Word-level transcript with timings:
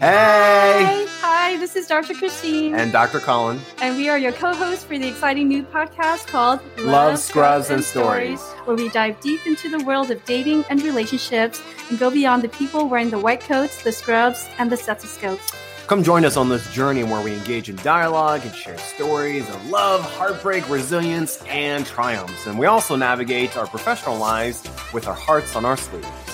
Hey! 0.00 1.04
Hi, 1.20 1.58
this 1.58 1.76
is 1.76 1.86
Dr. 1.86 2.14
Christine. 2.14 2.74
And 2.74 2.90
Dr. 2.90 3.20
Colin. 3.20 3.60
And 3.82 3.98
we 3.98 4.08
are 4.08 4.16
your 4.16 4.32
co 4.32 4.54
hosts 4.54 4.82
for 4.82 4.96
the 4.96 5.06
exciting 5.06 5.46
new 5.46 5.62
podcast 5.62 6.26
called 6.26 6.60
Love, 6.78 6.86
Love 6.86 7.18
Scrubs, 7.18 7.66
and, 7.66 7.74
and 7.74 7.84
Stories, 7.84 8.40
where 8.64 8.74
we 8.74 8.88
dive 8.88 9.20
deep 9.20 9.46
into 9.46 9.68
the 9.68 9.84
world 9.84 10.10
of 10.10 10.24
dating 10.24 10.64
and 10.70 10.80
relationships 10.80 11.60
and 11.90 11.98
go 11.98 12.10
beyond 12.10 12.40
the 12.40 12.48
people 12.48 12.88
wearing 12.88 13.10
the 13.10 13.18
white 13.18 13.42
coats, 13.42 13.82
the 13.82 13.92
scrubs, 13.92 14.48
and 14.58 14.72
the 14.72 14.76
stethoscopes. 14.78 15.52
Come 15.86 16.02
join 16.02 16.24
us 16.24 16.38
on 16.38 16.48
this 16.48 16.72
journey 16.72 17.04
where 17.04 17.22
we 17.22 17.34
engage 17.34 17.68
in 17.68 17.76
dialogue 17.76 18.40
and 18.42 18.54
share 18.54 18.78
stories 18.78 19.46
of 19.50 19.68
love, 19.68 20.00
heartbreak, 20.00 20.66
resilience, 20.70 21.42
and 21.42 21.84
triumphs. 21.84 22.46
And 22.46 22.58
we 22.58 22.64
also 22.64 22.96
navigate 22.96 23.54
our 23.58 23.66
professional 23.66 24.16
lives 24.16 24.66
with 24.94 25.06
our 25.06 25.14
hearts 25.14 25.56
on 25.56 25.66
our 25.66 25.76
sleeves. 25.76 26.29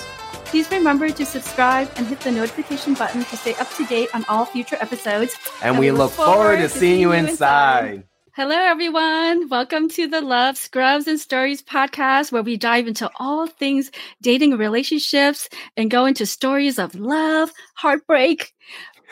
Please 0.46 0.70
remember 0.70 1.10
to 1.10 1.26
subscribe 1.26 1.90
and 1.96 2.06
hit 2.06 2.20
the 2.20 2.30
notification 2.30 2.94
button 2.94 3.24
to 3.24 3.36
stay 3.36 3.54
up 3.56 3.68
to 3.74 3.84
date 3.86 4.08
on 4.14 4.24
all 4.28 4.44
future 4.44 4.76
episodes. 4.80 5.36
And, 5.60 5.70
and 5.70 5.78
we, 5.78 5.90
we, 5.90 5.98
look 5.98 6.12
forward, 6.12 6.34
forward 6.34 6.56
to 6.58 6.68
seeing 6.68 7.00
you 7.00 7.10
inside. 7.10 7.84
inside. 7.84 8.08
Hello, 8.36 8.54
everyone. 8.54 9.48
Welcome 9.48 9.88
to 9.90 10.06
the 10.06 10.20
Love, 10.20 10.56
Scrubs, 10.56 11.08
and 11.08 11.18
Stories 11.18 11.62
podcast, 11.62 12.30
where 12.30 12.44
we 12.44 12.56
dive 12.56 12.86
into 12.86 13.10
all 13.18 13.48
things 13.48 13.90
dating 14.22 14.52
relationships 14.52 15.48
and 15.76 15.90
go 15.90 16.04
into 16.06 16.26
stories 16.26 16.78
of 16.78 16.94
love, 16.94 17.50
heartbreak, 17.74 18.52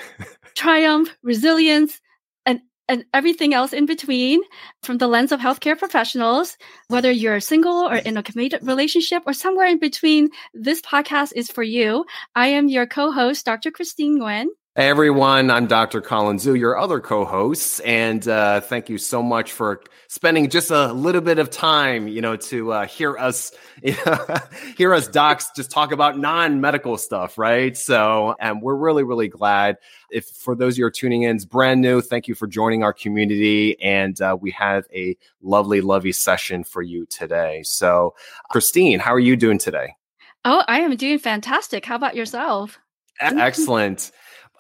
triumph, 0.55 1.11
resilience, 1.23 2.01
and 2.89 3.05
everything 3.15 3.55
else 3.55 3.73
in 3.73 3.87
between 3.87 4.43
from 4.83 4.99
the 4.99 5.09
lens 5.09 5.33
of 5.33 5.41
healthcare 5.41 5.79
professionals, 5.79 6.57
whether 6.89 7.11
you're 7.11 7.41
single 7.41 7.89
or 7.89 7.97
in 7.97 8.17
a 8.17 8.23
committed 8.23 8.67
relationship 8.67 9.23
or 9.27 9.33
somewhere 9.33 9.67
in 9.67 9.79
between, 9.79 10.29
this 10.53 10.81
podcast 10.81 11.33
is 11.35 11.51
for 11.51 11.63
you. 11.63 12.05
I 12.35 12.49
am 12.49 12.69
your 12.69 12.87
co-host, 12.87 13.45
Dr. 13.47 13.71
Christine 13.71 14.19
Nguyen. 14.19 14.47
Hey 14.77 14.89
everyone, 14.89 15.53
I'm 15.53 15.69
Dr. 15.69 16.01
Colin 16.01 16.39
Zhu, 16.39 16.59
your 16.59 16.77
other 16.77 16.99
co-host, 16.99 17.81
and 17.85 18.27
uh, 18.27 18.61
thank 18.61 18.89
you 18.89 18.99
so 18.99 19.23
much 19.23 19.53
for 19.53 19.81
spending 20.09 20.51
just 20.51 20.73
a 20.73 20.93
little 20.93 21.21
bit 21.21 21.39
of 21.39 21.49
time, 21.49 22.09
you 22.09 22.21
know, 22.21 22.35
to 22.35 22.73
uh, 22.73 22.85
hear 22.85 23.17
us, 23.17 23.53
you 23.85 23.95
know, 24.07 24.27
hear 24.77 24.93
us 24.93 25.07
docs 25.07 25.53
just 25.55 25.71
talk 25.71 25.93
about 25.93 26.19
non-medical 26.19 26.99
stuff, 26.99 27.39
right? 27.39 27.77
So, 27.77 28.35
and 28.41 28.61
we're 28.61 28.75
really, 28.75 29.05
really 29.05 29.29
glad. 29.29 29.77
If 30.11 30.27
for 30.27 30.57
those 30.57 30.75
of 30.75 30.79
you 30.79 30.85
who 30.87 30.89
are 30.89 30.91
tuning 30.91 31.23
in, 31.23 31.37
it's 31.37 31.45
brand 31.45 31.81
new. 31.81 32.01
Thank 32.01 32.27
you 32.27 32.35
for 32.35 32.49
joining 32.49 32.83
our 32.83 32.93
community, 32.93 33.81
and 33.81 34.21
uh, 34.21 34.37
we 34.41 34.51
have 34.51 34.87
a 34.93 35.17
lovely, 35.41 35.83
lovely 35.83 36.11
session 36.11 36.65
for 36.65 36.83
you 36.83 37.07
today. 37.07 37.63
So, 37.63 38.17
Christine, 38.51 38.99
how 38.99 39.15
are 39.15 39.21
you 39.21 39.37
doing 39.37 39.59
today? 39.59 39.95
Oh, 40.45 40.65
I 40.67 40.81
am 40.81 40.97
doing 40.97 41.21
fantastic. 41.21 41.85
How 41.85 41.95
about 41.95 42.17
yourself? 42.17 42.81
Excellent. 43.21 44.11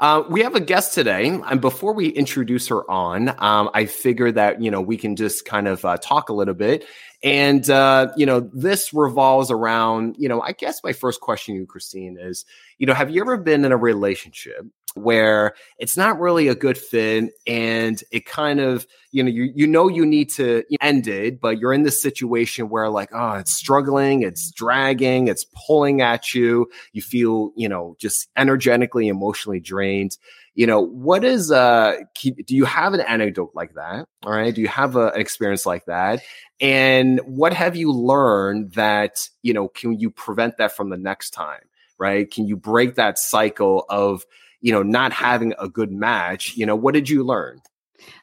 Uh, 0.00 0.25
we 0.28 0.42
have 0.42 0.56
a 0.56 0.61
guest 0.61 0.92
today, 0.92 1.28
and 1.28 1.61
before 1.61 1.95
we 1.95 2.09
introduce 2.09 2.67
her 2.67 2.91
on, 2.91 3.28
um, 3.39 3.70
I 3.75 3.87
figure 3.87 4.33
that 4.33 4.61
you 4.61 4.70
know 4.70 4.81
we 4.81 4.97
can 4.97 5.14
just 5.14 5.45
kind 5.45 5.69
of 5.69 5.84
uh, 5.84 5.97
talk 5.98 6.31
a 6.31 6.33
little 6.33 6.55
bit, 6.55 6.84
and 7.23 7.69
uh, 7.70 8.09
you 8.17 8.27
know 8.27 8.41
this 8.53 8.92
revolves 8.92 9.53
around 9.53 10.17
you 10.19 10.28
know 10.28 10.41
I 10.41 10.50
guess 10.50 10.83
my 10.83 10.92
first 10.92 11.20
question 11.20 11.55
to 11.55 11.61
you, 11.61 11.67
Christine, 11.67 12.19
is 12.20 12.45
you 12.78 12.87
know 12.87 12.95
have 12.95 13.11
you 13.11 13.20
ever 13.20 13.37
been 13.37 13.65
in 13.65 13.70
a 13.70 13.77
relationship 13.77 14.67
where 14.95 15.55
it's 15.78 15.97
not 15.97 16.20
really 16.20 16.48
a 16.48 16.55
good 16.55 16.78
fit 16.78 17.33
and 17.47 18.03
it 18.12 18.27
kind 18.27 18.61
of 18.61 18.87
you 19.11 19.23
know 19.23 19.31
you 19.31 19.53
you 19.55 19.67
know 19.67 19.89
you 19.89 20.06
need 20.06 20.31
to 20.31 20.62
end 20.81 21.09
it 21.09 21.41
but 21.41 21.59
you're 21.59 21.73
in 21.73 21.83
this 21.83 22.00
situation 22.00 22.69
where 22.69 22.89
like 22.89 23.09
oh 23.12 23.33
it's 23.33 23.56
struggling 23.56 24.22
it's 24.22 24.53
dragging 24.53 25.27
it's 25.28 25.47
pulling 25.67 26.00
at 26.00 26.34
you. 26.34 26.69
You 26.92 27.03
feel 27.03 27.53
you 27.56 27.69
know 27.69 27.97
just 27.98 28.28
energetically 28.37 29.09
emotionally 29.09 29.61
drained. 29.61 30.17
You 30.55 30.67
know 30.69 30.81
what 30.81 31.25
is 31.25 31.50
uh 31.50 31.97
do 32.22 32.55
you 32.55 32.65
have 32.65 32.95
an 32.95 33.00
anecdote 33.00 33.50
like 33.55 33.75
that? 33.75 34.06
All 34.25 34.33
right 34.33 34.55
do 34.55 34.61
you 34.61 34.69
have 34.69 34.95
a, 34.95 35.09
an 35.09 35.20
experience 35.20 35.67
like 35.67 35.87
that? 35.87 36.22
And 36.61 37.20
what 37.25 37.53
have 37.53 37.75
you 37.75 37.91
learned 37.91 38.72
that 38.72 39.28
you 39.43 39.53
know 39.53 39.69
can 39.69 39.99
you 39.99 40.10
prevent 40.10 40.59
that 40.59 40.77
from 40.77 40.91
the 40.91 40.97
next 40.97 41.31
time? 41.31 41.62
Right? 41.99 42.31
Can 42.31 42.47
you 42.47 42.56
break 42.56 42.97
that 42.97 43.19
cycle 43.19 43.87
of 43.88 44.25
you 44.64 44.72
know, 44.72 44.82
not 44.82 45.12
having 45.12 45.52
a 45.58 45.69
good 45.69 45.92
match, 45.92 46.56
you 46.56 46.64
know, 46.64 46.75
what 46.75 46.94
did 46.94 47.10
you 47.10 47.22
learn? 47.22 47.60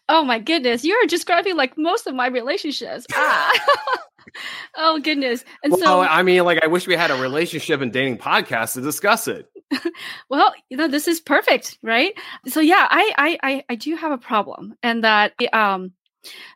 Oh 0.09 0.24
my 0.24 0.40
goodness, 0.40 0.84
you're 0.84 1.06
describing 1.06 1.56
like 1.56 1.78
most 1.78 2.07
of 2.07 2.16
my 2.16 2.25
relationships. 2.25 3.06
Ah. 3.13 3.52
oh 4.75 5.00
goodness. 5.00 5.46
And 5.63 5.72
well, 5.72 5.81
so 5.81 6.01
I 6.01 6.24
mean, 6.24 6.44
like 6.44 6.63
I 6.63 6.68
wish 6.68 6.88
we 6.88 6.96
had 6.96 7.12
a 7.12 7.22
relationship 7.22 7.81
and 7.81 7.94
dating 7.94 8.18
podcast 8.18 8.74
to 8.74 8.81
discuss 8.81 9.28
it. 9.28 9.51
well, 10.30 10.51
you 10.69 10.78
know, 10.78 10.88
this 10.88 11.07
is 11.07 11.22
perfect, 11.22 11.78
right? 11.84 12.16
So 12.47 12.59
yeah, 12.59 12.88
I 12.90 13.38
I 13.40 13.63
I, 13.69 13.75
do 13.75 13.96
have 13.96 14.12
a 14.12 14.18
problem 14.18 14.74
and 14.81 15.03
that 15.03 15.34
um 15.53 15.91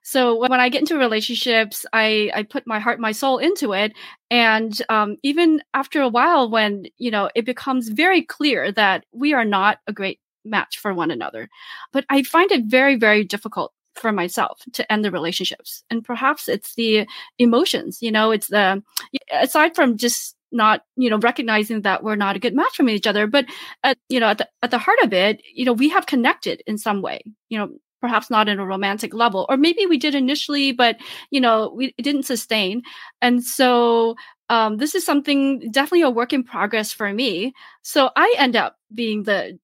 so 0.03 0.37
when 0.37 0.53
I 0.53 0.69
get 0.69 0.81
into 0.81 0.97
relationships, 0.97 1.85
I, 1.93 2.31
I 2.33 2.43
put 2.43 2.67
my 2.67 2.79
heart, 2.79 2.99
my 2.99 3.11
soul 3.11 3.37
into 3.37 3.73
it. 3.73 3.93
And 4.29 4.79
um, 4.89 5.17
even 5.23 5.61
after 5.73 6.01
a 6.01 6.09
while, 6.09 6.49
when, 6.49 6.85
you 6.97 7.11
know, 7.11 7.29
it 7.35 7.45
becomes 7.45 7.89
very 7.89 8.21
clear 8.21 8.71
that 8.73 9.05
we 9.11 9.33
are 9.33 9.45
not 9.45 9.79
a 9.87 9.93
great 9.93 10.19
match 10.43 10.77
for 10.77 10.93
one 10.93 11.11
another, 11.11 11.49
but 11.91 12.05
I 12.09 12.23
find 12.23 12.51
it 12.51 12.65
very, 12.65 12.95
very 12.95 13.23
difficult 13.23 13.73
for 13.95 14.11
myself 14.11 14.61
to 14.73 14.91
end 14.91 15.05
the 15.05 15.11
relationships. 15.11 15.83
And 15.89 16.03
perhaps 16.03 16.47
it's 16.47 16.75
the 16.75 17.07
emotions, 17.39 17.99
you 18.01 18.11
know, 18.11 18.31
it's 18.31 18.47
the, 18.47 18.83
aside 19.31 19.75
from 19.75 19.97
just 19.97 20.35
not 20.51 20.83
you 20.95 21.09
know 21.09 21.17
recognizing 21.17 21.81
that 21.81 22.03
we're 22.03 22.15
not 22.15 22.35
a 22.35 22.39
good 22.39 22.55
match 22.55 22.77
for 22.77 22.87
each 22.87 23.07
other 23.07 23.27
but 23.27 23.45
at 23.83 23.97
you 24.09 24.19
know 24.19 24.27
at 24.27 24.37
the, 24.37 24.47
at 24.63 24.71
the 24.71 24.77
heart 24.77 24.99
of 25.03 25.11
it 25.11 25.41
you 25.53 25.65
know 25.65 25.73
we 25.73 25.89
have 25.89 26.05
connected 26.05 26.63
in 26.65 26.77
some 26.77 27.01
way 27.01 27.21
you 27.49 27.57
know 27.57 27.69
perhaps 28.05 28.29
not 28.29 28.47
in 28.47 28.59
a 28.59 28.65
romantic 28.65 29.15
level 29.15 29.47
or 29.49 29.57
maybe 29.57 29.87
we 29.87 29.97
did 29.97 30.13
initially 30.13 30.71
but 30.71 30.95
you 31.31 31.41
know 31.41 31.73
we 31.75 31.91
didn't 31.99 32.21
sustain. 32.23 32.83
And 33.19 33.43
so 33.43 34.15
um, 34.51 34.77
this 34.77 34.93
is 34.93 35.03
something 35.03 35.71
definitely 35.71 36.03
a 36.03 36.09
work 36.11 36.33
in 36.33 36.43
progress 36.43 36.93
for 36.93 37.11
me. 37.11 37.53
So 37.81 38.11
i 38.15 38.35
end 38.37 38.55
up 38.55 38.77
being 38.93 39.23
the 39.23 39.57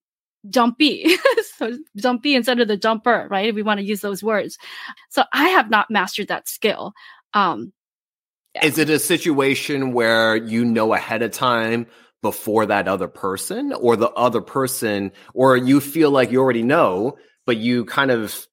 jumpy 0.50 1.06
so 1.58 1.78
jumpy 1.96 2.34
instead 2.34 2.60
of 2.60 2.68
the 2.68 2.76
jumper 2.76 3.28
right 3.30 3.50
if 3.50 3.54
we 3.54 3.62
want 3.62 3.80
to 3.80 3.86
use 3.86 4.02
those 4.02 4.24
words. 4.24 4.58
So 5.10 5.24
i 5.34 5.50
have 5.50 5.70
not 5.70 5.92
mastered 5.92 6.30
that 6.30 6.50
skill 6.50 6.94
um, 7.36 7.72
yeah. 8.56 8.66
is 8.66 8.80
it 8.80 8.90
a 8.90 8.98
situation 8.98 9.94
where 9.94 10.36
you 10.36 10.66
know 10.66 10.96
ahead 10.96 11.22
of 11.22 11.32
time 11.32 11.86
before 12.24 12.66
that 12.66 12.88
other 12.88 13.08
person 13.08 13.72
or 13.74 13.96
the 13.96 14.10
other 14.12 14.42
person 14.42 15.12
or 15.36 15.58
you 15.58 15.80
feel 15.80 16.10
like 16.10 16.32
you 16.32 16.40
already 16.40 16.64
know 16.64 17.16
but 17.52 17.58
you 17.58 17.84
kind 17.84 18.12
of 18.12 18.48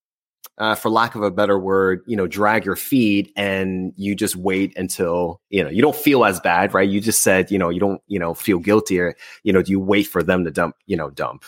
uh, 0.59 0.75
for 0.75 0.91
lack 0.91 1.14
of 1.14 1.22
a 1.22 1.31
better 1.31 1.56
word, 1.56 2.03
you 2.09 2.16
know, 2.16 2.26
drag 2.26 2.64
your 2.64 2.75
feet 2.75 3.32
and 3.36 3.92
you 3.94 4.16
just 4.16 4.34
wait 4.34 4.76
until, 4.76 5.41
you 5.50 5.62
know, 5.62 5.70
you 5.70 5.81
don't 5.81 5.94
feel 5.94 6.25
as 6.25 6.41
bad, 6.41 6.75
right? 6.75 6.88
You 6.88 7.00
just 7.00 7.22
said, 7.22 7.48
you 7.53 7.58
know, 7.58 7.69
you 7.69 7.78
don't, 7.78 8.03
you 8.08 8.19
know, 8.19 8.34
feel 8.34 8.58
guilty 8.58 8.98
or, 8.98 9.14
you 9.44 9.53
know, 9.53 9.62
do 9.62 9.70
you 9.70 9.78
wait 9.78 10.08
for 10.08 10.20
them 10.20 10.44
to 10.44 10.50
dump, 10.50 10.75
you 10.87 10.97
know, 10.97 11.10
dump? 11.10 11.44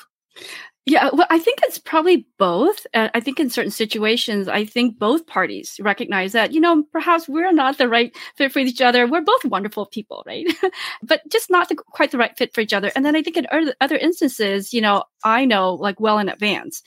Yeah, 0.86 1.10
well, 1.12 1.26
I 1.28 1.38
think 1.38 1.58
it's 1.62 1.78
probably 1.78 2.26
both. 2.38 2.86
Uh, 2.94 3.10
I 3.12 3.20
think 3.20 3.38
in 3.38 3.50
certain 3.50 3.70
situations, 3.70 4.48
I 4.48 4.64
think 4.64 4.98
both 4.98 5.26
parties 5.26 5.78
recognize 5.78 6.32
that, 6.32 6.52
you 6.52 6.60
know, 6.60 6.84
perhaps 6.90 7.28
we're 7.28 7.52
not 7.52 7.76
the 7.76 7.88
right 7.88 8.16
fit 8.36 8.50
for 8.50 8.60
each 8.60 8.80
other. 8.80 9.06
We're 9.06 9.20
both 9.20 9.44
wonderful 9.44 9.86
people, 9.86 10.22
right? 10.26 10.46
but 11.02 11.20
just 11.28 11.50
not 11.50 11.68
the, 11.68 11.76
quite 11.76 12.12
the 12.12 12.18
right 12.18 12.36
fit 12.36 12.54
for 12.54 12.62
each 12.62 12.72
other. 12.72 12.90
And 12.96 13.04
then 13.04 13.14
I 13.14 13.22
think 13.22 13.36
in 13.36 13.46
other 13.80 13.96
instances, 13.96 14.72
you 14.72 14.80
know, 14.80 15.04
I 15.22 15.44
know 15.44 15.74
like 15.74 16.00
well 16.00 16.18
in 16.18 16.30
advance, 16.30 16.82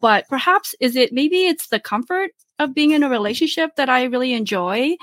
but 0.00 0.26
perhaps 0.28 0.74
is 0.80 0.96
it 0.96 1.12
maybe 1.12 1.46
it's 1.46 1.68
the 1.68 1.80
comfort 1.80 2.32
of 2.58 2.74
being 2.74 2.90
in 2.90 3.04
a 3.04 3.08
relationship 3.08 3.76
that 3.76 3.88
I 3.88 4.04
really 4.04 4.32
enjoy. 4.32 4.96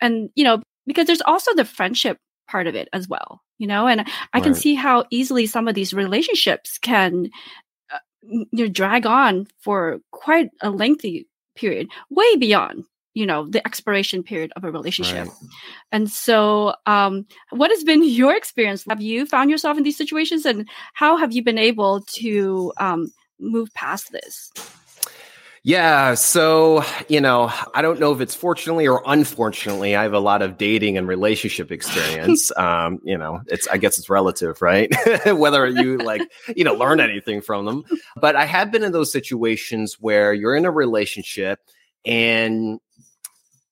And, 0.00 0.30
you 0.34 0.44
know, 0.44 0.62
because 0.86 1.06
there's 1.06 1.22
also 1.22 1.54
the 1.54 1.66
friendship 1.66 2.18
part 2.48 2.66
of 2.66 2.74
it 2.74 2.88
as 2.92 3.08
well 3.08 3.40
you 3.56 3.66
know 3.66 3.86
and 3.86 4.02
i 4.02 4.04
right. 4.34 4.42
can 4.44 4.54
see 4.54 4.74
how 4.74 5.04
easily 5.10 5.46
some 5.46 5.66
of 5.66 5.74
these 5.74 5.94
relationships 5.94 6.76
can 6.76 7.30
you 8.28 8.46
know, 8.52 8.68
drag 8.68 9.06
on 9.06 9.46
for 9.60 10.00
quite 10.10 10.50
a 10.60 10.70
lengthy 10.70 11.26
period, 11.56 11.88
way 12.10 12.36
beyond 12.36 12.84
you 13.14 13.24
know 13.24 13.46
the 13.46 13.64
expiration 13.64 14.22
period 14.22 14.52
of 14.56 14.64
a 14.64 14.70
relationship. 14.70 15.28
Right. 15.28 15.50
and 15.92 16.10
so 16.10 16.74
um, 16.86 17.26
what 17.50 17.70
has 17.70 17.84
been 17.84 18.02
your 18.08 18.36
experience? 18.36 18.84
Have 18.88 19.00
you 19.00 19.26
found 19.26 19.50
yourself 19.50 19.78
in 19.78 19.84
these 19.84 19.96
situations 19.96 20.44
and 20.44 20.68
how 20.92 21.16
have 21.16 21.32
you 21.32 21.42
been 21.42 21.58
able 21.58 22.02
to 22.18 22.72
um, 22.78 23.12
move 23.38 23.72
past 23.74 24.12
this 24.12 24.50
yeah. 25.66 26.12
So, 26.12 26.84
you 27.08 27.22
know, 27.22 27.50
I 27.72 27.80
don't 27.80 27.98
know 27.98 28.12
if 28.12 28.20
it's 28.20 28.34
fortunately 28.34 28.86
or 28.86 29.02
unfortunately, 29.06 29.96
I 29.96 30.02
have 30.02 30.12
a 30.12 30.18
lot 30.18 30.42
of 30.42 30.58
dating 30.58 30.98
and 30.98 31.08
relationship 31.08 31.72
experience. 31.72 32.52
um, 32.58 33.00
you 33.02 33.16
know, 33.16 33.40
it's, 33.46 33.66
I 33.68 33.78
guess 33.78 33.98
it's 33.98 34.10
relative, 34.10 34.60
right? 34.60 34.92
Whether 35.26 35.66
you 35.66 35.96
like, 35.96 36.20
you 36.54 36.64
know, 36.64 36.74
learn 36.74 37.00
anything 37.00 37.40
from 37.40 37.64
them. 37.64 37.84
But 38.14 38.36
I 38.36 38.44
have 38.44 38.70
been 38.70 38.84
in 38.84 38.92
those 38.92 39.10
situations 39.10 39.96
where 39.98 40.34
you're 40.34 40.54
in 40.54 40.66
a 40.66 40.70
relationship 40.70 41.60
and 42.04 42.78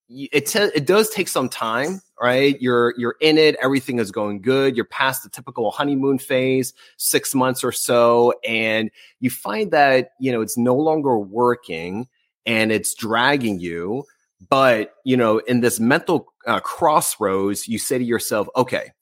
it, 0.08 0.46
t- 0.46 0.58
it 0.74 0.86
does 0.86 1.10
take 1.10 1.28
some 1.28 1.50
time 1.50 2.00
right? 2.22 2.60
You're 2.62 2.94
you're 2.96 3.16
in 3.20 3.36
it, 3.36 3.56
everything 3.60 3.98
is 3.98 4.12
going 4.12 4.40
good. 4.42 4.76
You're 4.76 4.84
past 4.84 5.24
the 5.24 5.28
typical 5.28 5.70
honeymoon 5.72 6.18
phase, 6.18 6.72
6 6.98 7.34
months 7.34 7.64
or 7.64 7.72
so, 7.72 8.34
and 8.46 8.90
you 9.20 9.28
find 9.30 9.72
that, 9.72 10.12
you 10.20 10.30
know, 10.32 10.40
it's 10.40 10.56
no 10.56 10.76
longer 10.76 11.18
working 11.18 12.08
and 12.46 12.70
it's 12.72 12.94
dragging 12.94 13.58
you, 13.60 14.04
but, 14.48 14.94
you 15.04 15.16
know, 15.16 15.38
in 15.38 15.60
this 15.60 15.78
mental 15.80 16.32
uh, 16.46 16.60
crossroads, 16.60 17.68
you 17.68 17.78
say 17.78 17.98
to 17.98 18.04
yourself, 18.04 18.48
"Okay, 18.56 18.92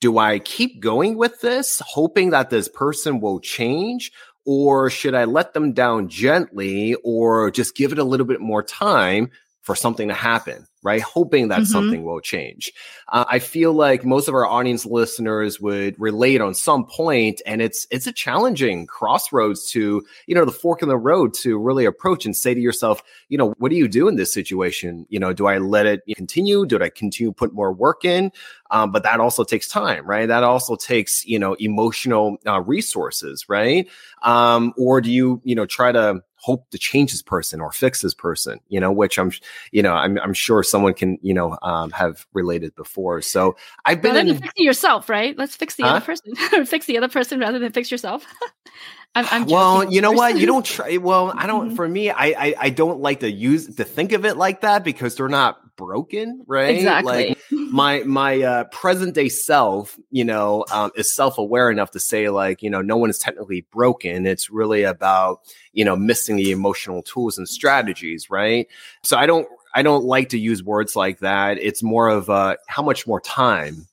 do 0.00 0.18
I 0.18 0.38
keep 0.38 0.80
going 0.80 1.16
with 1.16 1.40
this, 1.40 1.82
hoping 1.84 2.30
that 2.30 2.50
this 2.50 2.68
person 2.68 3.20
will 3.20 3.40
change? 3.40 4.12
Or 4.46 4.88
should 4.88 5.14
I 5.14 5.24
let 5.24 5.52
them 5.52 5.72
down 5.72 6.08
gently 6.08 6.94
or 7.04 7.50
just 7.50 7.76
give 7.76 7.92
it 7.92 7.98
a 7.98 8.04
little 8.04 8.24
bit 8.24 8.40
more 8.40 8.62
time 8.62 9.30
for 9.68 9.74
something 9.74 10.08
to 10.08 10.14
happen, 10.14 10.66
right? 10.82 11.02
Hoping 11.02 11.48
that 11.48 11.56
mm-hmm. 11.56 11.64
something 11.66 12.02
will 12.02 12.20
change. 12.20 12.72
Uh, 13.06 13.26
I 13.28 13.38
feel 13.38 13.74
like 13.74 14.02
most 14.02 14.26
of 14.26 14.34
our 14.34 14.46
audience 14.46 14.86
listeners 14.86 15.60
would 15.60 15.94
relate 16.00 16.40
on 16.40 16.54
some 16.54 16.86
point, 16.86 17.42
and 17.44 17.60
it's 17.60 17.86
it's 17.90 18.06
a 18.06 18.12
challenging 18.12 18.86
crossroads 18.86 19.70
to 19.72 20.02
you 20.26 20.34
know 20.34 20.46
the 20.46 20.52
fork 20.52 20.80
in 20.80 20.88
the 20.88 20.96
road 20.96 21.34
to 21.42 21.58
really 21.58 21.84
approach 21.84 22.24
and 22.24 22.34
say 22.34 22.54
to 22.54 22.60
yourself, 22.60 23.02
you 23.28 23.36
know, 23.36 23.52
what 23.58 23.68
do 23.68 23.76
you 23.76 23.88
do 23.88 24.08
in 24.08 24.16
this 24.16 24.32
situation? 24.32 25.04
You 25.10 25.20
know, 25.20 25.34
do 25.34 25.46
I 25.46 25.58
let 25.58 25.84
it 25.84 26.00
continue? 26.16 26.64
Do 26.64 26.82
I 26.82 26.88
continue 26.88 27.32
put 27.32 27.52
more 27.52 27.70
work 27.70 28.06
in? 28.06 28.32
Um, 28.70 28.90
but 28.90 29.02
that 29.02 29.20
also 29.20 29.44
takes 29.44 29.68
time, 29.68 30.06
right? 30.06 30.24
That 30.24 30.44
also 30.44 30.76
takes 30.76 31.26
you 31.26 31.38
know 31.38 31.56
emotional 31.60 32.38
uh, 32.46 32.62
resources, 32.62 33.50
right? 33.50 33.86
Um, 34.22 34.72
or 34.78 35.02
do 35.02 35.12
you 35.12 35.42
you 35.44 35.54
know 35.54 35.66
try 35.66 35.92
to 35.92 36.22
hope 36.48 36.70
to 36.70 36.78
change 36.78 37.12
this 37.12 37.20
person 37.20 37.60
or 37.60 37.70
fix 37.70 38.00
this 38.00 38.14
person, 38.14 38.58
you 38.68 38.80
know, 38.80 38.90
which 38.90 39.18
I'm, 39.18 39.30
you 39.70 39.82
know, 39.82 39.92
I'm, 39.92 40.18
I'm 40.18 40.32
sure 40.32 40.62
someone 40.62 40.94
can, 40.94 41.18
you 41.20 41.34
know, 41.34 41.58
um, 41.60 41.90
have 41.90 42.26
related 42.32 42.74
before. 42.74 43.20
So 43.20 43.54
I've 43.84 44.00
been 44.00 44.14
well, 44.14 44.26
in 44.26 44.38
fixing 44.38 44.64
yourself, 44.64 45.10
right? 45.10 45.36
Let's 45.36 45.54
fix 45.54 45.76
the 45.76 45.82
huh? 45.82 45.90
other 45.90 46.00
person, 46.00 46.34
fix 46.64 46.86
the 46.86 46.96
other 46.96 47.08
person 47.08 47.38
rather 47.38 47.58
than 47.58 47.70
fix 47.70 47.90
yourself. 47.90 48.24
I'm, 49.14 49.26
I'm 49.30 49.44
well, 49.44 49.92
you 49.92 50.00
know 50.00 50.12
what? 50.12 50.38
You 50.38 50.46
don't 50.46 50.64
try. 50.74 50.96
Well, 50.96 51.34
I 51.36 51.46
don't. 51.46 51.68
Mm-hmm. 51.68 51.76
For 51.76 51.88
me, 51.88 52.10
I, 52.10 52.26
I 52.26 52.54
I 52.58 52.70
don't 52.70 53.00
like 53.00 53.20
to 53.20 53.30
use 53.30 53.76
to 53.76 53.84
think 53.84 54.12
of 54.12 54.24
it 54.24 54.36
like 54.36 54.60
that 54.60 54.84
because 54.84 55.16
they're 55.16 55.28
not 55.28 55.58
broken, 55.78 56.44
right? 56.46 56.76
Exactly. 56.76 57.28
Like 57.28 57.38
my 57.50 58.00
my 58.00 58.42
uh, 58.42 58.64
present 58.64 59.14
day 59.14 59.30
self, 59.30 59.98
you 60.10 60.24
know, 60.24 60.66
um, 60.70 60.90
is 60.96 61.14
self 61.14 61.38
aware 61.38 61.70
enough 61.70 61.92
to 61.92 62.00
say 62.00 62.28
like, 62.28 62.62
you 62.62 62.68
know, 62.68 62.82
no 62.82 62.98
one 62.98 63.08
is 63.08 63.18
technically 63.18 63.62
broken. 63.72 64.26
It's 64.26 64.50
really 64.50 64.82
about 64.82 65.40
you 65.72 65.86
know 65.86 65.96
missing 65.96 66.36
the 66.36 66.50
emotional 66.50 67.02
tools 67.02 67.38
and 67.38 67.48
strategies, 67.48 68.28
right? 68.28 68.66
So 69.02 69.16
I 69.16 69.24
don't 69.24 69.48
I 69.74 69.82
don't 69.82 70.04
like 70.04 70.28
to 70.30 70.38
use 70.38 70.62
words 70.62 70.94
like 70.94 71.20
that. 71.20 71.56
It's 71.58 71.82
more 71.82 72.08
of 72.08 72.28
uh, 72.28 72.56
how 72.66 72.82
much 72.82 73.06
more 73.06 73.20
time 73.20 73.86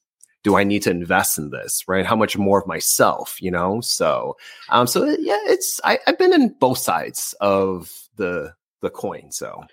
do 0.43 0.55
I 0.55 0.63
need 0.63 0.83
to 0.83 0.91
invest 0.91 1.39
in 1.39 1.49
this, 1.49 1.83
right? 1.87 2.05
How 2.05 2.15
much 2.15 2.37
more 2.37 2.59
of 2.59 2.67
myself, 2.67 3.41
you 3.41 3.49
know? 3.49 3.81
So, 3.81 4.37
um, 4.69 4.85
so 4.85 5.03
yeah, 5.03 5.39
it's 5.45 5.81
I, 5.83 5.97
I've 6.05 6.19
been 6.19 6.33
in 6.33 6.49
both 6.59 6.77
sides 6.77 7.33
of 7.41 7.91
the 8.15 8.53
the 8.81 8.91
coin. 8.91 9.31
So, 9.31 9.63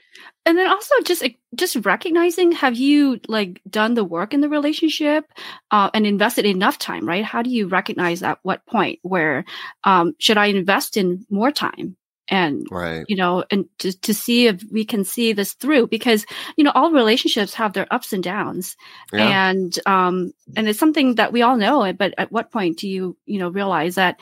and 0.44 0.58
then 0.58 0.68
also 0.68 0.94
just 1.04 1.24
just 1.54 1.76
recognizing, 1.84 2.52
have 2.52 2.76
you 2.76 3.20
like 3.28 3.60
done 3.68 3.94
the 3.94 4.04
work 4.04 4.34
in 4.34 4.40
the 4.40 4.48
relationship 4.48 5.30
uh, 5.70 5.90
and 5.94 6.06
invested 6.06 6.46
enough 6.46 6.78
time, 6.78 7.06
right? 7.06 7.24
How 7.24 7.42
do 7.42 7.50
you 7.50 7.68
recognize 7.68 8.22
at 8.22 8.38
what 8.42 8.66
point 8.66 8.98
where 9.02 9.44
um, 9.84 10.14
should 10.18 10.38
I 10.38 10.46
invest 10.46 10.96
in 10.96 11.26
more 11.30 11.52
time? 11.52 11.96
and 12.28 12.66
right. 12.70 13.04
you 13.08 13.16
know 13.16 13.44
and 13.50 13.66
to, 13.78 13.92
to 14.00 14.14
see 14.14 14.46
if 14.46 14.62
we 14.70 14.84
can 14.84 15.04
see 15.04 15.32
this 15.32 15.54
through 15.54 15.88
because 15.88 16.24
you 16.56 16.62
know 16.62 16.70
all 16.74 16.92
relationships 16.92 17.52
have 17.54 17.72
their 17.72 17.86
ups 17.90 18.12
and 18.12 18.22
downs 18.22 18.76
yeah. 19.12 19.50
and 19.50 19.78
um 19.86 20.32
and 20.56 20.68
it's 20.68 20.78
something 20.78 21.16
that 21.16 21.32
we 21.32 21.42
all 21.42 21.56
know 21.56 21.92
but 21.92 22.14
at 22.18 22.30
what 22.30 22.52
point 22.52 22.78
do 22.78 22.88
you 22.88 23.16
you 23.26 23.38
know 23.40 23.48
realize 23.48 23.96
that 23.96 24.20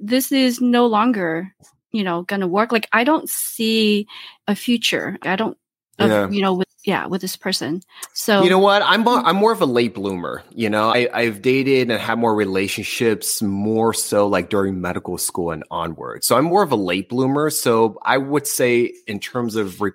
this 0.00 0.30
is 0.30 0.60
no 0.60 0.86
longer 0.86 1.52
you 1.92 2.04
know 2.04 2.22
going 2.22 2.40
to 2.40 2.46
work. 2.46 2.72
Like 2.72 2.88
i 2.92 3.04
don't 3.04 3.28
see 3.28 4.06
a 4.46 4.54
future. 4.54 5.18
I 5.22 5.36
don't 5.36 5.56
of, 5.98 6.10
yeah. 6.10 6.28
you 6.30 6.40
know 6.40 6.54
with 6.54 6.68
yeah 6.84 7.06
with 7.06 7.20
this 7.20 7.36
person. 7.36 7.82
So 8.12 8.42
you 8.42 8.50
know 8.50 8.58
what? 8.58 8.82
I'm 8.82 9.02
more, 9.02 9.18
mm-hmm. 9.18 9.26
i'm 9.26 9.36
more 9.36 9.52
of 9.52 9.60
a 9.60 9.66
late 9.66 9.94
bloomer 9.94 10.42
you 10.54 10.70
know? 10.70 10.90
I, 10.90 11.08
i've 11.12 11.42
dated 11.42 11.90
and 11.90 12.00
had 12.00 12.18
more 12.18 12.34
relationships 12.34 13.42
more 13.42 13.92
so 13.92 14.26
like 14.28 14.48
during 14.48 14.80
medical 14.80 15.18
school 15.18 15.50
and 15.50 15.64
onward. 15.70 16.24
So 16.24 16.36
i'm 16.36 16.44
more 16.44 16.62
of 16.62 16.72
a 16.72 16.76
late 16.76 17.08
bloomer. 17.08 17.50
So 17.50 17.98
i 18.02 18.16
would 18.16 18.46
say 18.46 18.92
in 19.06 19.18
terms 19.18 19.56
of 19.56 19.80
re- 19.80 19.92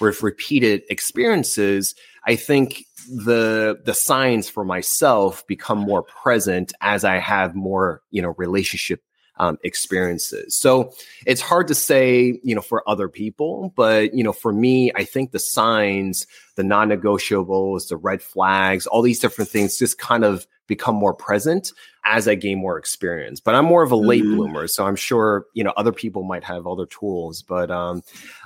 with 0.00 0.22
repeated 0.22 0.82
experiences 0.90 1.94
i 2.26 2.36
think 2.36 2.84
the 3.08 3.80
the 3.84 3.94
signs 3.94 4.48
for 4.48 4.64
myself 4.64 5.46
become 5.46 5.78
more 5.78 6.02
present 6.02 6.72
as 6.80 7.04
i 7.04 7.18
have 7.18 7.54
more 7.54 8.02
you 8.10 8.20
know 8.20 8.34
relationship 8.36 9.00
um, 9.38 9.58
experiences. 9.62 10.56
So 10.56 10.92
it's 11.26 11.40
hard 11.40 11.68
to 11.68 11.74
say, 11.74 12.40
you 12.42 12.54
know, 12.54 12.62
for 12.62 12.88
other 12.88 13.08
people, 13.08 13.72
but 13.76 14.14
you 14.14 14.24
know, 14.24 14.32
for 14.32 14.52
me, 14.52 14.92
I 14.94 15.04
think 15.04 15.32
the 15.32 15.38
signs, 15.38 16.26
the 16.56 16.64
non-negotiables, 16.64 17.88
the 17.88 17.96
red 17.96 18.22
flags, 18.22 18.86
all 18.86 19.02
these 19.02 19.18
different 19.18 19.50
things 19.50 19.78
just 19.78 19.98
kind 19.98 20.24
of 20.24 20.46
become 20.66 20.96
more 20.96 21.14
present 21.14 21.72
as 22.04 22.28
I 22.28 22.34
gain 22.34 22.58
more 22.58 22.78
experience. 22.78 23.40
But 23.40 23.54
I'm 23.54 23.64
more 23.64 23.82
of 23.82 23.92
a 23.92 23.96
late 23.96 24.22
mm-hmm. 24.22 24.36
bloomer, 24.36 24.66
so 24.68 24.84
I'm 24.84 24.96
sure 24.96 25.46
you 25.54 25.64
know 25.64 25.72
other 25.76 25.92
people 25.92 26.22
might 26.22 26.44
have 26.44 26.66
other 26.66 26.86
tools. 26.86 27.42
But 27.42 27.70
um, 27.70 28.02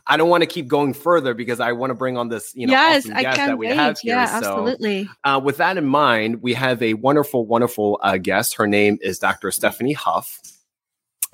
I 0.07 0.17
don't 0.17 0.29
want 0.29 0.43
to 0.43 0.47
keep 0.47 0.67
going 0.67 0.95
further 0.95 1.35
because 1.35 1.61
I 1.61 1.73
want 1.73 1.91
to 1.91 1.95
bring 1.95 2.17
on 2.17 2.29
this 2.29 2.53
you 2.55 2.67
know 2.67 2.73
yes, 2.73 3.05
awesome 3.05 3.17
I 3.17 3.23
guest 3.23 3.37
that 3.37 3.59
we 3.59 3.69
wait. 3.69 3.77
have 3.77 3.99
here. 3.99 4.17
Yeah, 4.17 4.27
so, 4.27 4.37
absolutely. 4.37 5.09
Uh, 5.25 5.41
with 5.43 5.59
that 5.59 5.77
in 5.77 5.87
mind, 5.87 6.43
we 6.43 6.55
have 6.55 6.83
a 6.83 6.95
wonderful, 6.95 7.47
wonderful 7.47 8.01
uh, 8.03 8.17
guest. 8.17 8.55
Her 8.57 8.67
name 8.67 8.99
is 9.03 9.19
Dr. 9.19 9.49
Stefanie 9.49 9.95
Huff. 9.95 10.41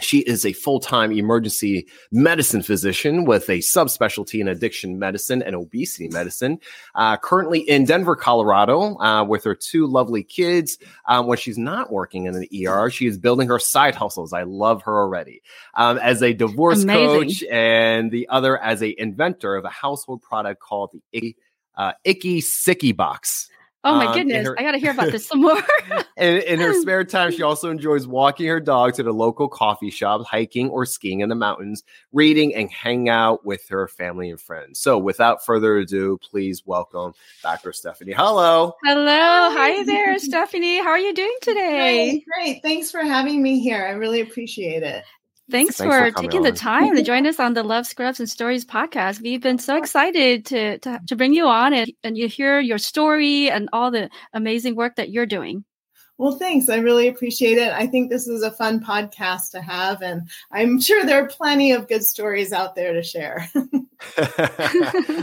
She 0.00 0.18
is 0.20 0.44
a 0.44 0.52
full 0.52 0.78
time 0.78 1.10
emergency 1.10 1.86
medicine 2.12 2.62
physician 2.62 3.24
with 3.24 3.48
a 3.48 3.58
subspecialty 3.58 4.40
in 4.40 4.48
addiction 4.48 4.98
medicine 4.98 5.42
and 5.42 5.56
obesity 5.56 6.08
medicine. 6.08 6.58
Uh, 6.94 7.16
currently 7.16 7.60
in 7.60 7.86
Denver, 7.86 8.14
Colorado, 8.14 8.98
uh, 8.98 9.24
with 9.24 9.44
her 9.44 9.54
two 9.54 9.86
lovely 9.86 10.22
kids. 10.22 10.76
Um, 11.06 11.26
when 11.26 11.38
she's 11.38 11.56
not 11.56 11.90
working 11.90 12.26
in 12.26 12.38
the 12.38 12.66
ER, 12.66 12.90
she 12.90 13.06
is 13.06 13.16
building 13.16 13.48
her 13.48 13.58
side 13.58 13.94
hustles. 13.94 14.32
I 14.32 14.42
love 14.42 14.82
her 14.82 14.98
already. 14.98 15.42
Um, 15.74 15.98
as 15.98 16.22
a 16.22 16.34
divorce 16.34 16.82
Amazing. 16.82 17.06
coach, 17.06 17.44
and 17.50 18.10
the 18.10 18.28
other 18.28 18.58
as 18.58 18.82
a 18.82 18.94
inventor 19.00 19.56
of 19.56 19.64
a 19.64 19.70
household 19.70 20.20
product 20.20 20.60
called 20.60 20.90
the 20.92 21.02
Icky, 21.12 21.36
uh, 21.76 21.92
Icky 22.04 22.40
Sicky 22.40 22.94
Box. 22.94 23.48
Oh 23.86 23.94
my 23.94 24.06
um, 24.06 24.14
goodness, 24.14 24.48
her, 24.48 24.58
I 24.58 24.64
got 24.64 24.72
to 24.72 24.78
hear 24.78 24.90
about 24.90 25.12
this 25.12 25.26
some 25.28 25.42
more. 25.42 25.62
in, 26.16 26.42
in, 26.42 26.58
her 26.58 26.74
spare 26.80 27.04
time, 27.04 27.30
she 27.30 27.42
also 27.42 27.70
enjoys 27.70 28.04
walking 28.04 28.48
her 28.48 28.58
dog 28.58 28.94
to 28.94 29.04
the 29.04 29.12
local 29.12 29.48
coffee 29.48 29.90
shop, 29.90 30.26
hiking 30.26 30.68
or 30.70 30.84
skiing 30.84 31.20
in 31.20 31.28
the 31.28 31.36
mountains, 31.36 31.84
reading, 32.12 32.52
and 32.52 32.68
hang 32.72 33.08
out 33.08 33.46
with 33.46 33.68
her 33.68 33.86
family 33.86 34.28
and 34.28 34.40
friends. 34.40 34.80
So, 34.80 34.98
without 34.98 35.44
further 35.46 35.76
ado, 35.76 36.18
please 36.18 36.66
welcome 36.66 37.12
Dr. 37.44 37.70
Stefanie. 37.70 38.12
Hello. 38.12 38.74
Hello. 38.84 39.04
Hi 39.06 39.84
there, 39.84 40.16
Stefanie. 40.16 40.82
How 40.82 40.90
are 40.90 40.98
you 40.98 41.14
doing 41.14 41.36
today? 41.42 42.10
Great, 42.10 42.24
great. 42.24 42.62
Thanks 42.62 42.90
for 42.90 43.02
having 43.02 43.40
me 43.40 43.60
here. 43.60 43.86
I 43.86 43.92
really 43.92 44.20
appreciate 44.20 44.82
it. 44.82 45.04
Thanks, 45.48 45.76
Thanks 45.76 45.94
for, 45.94 46.10
for 46.10 46.22
taking 46.22 46.40
on. 46.40 46.44
the 46.44 46.52
time 46.52 46.96
to 46.96 47.02
join 47.02 47.24
us 47.26 47.38
on 47.38 47.54
the 47.54 47.62
Love 47.62 47.86
Scrubs 47.86 48.18
and 48.18 48.28
Stories 48.28 48.64
podcast. 48.64 49.22
We've 49.22 49.40
been 49.40 49.58
so 49.58 49.76
excited 49.76 50.44
to, 50.46 50.78
to, 50.78 51.00
to 51.06 51.16
bring 51.16 51.34
you 51.34 51.46
on 51.46 51.72
and, 51.72 51.92
and 52.02 52.18
you 52.18 52.26
hear 52.26 52.58
your 52.58 52.78
story 52.78 53.48
and 53.48 53.68
all 53.72 53.92
the 53.92 54.10
amazing 54.32 54.74
work 54.74 54.96
that 54.96 55.10
you're 55.10 55.26
doing. 55.26 55.64
Well, 56.18 56.38
thanks. 56.38 56.68
I 56.68 56.76
really 56.76 57.08
appreciate 57.08 57.58
it. 57.58 57.72
I 57.72 57.86
think 57.86 58.10
this 58.10 58.26
is 58.26 58.42
a 58.42 58.50
fun 58.50 58.80
podcast 58.80 59.50
to 59.50 59.60
have, 59.60 60.00
and 60.00 60.28
I'm 60.50 60.80
sure 60.80 61.04
there 61.04 61.22
are 61.22 61.28
plenty 61.28 61.72
of 61.72 61.88
good 61.88 62.04
stories 62.04 62.52
out 62.52 62.74
there 62.74 62.94
to 62.94 63.02
share. 63.02 63.50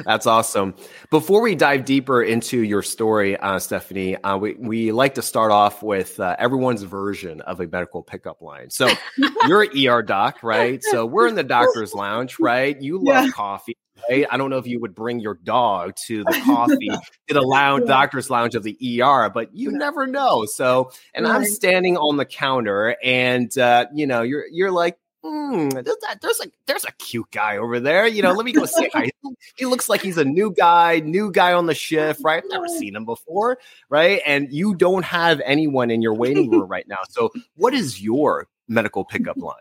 That's 0.06 0.28
awesome. 0.28 0.76
Before 1.10 1.42
we 1.42 1.56
dive 1.56 1.86
deeper 1.86 2.22
into 2.22 2.60
your 2.60 2.84
story, 2.84 3.38
uh, 3.38 3.56
Stefanie, 3.56 4.18
uh, 4.24 4.38
we, 4.38 4.54
we 4.54 4.92
like 4.92 5.16
to 5.16 5.22
start 5.22 5.52
off 5.52 5.82
with 5.82 6.20
uh, 6.20 6.36
everyone's 6.38 6.84
version 6.84 7.42
of 7.42 7.60
a 7.60 7.68
medical 7.68 8.04
pickup 8.04 8.42
line. 8.42 8.70
So 8.70 8.90
you're 9.48 9.64
an 9.64 9.88
ER 9.88 10.04
doc, 10.04 10.44
right? 10.44 10.84
So 10.84 11.06
we're 11.06 11.28
in 11.28 11.36
the 11.36 11.44
doctor's 11.44 11.94
lounge, 11.94 12.38
right? 12.40 12.80
You 12.80 13.04
love 13.04 13.26
yeah. 13.26 13.32
coffee 13.32 13.78
right? 14.10 14.26
I 14.30 14.38
don't 14.38 14.50
know 14.50 14.58
if 14.58 14.68
you 14.68 14.80
would 14.80 14.96
bring 14.96 15.20
your 15.20 15.36
dog 15.36 15.96
to 16.08 16.24
the 16.24 16.42
coffee 16.46 16.90
to 17.28 17.34
the 17.34 17.42
lounge, 17.42 17.84
yeah. 17.84 17.94
doctor's 17.94 18.30
lounge 18.30 18.56
of 18.56 18.64
the 18.64 19.02
ER, 19.02 19.30
but 19.30 19.56
you 19.56 19.72
never 19.72 20.08
know. 20.08 20.46
So, 20.46 20.92
and 21.14 21.26
right. 21.26 21.36
I'm 21.36 21.46
standing 21.46 21.98
on 21.98 22.18
the 22.18 22.26
counter, 22.26 22.96
and 23.04 23.56
uh, 23.58 23.88
you 23.94 24.08
know, 24.08 24.22
you're 24.22 24.46
you're 24.52 24.72
like 24.72 24.98
hmm, 25.24 25.70
there's, 25.70 25.98
there's 26.22 26.42
a 26.42 26.52
there's 26.68 26.86
a 26.86 26.92
cute 26.94 27.32
guy 27.32 27.58
over 27.58 27.80
there. 27.80 28.06
You 28.08 28.22
know, 28.22 28.34
let 28.34 28.46
me 28.46 28.52
go 28.52 28.66
say 28.66 28.90
hi. 28.94 29.10
He 29.56 29.66
looks 29.66 29.88
like 29.88 30.02
he's 30.02 30.18
a 30.18 30.26
new 30.26 30.52
guy, 30.52 31.00
new 31.00 31.32
guy 31.32 31.54
on 31.54 31.66
the 31.66 31.76
shift, 31.76 32.22
right? 32.24 32.42
I've 32.44 32.50
never 32.50 32.68
seen 32.68 32.96
him 32.96 33.06
before, 33.06 33.58
right? 33.90 34.22
And 34.26 34.52
you 34.52 34.74
don't 34.74 35.06
have 35.06 35.42
anyone 35.46 35.92
in 35.92 36.02
your 36.02 36.14
waiting 36.14 36.50
room 36.50 36.68
right 36.68 36.88
now. 36.88 36.98
So, 37.10 37.32
what 37.56 37.74
is 37.74 38.02
your 38.02 38.48
medical 38.68 39.04
pickup 39.04 39.38
line. 39.38 39.56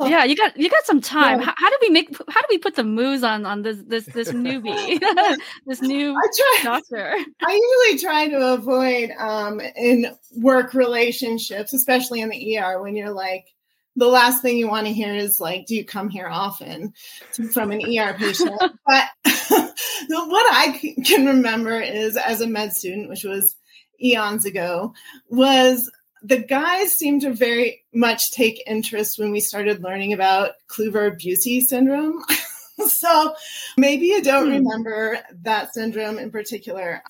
yeah, 0.10 0.24
you 0.24 0.36
got 0.36 0.56
you 0.56 0.70
got 0.70 0.84
some 0.84 1.00
time. 1.00 1.40
Yeah. 1.40 1.46
How, 1.46 1.54
how, 1.56 1.70
do 1.70 1.76
we 1.82 1.90
make 1.90 2.16
how 2.28 2.40
do 2.40 2.46
we 2.50 2.58
put 2.58 2.76
the 2.76 2.84
moves 2.84 3.22
on 3.22 3.46
on 3.46 3.62
this 3.62 3.78
this 3.86 4.06
this 4.06 4.30
newbie, 4.30 5.00
this 5.66 5.82
new 5.82 6.14
I 6.14 6.26
try, 6.36 6.60
doctor? 6.62 7.14
I 7.42 7.86
usually 7.88 8.02
try 8.02 8.28
to 8.28 8.54
avoid 8.54 9.10
um 9.18 9.60
in 9.60 10.14
work 10.36 10.74
relationships, 10.74 11.72
especially 11.72 12.20
in 12.20 12.30
the 12.30 12.58
ER 12.58 12.80
when 12.82 12.96
you're 12.96 13.12
like 13.12 13.46
the 13.94 14.08
last 14.08 14.40
thing 14.40 14.56
you 14.56 14.68
want 14.68 14.86
to 14.86 14.92
hear 14.92 15.14
is 15.14 15.38
like, 15.38 15.66
"Do 15.66 15.74
you 15.74 15.84
come 15.84 16.08
here 16.08 16.28
often?" 16.28 16.94
from 17.52 17.72
an 17.72 17.80
ER 17.80 18.14
patient. 18.14 18.58
but 18.86 19.06
what 20.08 20.46
I 20.54 20.94
can 21.04 21.26
remember 21.26 21.80
is 21.80 22.16
as 22.16 22.40
a 22.40 22.46
med 22.46 22.72
student, 22.72 23.08
which 23.08 23.24
was 23.24 23.56
eons 24.02 24.44
ago, 24.44 24.94
was 25.28 25.90
the 26.22 26.38
guys 26.38 26.92
seemed 26.92 27.22
to 27.22 27.32
very 27.32 27.82
much 27.92 28.30
take 28.30 28.62
interest 28.66 29.18
when 29.18 29.32
we 29.32 29.40
started 29.40 29.82
learning 29.82 30.12
about 30.12 30.52
Kluver-Bucy 30.68 31.62
syndrome. 31.62 32.24
so 32.88 33.34
maybe 33.76 34.06
you 34.06 34.22
don't 34.22 34.46
hmm. 34.46 34.64
remember 34.64 35.18
that 35.42 35.74
syndrome 35.74 36.18
in 36.18 36.30
particular, 36.30 37.02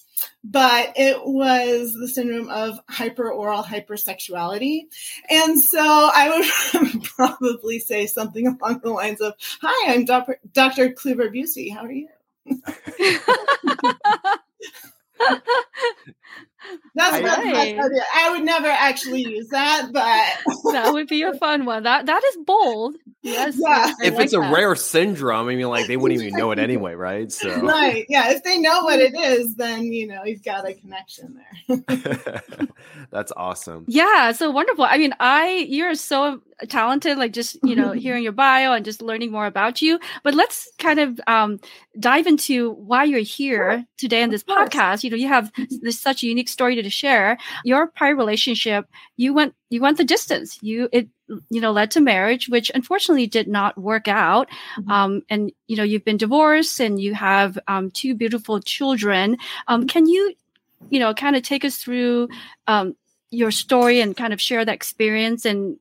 but 0.43 0.95
it 0.97 1.25
was 1.25 1.93
the 1.93 2.09
syndrome 2.09 2.49
of 2.49 2.81
hyperoral 2.87 3.65
hypersexuality. 3.65 4.85
And 5.29 5.61
so 5.61 5.81
I 5.81 6.49
would 6.75 7.05
probably 7.17 7.81
say 7.81 8.07
something 8.07 8.47
along 8.47 8.81
the 8.83 8.91
lines 8.91 9.21
of, 9.21 9.35
Hi, 9.61 9.93
I'm 9.93 10.05
Dr. 10.05 10.39
Dr. 10.53 10.91
Kluver-Bucy. 10.91 11.73
How 11.73 11.85
are 11.85 11.93
you? 11.93 12.09
That's 16.95 17.23
right. 17.23 17.79
I 18.15 18.31
would 18.31 18.45
never 18.45 18.69
actually 18.69 19.23
use 19.23 19.49
that, 19.49 19.89
but 19.93 20.55
that 20.73 20.93
would 20.93 21.09
be 21.09 21.23
a 21.23 21.35
fun 21.35 21.65
one. 21.65 21.85
That 21.85 22.07
that 22.07 22.23
is 22.25 22.39
bold. 22.45 22.97
Yes. 23.23 23.57
Yeah. 23.59 23.93
If 24.03 24.15
like 24.15 24.25
it's 24.25 24.33
a 24.33 24.41
rare 24.41 24.75
syndrome, 24.75 25.49
I 25.49 25.55
mean, 25.55 25.69
like 25.69 25.87
they 25.87 25.97
wouldn't 25.97 26.21
even 26.21 26.39
know 26.39 26.51
it 26.51 26.59
anyway, 26.61 26.95
right? 26.95 27.31
So 27.33 27.61
right. 27.61 28.05
Yeah. 28.09 28.31
If 28.31 28.43
they 28.45 28.59
know 28.59 28.85
what 28.85 29.01
it 29.01 29.15
is, 29.19 29.57
then 29.57 29.85
you 29.85 30.07
know 30.07 30.25
you've 30.25 30.45
got 30.45 30.69
a 30.69 30.75
connection 30.75 31.41
there. 31.69 32.43
That's 33.11 33.33
awesome. 33.37 33.85
Yeah. 33.89 34.33
So 34.33 34.51
wonderful. 34.51 34.85
I 34.85 34.99
mean, 34.99 35.15
I 35.19 35.67
you're 35.69 35.95
so 35.95 36.43
talented. 36.69 37.19
Like 37.19 37.33
just 37.33 37.59
you 37.63 37.77
know 37.77 37.93
hearing 38.05 38.23
your 38.23 38.33
bio 38.33 38.73
and 38.73 38.85
just 38.85 39.03
learning 39.03 39.31
more 39.31 39.47
about 39.47 39.83
you. 39.83 39.99
But 40.23 40.35
let's 40.35 40.71
kind 40.79 40.99
of 40.99 41.21
um, 41.27 41.61
dive 41.99 42.27
into 42.27 42.73
why 42.73 43.05
you're 43.05 43.21
here 43.21 43.85
today 43.99 44.23
on 44.23 44.31
this 44.31 44.45
podcast. 44.45 45.05
You 45.05 45.11
know, 45.11 45.17
you 45.17 45.29
have 45.29 45.53
this 45.83 46.01
such 46.01 46.23
a 46.23 46.27
unique 46.27 46.49
story 46.49 46.81
to 46.81 46.91
share. 46.91 47.39
Your 47.65 47.87
prior 47.87 48.17
relationship, 48.17 48.87
you 49.17 49.35
went 49.35 49.55
you 49.71 49.81
went 49.81 49.99
the 49.99 50.05
distance. 50.05 50.59
You 50.63 50.89
it 50.93 51.09
you 51.51 51.61
know 51.61 51.73
led 51.73 51.91
to 51.93 52.01
marriage, 52.01 52.49
which 52.49 52.71
unfortunately 52.75 53.27
did 53.27 53.49
not 53.49 53.79
work 53.79 54.09
out. 54.09 54.49
Mm-hmm. 54.79 54.91
Um, 54.91 55.23
and 55.29 55.53
you 55.67 55.77
know 55.77 55.85
you've 55.85 56.05
been 56.05 56.17
divorced 56.17 56.81
and 56.81 57.01
you 57.01 57.15
have 57.15 57.59
um, 57.69 57.91
two 57.91 58.15
beautiful 58.15 58.61
children. 58.61 59.37
Um, 59.69 59.87
can 59.87 60.07
you 60.07 60.35
you 60.91 60.99
know 60.99 61.15
kind 61.15 61.37
of 61.37 61.43
take 61.43 61.65
us 61.65 61.77
through 61.77 62.29
um, 62.67 62.97
your 63.31 63.51
story 63.51 64.01
and 64.01 64.17
kind 64.17 64.33
of 64.33 64.41
share 64.41 64.65
that 64.65 64.75
experience 64.75 65.45
and 65.45 65.79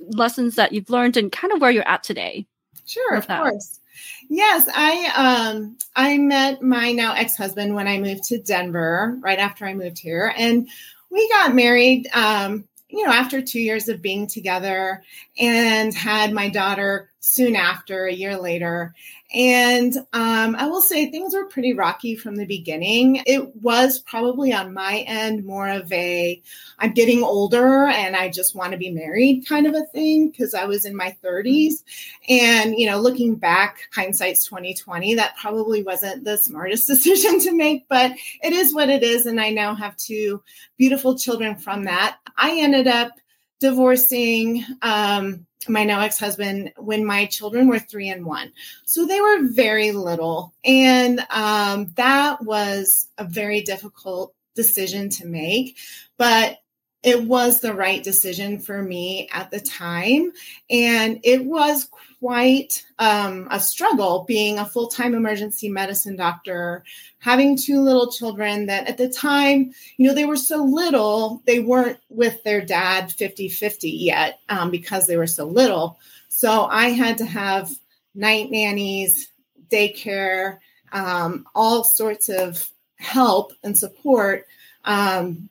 lessons 0.00 0.56
that 0.56 0.72
you've 0.72 0.90
learned 0.90 1.16
and 1.16 1.32
kind 1.32 1.52
of 1.52 1.60
where 1.60 1.70
you're 1.70 1.88
at 1.88 2.02
today? 2.02 2.46
Sure, 2.86 3.14
of 3.14 3.26
course. 3.26 3.80
Yes, 4.28 4.68
I 4.74 5.50
um 5.52 5.76
I 5.94 6.18
met 6.18 6.62
my 6.62 6.92
now 6.92 7.14
ex-husband 7.14 7.74
when 7.74 7.88
I 7.88 7.98
moved 7.98 8.24
to 8.24 8.38
Denver 8.38 9.16
right 9.20 9.38
after 9.38 9.66
I 9.66 9.74
moved 9.74 9.98
here 9.98 10.32
and 10.36 10.68
we 11.10 11.28
got 11.28 11.54
married 11.54 12.08
um 12.14 12.64
you 12.88 13.04
know 13.04 13.12
after 13.12 13.42
2 13.42 13.60
years 13.60 13.88
of 13.88 14.02
being 14.02 14.26
together 14.26 15.02
and 15.38 15.94
had 15.94 16.32
my 16.32 16.48
daughter 16.48 17.10
soon 17.20 17.56
after 17.56 18.06
a 18.06 18.12
year 18.12 18.36
later 18.36 18.94
and 19.34 19.96
um, 20.12 20.56
I 20.56 20.66
will 20.66 20.82
say 20.82 21.10
things 21.10 21.34
were 21.34 21.46
pretty 21.46 21.72
rocky 21.72 22.16
from 22.16 22.36
the 22.36 22.44
beginning. 22.44 23.22
It 23.26 23.56
was 23.56 23.98
probably 23.98 24.52
on 24.52 24.74
my 24.74 24.98
end 25.06 25.44
more 25.44 25.68
of 25.68 25.90
a 25.90 26.42
I'm 26.78 26.92
getting 26.92 27.22
older 27.22 27.86
and 27.86 28.14
I 28.14 28.28
just 28.28 28.54
want 28.54 28.72
to 28.72 28.78
be 28.78 28.90
married 28.90 29.46
kind 29.48 29.66
of 29.66 29.74
a 29.74 29.86
thing 29.86 30.28
because 30.28 30.54
I 30.54 30.66
was 30.66 30.84
in 30.84 30.94
my 30.94 31.16
30s. 31.24 31.82
And, 32.28 32.78
you 32.78 32.86
know, 32.86 33.00
looking 33.00 33.36
back, 33.36 33.88
hindsight's 33.94 34.44
2020, 34.46 35.14
that 35.14 35.36
probably 35.38 35.82
wasn't 35.82 36.24
the 36.24 36.36
smartest 36.36 36.86
decision 36.86 37.40
to 37.40 37.52
make, 37.52 37.88
but 37.88 38.12
it 38.42 38.52
is 38.52 38.74
what 38.74 38.90
it 38.90 39.02
is. 39.02 39.24
And 39.24 39.40
I 39.40 39.50
now 39.50 39.74
have 39.74 39.96
two 39.96 40.42
beautiful 40.76 41.16
children 41.16 41.56
from 41.56 41.84
that. 41.84 42.18
I 42.36 42.58
ended 42.60 42.86
up 42.86 43.12
divorcing. 43.60 44.64
Um, 44.82 45.46
my 45.68 45.84
now 45.84 46.00
ex 46.00 46.18
husband 46.18 46.72
when 46.76 47.04
my 47.04 47.26
children 47.26 47.68
were 47.68 47.78
three 47.78 48.08
and 48.08 48.24
one. 48.24 48.52
So 48.84 49.06
they 49.06 49.20
were 49.20 49.48
very 49.48 49.92
little. 49.92 50.54
And 50.64 51.24
um, 51.30 51.92
that 51.96 52.42
was 52.44 53.08
a 53.18 53.24
very 53.24 53.60
difficult 53.62 54.34
decision 54.54 55.08
to 55.10 55.26
make. 55.26 55.78
But 56.16 56.58
it 57.02 57.24
was 57.24 57.60
the 57.60 57.74
right 57.74 58.02
decision 58.02 58.60
for 58.60 58.82
me 58.82 59.28
at 59.32 59.50
the 59.50 59.60
time. 59.60 60.32
And 60.70 61.18
it 61.24 61.44
was 61.44 61.88
quite 62.20 62.84
um, 63.00 63.48
a 63.50 63.58
struggle 63.58 64.24
being 64.28 64.58
a 64.58 64.64
full 64.64 64.86
time 64.86 65.14
emergency 65.14 65.68
medicine 65.68 66.14
doctor, 66.14 66.84
having 67.18 67.56
two 67.56 67.80
little 67.80 68.12
children 68.12 68.66
that 68.66 68.86
at 68.86 68.98
the 68.98 69.08
time, 69.08 69.72
you 69.96 70.06
know, 70.06 70.14
they 70.14 70.24
were 70.24 70.36
so 70.36 70.62
little, 70.62 71.42
they 71.44 71.58
weren't 71.58 71.98
with 72.08 72.42
their 72.44 72.64
dad 72.64 73.10
50 73.10 73.48
50 73.48 73.90
yet 73.90 74.38
um, 74.48 74.70
because 74.70 75.06
they 75.06 75.16
were 75.16 75.26
so 75.26 75.44
little. 75.44 75.98
So 76.28 76.66
I 76.66 76.90
had 76.90 77.18
to 77.18 77.26
have 77.26 77.70
night 78.14 78.50
nannies, 78.50 79.32
daycare, 79.68 80.58
um, 80.92 81.46
all 81.54 81.82
sorts 81.82 82.28
of 82.28 82.70
help 82.96 83.52
and 83.64 83.76
support 83.76 84.46
um, 84.84 85.48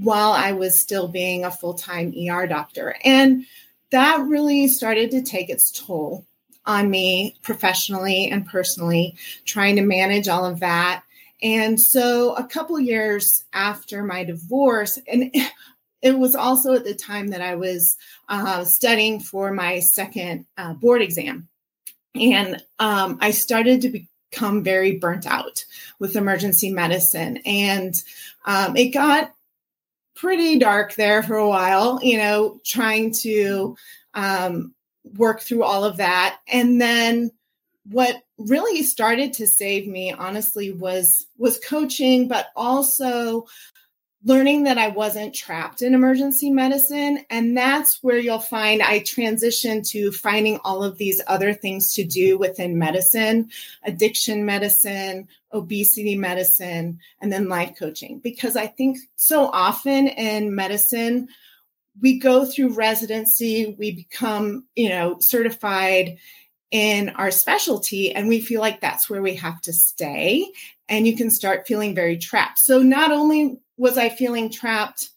while 0.00 0.32
I 0.32 0.52
was 0.52 0.78
still 0.78 1.08
being 1.08 1.44
a 1.44 1.50
full 1.50 1.74
time 1.74 2.14
ER 2.16 2.46
doctor. 2.46 2.96
And 3.04 3.44
that 3.90 4.20
really 4.20 4.68
started 4.68 5.10
to 5.10 5.22
take 5.22 5.50
its 5.50 5.70
toll 5.70 6.26
on 6.64 6.90
me 6.90 7.36
professionally 7.42 8.28
and 8.30 8.46
personally, 8.46 9.16
trying 9.44 9.76
to 9.76 9.82
manage 9.82 10.28
all 10.28 10.44
of 10.44 10.60
that. 10.60 11.02
And 11.42 11.80
so, 11.80 12.34
a 12.34 12.46
couple 12.46 12.78
years 12.78 13.44
after 13.52 14.02
my 14.02 14.24
divorce, 14.24 14.98
and 15.10 15.34
it 16.02 16.18
was 16.18 16.34
also 16.34 16.74
at 16.74 16.84
the 16.84 16.94
time 16.94 17.28
that 17.28 17.42
I 17.42 17.56
was 17.56 17.96
uh, 18.28 18.64
studying 18.64 19.20
for 19.20 19.52
my 19.52 19.80
second 19.80 20.46
uh, 20.56 20.74
board 20.74 21.02
exam. 21.02 21.48
And 22.14 22.62
um, 22.78 23.18
I 23.20 23.30
started 23.30 23.82
to 23.82 24.06
become 24.30 24.62
very 24.62 24.98
burnt 24.98 25.26
out 25.26 25.64
with 25.98 26.16
emergency 26.16 26.70
medicine. 26.70 27.38
And 27.38 27.94
um, 28.46 28.76
it 28.76 28.88
got 28.88 29.32
pretty 30.16 30.58
dark 30.58 30.94
there 30.94 31.22
for 31.22 31.36
a 31.36 31.48
while, 31.48 32.00
you 32.02 32.18
know, 32.18 32.60
trying 32.64 33.12
to 33.12 33.76
um, 34.14 34.74
work 35.16 35.40
through 35.40 35.62
all 35.62 35.84
of 35.84 35.98
that. 35.98 36.38
And 36.48 36.80
then 36.80 37.30
what 37.84 38.16
really 38.38 38.82
started 38.82 39.32
to 39.34 39.46
save 39.46 39.86
me 39.86 40.12
honestly 40.12 40.70
was 40.72 41.26
was 41.38 41.58
coaching 41.58 42.28
but 42.28 42.48
also 42.54 43.46
learning 44.22 44.64
that 44.64 44.76
I 44.76 44.88
wasn't 44.88 45.34
trapped 45.34 45.80
in 45.80 45.94
emergency 45.94 46.50
medicine. 46.50 47.24
And 47.30 47.56
that's 47.56 48.02
where 48.02 48.18
you'll 48.18 48.38
find 48.38 48.82
I 48.82 49.00
transitioned 49.00 49.88
to 49.90 50.12
finding 50.12 50.58
all 50.62 50.84
of 50.84 50.98
these 50.98 51.22
other 51.26 51.54
things 51.54 51.94
to 51.94 52.04
do 52.04 52.36
within 52.36 52.78
medicine, 52.78 53.50
addiction 53.82 54.44
medicine, 54.44 55.26
obesity 55.52 56.16
medicine, 56.16 56.98
and 57.20 57.32
then 57.32 57.48
life 57.48 57.74
coaching. 57.78 58.18
Because 58.18 58.56
I 58.56 58.66
think 58.66 58.98
so 59.16 59.46
often 59.46 60.08
in 60.08 60.54
medicine, 60.54 61.28
we 62.00 62.18
go 62.18 62.44
through 62.44 62.74
residency, 62.74 63.74
we 63.78 63.90
become, 63.92 64.66
you 64.76 64.90
know, 64.90 65.18
certified 65.20 66.18
in 66.70 67.08
our 67.10 67.30
specialty 67.30 68.14
and 68.14 68.28
we 68.28 68.40
feel 68.40 68.60
like 68.60 68.80
that's 68.80 69.10
where 69.10 69.22
we 69.22 69.34
have 69.34 69.60
to 69.62 69.72
stay 69.72 70.46
and 70.88 71.06
you 71.06 71.16
can 71.16 71.30
start 71.30 71.66
feeling 71.66 71.94
very 71.94 72.16
trapped. 72.16 72.58
So 72.58 72.80
not 72.80 73.10
only 73.10 73.58
was 73.80 73.96
I 73.96 74.10
feeling 74.10 74.50
trapped 74.50 75.08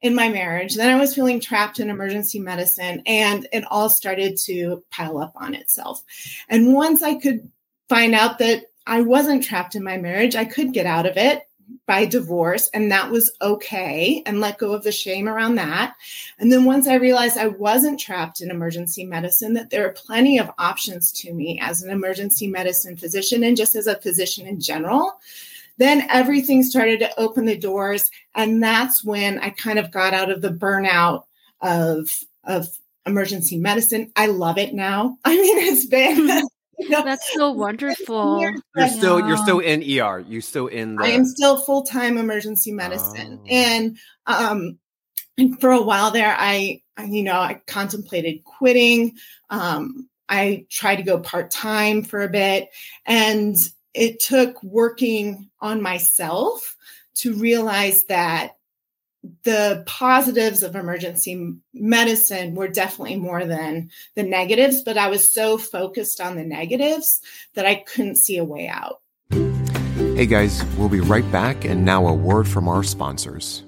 in 0.00 0.14
my 0.14 0.28
marriage. 0.28 0.76
Then 0.76 0.94
I 0.94 1.00
was 1.00 1.14
feeling 1.14 1.40
trapped 1.40 1.80
in 1.80 1.90
emergency 1.90 2.38
medicine, 2.38 3.02
and 3.06 3.48
it 3.52 3.64
all 3.70 3.90
started 3.90 4.36
to 4.44 4.84
pile 4.90 5.18
up 5.18 5.32
on 5.34 5.54
itself. 5.54 6.02
And 6.48 6.74
once 6.74 7.02
I 7.02 7.16
could 7.16 7.50
find 7.88 8.14
out 8.14 8.38
that 8.38 8.66
I 8.86 9.00
wasn't 9.00 9.42
trapped 9.42 9.74
in 9.74 9.82
my 9.82 9.96
marriage, 9.96 10.36
I 10.36 10.44
could 10.44 10.72
get 10.72 10.86
out 10.86 11.06
of 11.06 11.16
it. 11.16 11.42
by 11.86 12.04
divorce 12.04 12.68
and 12.74 12.92
that 12.92 13.10
was 13.10 13.32
okay 13.40 14.22
and 14.26 14.38
let 14.38 14.58
go 14.58 14.74
of 14.74 14.82
the 14.84 14.92
shame 14.92 15.26
around 15.26 15.54
that 15.54 15.94
and 16.38 16.52
then 16.52 16.66
once 16.66 16.86
i 16.86 16.94
realized 16.94 17.38
i 17.38 17.46
wasn't 17.46 17.98
trapped 17.98 18.42
in 18.42 18.50
emergency 18.50 19.02
medicine 19.06 19.54
that 19.54 19.70
there 19.70 19.86
are 19.86 19.92
plenty 19.92 20.38
of 20.38 20.50
options 20.58 21.10
to 21.10 21.32
me 21.32 21.58
as 21.62 21.82
an 21.82 21.90
emergency 21.90 22.46
medicine 22.46 22.98
physician 22.98 23.42
and 23.42 23.56
just 23.56 23.74
as 23.74 23.86
a 23.86 24.00
physician 24.02 24.46
in 24.46 24.60
general 24.60 25.18
then 25.78 26.06
everything 26.10 26.62
started 26.62 27.00
to 27.00 27.20
open 27.20 27.44
the 27.44 27.58
doors 27.58 28.10
and 28.34 28.62
that's 28.62 29.04
when 29.04 29.38
i 29.38 29.50
kind 29.50 29.78
of 29.78 29.90
got 29.90 30.14
out 30.14 30.30
of 30.30 30.40
the 30.40 30.50
burnout 30.50 31.24
of 31.60 32.08
of 32.44 32.68
emergency 33.06 33.58
medicine 33.58 34.10
i 34.16 34.26
love 34.26 34.58
it 34.58 34.74
now 34.74 35.16
i 35.24 35.36
mean 35.36 35.58
it's 35.58 35.86
been 35.86 36.46
That's 36.88 37.32
so 37.34 37.52
wonderful. 37.52 38.40
You're 38.76 38.88
still 38.88 39.20
you're 39.26 39.36
still 39.36 39.60
in 39.60 39.80
ER. 39.82 40.20
You're 40.20 40.40
still 40.40 40.66
in 40.66 40.96
the 40.96 41.04
I 41.04 41.08
am 41.08 41.24
still 41.24 41.58
full-time 41.58 42.18
emergency 42.18 42.72
medicine. 42.72 43.40
Oh. 43.42 43.46
And 43.48 43.98
um 44.26 44.78
and 45.38 45.60
for 45.60 45.70
a 45.70 45.82
while 45.82 46.10
there 46.10 46.34
I, 46.36 46.82
I 46.96 47.04
you 47.04 47.22
know, 47.22 47.38
I 47.38 47.60
contemplated 47.66 48.44
quitting. 48.44 49.16
Um 49.50 50.08
I 50.28 50.66
tried 50.70 50.96
to 50.96 51.02
go 51.02 51.20
part-time 51.20 52.02
for 52.02 52.22
a 52.22 52.28
bit 52.28 52.70
and 53.06 53.56
it 53.94 54.20
took 54.20 54.62
working 54.62 55.48
on 55.60 55.80
myself 55.80 56.76
to 57.16 57.34
realize 57.34 58.04
that 58.08 58.56
the 59.44 59.82
positives 59.86 60.62
of 60.62 60.76
emergency 60.76 61.54
medicine 61.72 62.54
were 62.54 62.68
definitely 62.68 63.16
more 63.16 63.44
than 63.46 63.90
the 64.16 64.22
negatives, 64.22 64.82
but 64.82 64.98
I 64.98 65.08
was 65.08 65.32
so 65.32 65.56
focused 65.56 66.20
on 66.20 66.36
the 66.36 66.44
negatives 66.44 67.20
that 67.54 67.64
I 67.64 67.76
couldn't 67.76 68.16
see 68.16 68.36
a 68.36 68.44
way 68.44 68.68
out. 68.68 69.00
Hey 69.30 70.26
guys, 70.26 70.62
we'll 70.76 70.88
be 70.88 71.00
right 71.00 71.28
back. 71.32 71.64
And 71.64 71.84
now 71.84 72.06
a 72.06 72.12
word 72.12 72.46
from 72.46 72.68
our 72.68 72.82
sponsors. 72.82 73.63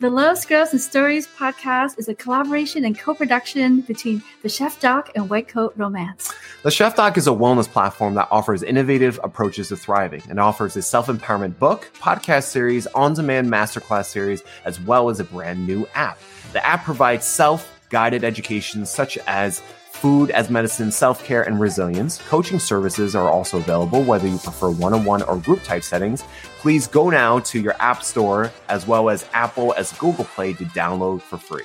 The 0.00 0.10
Love 0.10 0.38
Scrubs 0.38 0.72
and 0.72 0.80
Stories 0.80 1.28
podcast 1.38 2.00
is 2.00 2.08
a 2.08 2.16
collaboration 2.16 2.84
and 2.84 2.98
co 2.98 3.14
production 3.14 3.82
between 3.82 4.24
the 4.42 4.48
Chef 4.48 4.80
Doc 4.80 5.12
and 5.14 5.30
White 5.30 5.46
Coat 5.46 5.72
Romance. 5.76 6.34
The 6.64 6.72
Chef 6.72 6.96
Doc 6.96 7.16
is 7.16 7.28
a 7.28 7.30
wellness 7.30 7.68
platform 7.68 8.14
that 8.14 8.26
offers 8.32 8.64
innovative 8.64 9.20
approaches 9.22 9.68
to 9.68 9.76
thriving 9.76 10.20
and 10.28 10.40
offers 10.40 10.74
a 10.74 10.82
self 10.82 11.06
empowerment 11.06 11.60
book, 11.60 11.88
podcast 12.00 12.44
series, 12.44 12.88
on 12.88 13.14
demand 13.14 13.48
masterclass 13.48 14.06
series, 14.06 14.42
as 14.64 14.80
well 14.80 15.10
as 15.10 15.20
a 15.20 15.24
brand 15.24 15.64
new 15.64 15.86
app. 15.94 16.18
The 16.52 16.66
app 16.66 16.82
provides 16.82 17.24
self 17.24 17.70
guided 17.88 18.24
education 18.24 18.86
such 18.86 19.16
as 19.28 19.62
food 20.04 20.30
as 20.32 20.50
medicine, 20.50 20.92
self 20.92 21.24
care, 21.24 21.44
and 21.44 21.58
resilience. 21.58 22.18
Coaching 22.28 22.58
services 22.58 23.16
are 23.16 23.30
also 23.30 23.56
available, 23.56 24.02
whether 24.02 24.28
you 24.28 24.36
prefer 24.36 24.68
one 24.68 24.92
on 24.92 25.02
one 25.02 25.22
or 25.22 25.38
group 25.38 25.62
type 25.62 25.82
settings. 25.82 26.22
Please 26.58 26.86
go 26.86 27.08
now 27.08 27.38
to 27.38 27.58
your 27.58 27.74
App 27.78 28.02
Store 28.02 28.52
as 28.68 28.86
well 28.86 29.08
as 29.08 29.24
Apple 29.32 29.72
as 29.78 29.94
Google 29.94 30.26
Play 30.26 30.52
to 30.52 30.64
download 30.66 31.22
for 31.22 31.38
free. 31.38 31.64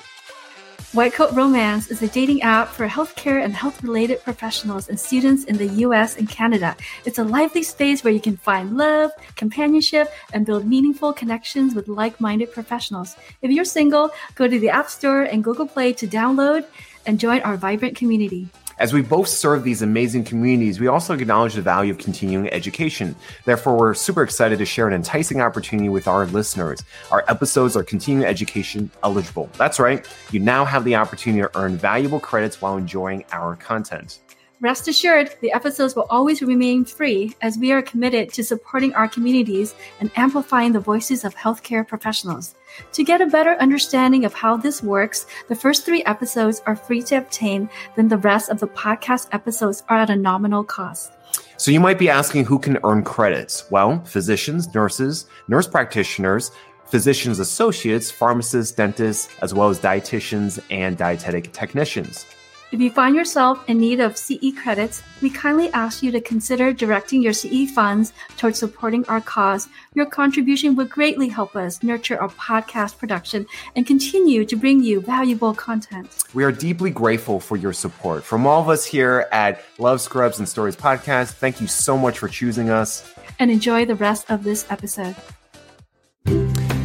White 0.93 1.13
Coat 1.13 1.34
Romance 1.34 1.91
is 1.91 2.01
a 2.01 2.08
dating 2.08 2.41
app 2.41 2.69
for 2.69 2.88
healthcare 2.88 3.43
and 3.43 3.53
health 3.53 3.84
related 3.84 4.24
professionals 4.24 4.89
and 4.89 5.00
students 5.00 5.43
in 5.43 5.58
the 5.58 5.67
US 5.86 6.17
and 6.17 6.27
Canada. 6.27 6.75
It's 7.05 7.19
a 7.19 7.24
lively 7.24 7.62
space 7.62 8.03
where 8.03 8.13
you 8.13 8.19
can 8.19 8.38
find 8.38 8.75
love, 8.75 9.12
companionship, 9.36 10.08
and 10.34 10.48
build 10.48 10.65
meaningful 10.65 11.13
connections 11.13 11.75
with 11.75 11.89
like 11.89 12.19
minded 12.19 12.51
professionals. 12.51 13.17
If 13.43 13.51
you're 13.51 13.65
single, 13.65 14.10
go 14.34 14.48
to 14.48 14.60
the 14.60 14.69
App 14.69 14.89
Store 14.89 15.22
and 15.24 15.43
Google 15.43 15.67
Play 15.67 15.93
to 15.93 16.08
download 16.08 16.65
and 17.06 17.20
join 17.20 17.41
our 17.41 17.58
vibrant 17.58 17.96
community. 17.96 18.48
As 18.79 18.94
we 18.94 19.01
both 19.01 19.27
serve 19.27 19.65
these 19.65 19.82
amazing 19.82 20.24
communities, 20.24 20.79
we 20.79 20.88
also 20.88 21.13
acknowledge 21.13 21.53
the 21.56 21.62
value 21.62 21.91
of 21.91 21.98
continuing 21.98 22.50
education. 22.50 23.13
Therefore, 23.44 23.77
we're 23.77 23.94
super 23.94 24.24
excited 24.24 24.58
to 24.60 24.65
share 24.65 24.88
an 24.88 24.94
enticing 24.94 25.41
opportunity 25.41 25.89
with 25.89 26.08
our 26.08 26.25
listeners. 26.27 26.82
Our 27.12 27.25
episodes 27.27 27.75
are 27.75 27.84
continuing 27.84 28.25
education 28.25 28.89
eligible. 29.03 29.50
That's 29.58 29.79
right, 29.79 30.08
you 30.32 30.39
now 30.39 30.63
have 30.63 30.86
the 30.86 30.96
opportunity 30.96 31.41
to 31.41 31.60
earn 31.60 31.75
valuable 31.75 32.22
credits 32.22 32.62
while 32.62 32.77
enjoying 32.77 33.25
our 33.34 33.58
content. 33.58 34.20
Rest 34.62 34.89
assured, 34.89 35.34
the 35.39 35.54
episodes 35.54 35.96
will 35.96 36.06
always 36.10 36.42
remain 36.42 36.84
free 36.84 37.34
as 37.42 37.58
we 37.58 37.72
are 37.72 37.82
committed 37.82 38.34
to 38.34 38.44
supporting 38.44 38.94
our 38.94 39.08
communities 39.08 39.74
and 40.01 40.12
amplifying 40.18 40.74
the 40.74 40.82
voices 40.82 41.24
of 41.24 41.34
healthcare 41.34 41.88
professionals. 41.88 42.56
To 42.92 43.06
get 43.06 43.22
a 43.22 43.28
better 43.28 43.51
understanding 43.51 44.25
of 44.25 44.34
how 44.34 44.58
this 44.58 44.84
works, 44.84 45.28
the 45.48 45.56
first 45.56 45.86
three 45.86 46.04
episodes 46.04 46.62
are 46.66 46.75
free 46.75 47.01
to 47.04 47.16
obtain, 47.16 47.70
then 47.96 48.10
the 48.10 48.18
rest 48.18 48.50
of 48.50 48.60
the 48.60 48.68
podcast 48.68 49.30
episodes 49.32 49.84
are 49.88 50.00
at 50.00 50.10
a 50.10 50.16
nominal 50.18 50.66
cost. 50.66 51.13
So 51.56 51.72
you 51.72 51.80
might 51.80 51.98
be 51.98 52.10
asking 52.10 52.44
who 52.44 52.60
can 52.60 52.80
earn 52.84 53.04
credits? 53.06 53.63
Well, 53.72 54.04
physicians, 54.04 54.75
nurses, 54.75 55.25
nurse 55.48 55.68
practitioners, 55.68 56.51
physicians 56.86 57.39
associates, 57.39 58.12
pharmacists, 58.12 58.75
dentists, 58.75 59.30
as 59.42 59.54
well 59.54 59.70
as 59.70 59.80
dietitians 59.80 60.62
and 60.70 60.98
dietetic 60.98 61.54
technicians. 61.54 62.25
If 62.71 62.79
you 62.79 62.91
find 62.91 63.15
yourself 63.15 63.67
in 63.67 63.79
need 63.79 63.99
of 63.99 64.15
CE 64.15 64.53
credits, 64.61 65.01
we 65.23 65.31
kindly 65.31 65.71
ask 65.71 66.03
you 66.03 66.11
to 66.11 66.21
consider 66.21 66.71
directing 66.71 67.23
your 67.23 67.34
CE 67.34 67.71
funds 67.71 68.13
towards 68.38 68.60
supporting 68.60 69.03
our 69.08 69.21
cause. 69.21 69.67
Your 69.95 70.05
contribution 70.05 70.75
would 70.75 70.88
greatly 70.88 71.27
help 71.27 71.55
us 71.55 71.82
nurture 71.82 72.21
our 72.21 72.29
podcast 72.29 72.99
production 72.99 73.47
and 73.75 73.88
continue 73.88 74.45
to 74.45 74.55
bring 74.55 74.84
you 74.84 75.01
valuable 75.01 75.55
content. 75.55 76.23
We 76.36 76.43
are 76.43 76.51
deeply 76.51 76.91
grateful 76.91 77.39
for 77.39 77.58
your 77.58 77.73
support. 77.73 78.23
From 78.23 78.45
all 78.45 78.62
of 78.62 78.69
us 78.69 78.86
here 78.86 79.27
at 79.32 79.63
Love 79.79 79.99
Scrubs 79.99 80.38
and 80.38 80.47
Stories 80.47 80.75
Podcast, 80.75 81.32
thank 81.32 81.60
you 81.60 81.65
so 81.65 81.97
much 81.97 82.19
for 82.19 82.27
choosing 82.27 82.69
us. 82.69 83.12
And 83.39 83.49
enjoy 83.49 83.86
the 83.86 83.95
rest 83.95 84.29
of 84.29 84.43
this 84.43 84.67
episode. 84.69 85.15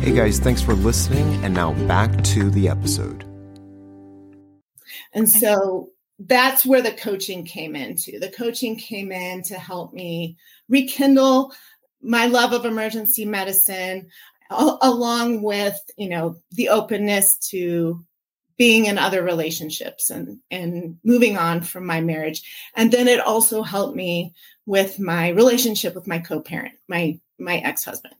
Hey 0.00 0.12
guys, 0.12 0.38
thanks 0.38 0.62
for 0.62 0.72
listening. 0.72 1.44
And 1.44 1.52
now 1.52 1.74
back 1.86 2.24
to 2.24 2.48
the 2.48 2.70
episode. 2.70 3.33
And 5.14 5.30
so 5.30 5.90
that's 6.18 6.66
where 6.66 6.82
the 6.82 6.92
coaching 6.92 7.44
came 7.44 7.74
into. 7.76 8.18
The 8.18 8.30
coaching 8.30 8.76
came 8.76 9.12
in 9.12 9.42
to 9.44 9.54
help 9.54 9.92
me 9.92 10.36
rekindle 10.68 11.52
my 12.02 12.26
love 12.26 12.52
of 12.52 12.66
emergency 12.66 13.24
medicine 13.24 14.08
along 14.50 15.42
with, 15.42 15.78
you 15.96 16.08
know, 16.08 16.36
the 16.52 16.68
openness 16.68 17.36
to 17.50 18.04
being 18.56 18.86
in 18.86 18.98
other 18.98 19.22
relationships 19.22 20.10
and 20.10 20.38
and 20.50 20.98
moving 21.02 21.36
on 21.36 21.60
from 21.60 21.86
my 21.86 22.00
marriage. 22.00 22.42
And 22.76 22.92
then 22.92 23.08
it 23.08 23.20
also 23.20 23.62
helped 23.62 23.96
me 23.96 24.34
with 24.66 25.00
my 25.00 25.30
relationship 25.30 25.94
with 25.94 26.06
my 26.06 26.18
co-parent, 26.18 26.74
my 26.88 27.18
my 27.38 27.56
ex-husband. 27.58 28.14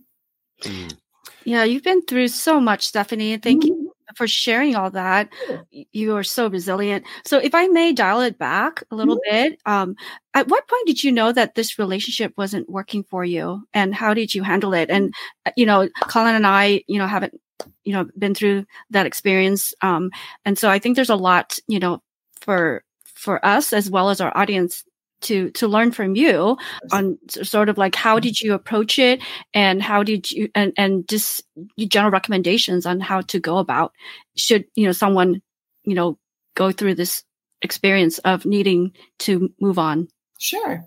Mm. 0.63 0.97
Yeah, 1.45 1.65
you've 1.65 1.83
been 1.83 2.03
through 2.03 2.29
so 2.29 2.59
much, 2.59 2.91
Stefanie. 2.91 3.41
Thank 3.41 3.65
mm-hmm. 3.65 3.74
you 3.74 3.74
for 4.15 4.27
sharing 4.27 4.77
all 4.77 4.91
that. 4.91 5.33
You 5.71 6.17
are 6.17 6.23
so 6.23 6.49
resilient. 6.49 7.05
So, 7.25 7.39
if 7.39 7.55
I 7.55 7.67
may 7.69 7.93
dial 7.93 8.21
it 8.21 8.39
back 8.39 8.83
a 8.91 8.97
little 8.97 9.17
mm-hmm. 9.17 9.51
bit, 9.51 9.61
um, 9.67 9.97
at 10.35 10.49
what 10.49 10.69
point 10.69 10.87
did 10.87 11.05
you 11.05 11.13
know 11.13 11.33
that 11.33 11.55
this 11.55 11.79
relationship 11.79 12.33
wasn't 12.37 12.69
working 12.71 13.05
for 13.05 13.25
you, 13.25 13.67
and 13.73 13.95
how 13.95 14.15
did 14.15 14.35
you 14.35 14.43
handle 14.43 14.75
it? 14.75 14.91
And 14.91 15.15
uh, 15.47 15.53
you 15.57 15.67
know, 15.67 15.89
Colin 16.09 16.35
and 16.35 16.47
I, 16.47 16.83
you 16.87 16.99
know, 16.99 17.07
haven't 17.07 17.41
you 17.85 17.93
know 17.93 18.07
been 18.19 18.35
through 18.35 18.67
that 18.91 19.07
experience, 19.07 19.75
um, 19.83 20.11
and 20.45 20.59
so 20.59 20.71
I 20.71 20.79
think 20.79 20.97
there's 20.97 21.11
a 21.11 21.17
lot, 21.17 21.59
you 21.69 21.79
know, 21.79 22.03
for 22.41 22.85
for 23.05 23.45
us 23.45 23.73
as 23.73 23.91
well 23.91 24.11
as 24.11 24.21
our 24.21 24.37
audience 24.37 24.85
to 25.23 25.51
to 25.53 25.69
learn 25.69 25.91
from 25.93 26.15
you 26.15 26.57
on 26.93 27.19
sort 27.29 27.69
of 27.69 27.79
like 27.79 27.95
how 27.95 28.19
did 28.19 28.41
you 28.41 28.55
approach 28.55 28.99
it 28.99 29.23
and 29.53 29.83
how 29.83 30.03
did 30.03 30.31
you 30.31 30.49
and 30.55 30.73
and 30.77 31.09
just 31.09 31.43
general 31.79 32.11
recommendations 32.11 32.87
on 32.87 33.01
how 33.01 33.21
to 33.23 33.41
go 33.41 33.59
about 33.59 33.93
should 34.37 34.65
you 34.75 34.87
know 34.87 34.93
someone 34.93 35.41
you 35.85 35.95
know 35.95 36.19
go 36.55 36.71
through 36.71 36.95
this 36.95 37.25
experience 37.63 38.19
of 38.19 38.45
needing 38.45 38.93
to 39.19 39.51
move 39.61 39.79
on 39.79 40.09
sure 40.39 40.85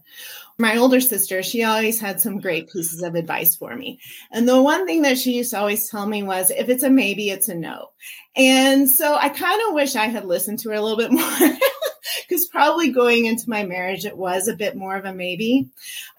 my 0.60 0.78
older 0.78 1.00
sister, 1.00 1.44
she 1.44 1.64
always 1.64 2.00
had 2.00 2.20
some 2.20 2.40
great 2.40 2.70
pieces 2.72 3.04
of 3.04 3.14
advice 3.14 3.56
for 3.56 3.76
me. 3.76 4.00
And 4.32 4.50
the 4.50 4.62
one 4.62 4.88
thing 4.88 5.04
that 5.04 5.18
she 5.18 5.34
used 5.34 5.52
to 5.52 5.60
always 5.60 5.88
tell 5.88 6.08
me 6.08 6.24
was 6.24 6.50
if 6.50 6.68
it's 6.68 6.84
a 6.84 6.90
maybe, 6.90 7.30
it's 7.30 7.48
a 7.48 7.56
no. 7.56 7.90
And 8.36 8.90
so 8.90 9.16
I 9.16 9.30
kind 9.30 9.62
of 9.68 9.76
wish 9.76 9.96
I 9.96 10.08
had 10.08 10.26
listened 10.26 10.60
to 10.60 10.70
her 10.70 10.76
a 10.76 10.82
little 10.82 10.98
bit 10.98 11.12
more 11.12 11.60
because 12.22 12.46
probably 12.48 12.92
going 12.92 13.26
into 13.26 13.50
my 13.50 13.66
marriage, 13.66 14.06
it 14.06 14.18
was 14.18 14.48
a 14.48 14.56
bit 14.56 14.76
more 14.76 14.96
of 14.96 15.06
a 15.06 15.14
maybe. 15.14 15.70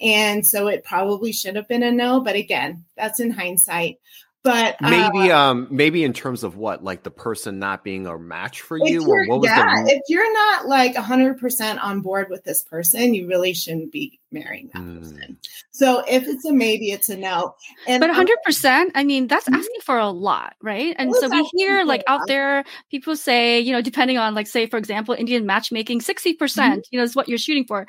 And 0.00 0.46
so 0.46 0.66
it 0.68 0.84
probably 0.84 1.32
should 1.32 1.56
have 1.56 1.68
been 1.68 1.82
a 1.82 1.90
no. 1.90 2.20
But 2.20 2.36
again, 2.36 2.84
that's 2.96 3.20
in 3.20 3.30
hindsight 3.30 3.98
but 4.44 4.76
maybe 4.80 5.30
uh, 5.30 5.38
um 5.38 5.68
maybe 5.70 6.04
in 6.04 6.12
terms 6.12 6.44
of 6.44 6.56
what 6.56 6.82
like 6.84 7.02
the 7.02 7.10
person 7.10 7.58
not 7.58 7.84
being 7.84 8.06
a 8.06 8.18
match 8.18 8.60
for 8.60 8.78
you 8.78 9.02
or 9.08 9.26
what 9.26 9.40
was 9.40 9.50
yeah, 9.50 9.82
the 9.84 9.90
if 9.90 10.02
you're 10.08 10.32
not 10.32 10.66
like 10.66 10.94
100% 10.94 11.82
on 11.82 12.00
board 12.00 12.28
with 12.30 12.44
this 12.44 12.62
person 12.62 13.14
you 13.14 13.26
really 13.26 13.52
shouldn't 13.52 13.92
be 13.92 14.18
marrying 14.30 14.70
that 14.74 14.82
mm. 14.82 14.98
person. 14.98 15.38
So 15.70 16.02
if 16.08 16.26
it's 16.26 16.44
a 16.44 16.52
maybe, 16.52 16.90
it's 16.90 17.08
a 17.08 17.16
no. 17.16 17.54
And 17.86 18.00
but 18.00 18.10
100%, 18.10 18.90
I 18.94 19.04
mean, 19.04 19.26
that's 19.26 19.46
mm-hmm. 19.46 19.54
asking 19.54 19.80
for 19.82 19.98
a 19.98 20.10
lot, 20.10 20.54
right? 20.62 20.94
And 20.98 21.14
so 21.14 21.28
we 21.28 21.48
hear 21.56 21.84
like 21.84 22.02
out 22.06 22.26
there, 22.26 22.64
people 22.90 23.16
say, 23.16 23.60
you 23.60 23.72
know, 23.72 23.80
depending 23.80 24.18
on 24.18 24.34
like, 24.34 24.46
say, 24.46 24.66
for 24.66 24.76
example, 24.76 25.14
Indian 25.14 25.46
matchmaking, 25.46 26.00
60%, 26.00 26.38
percent 26.38 26.58
mm 26.58 26.74
hmm 26.74 26.78
you 26.90 26.98
know, 26.98 27.04
is 27.04 27.14
what 27.14 27.28
you're 27.28 27.38
shooting 27.38 27.64
for. 27.64 27.86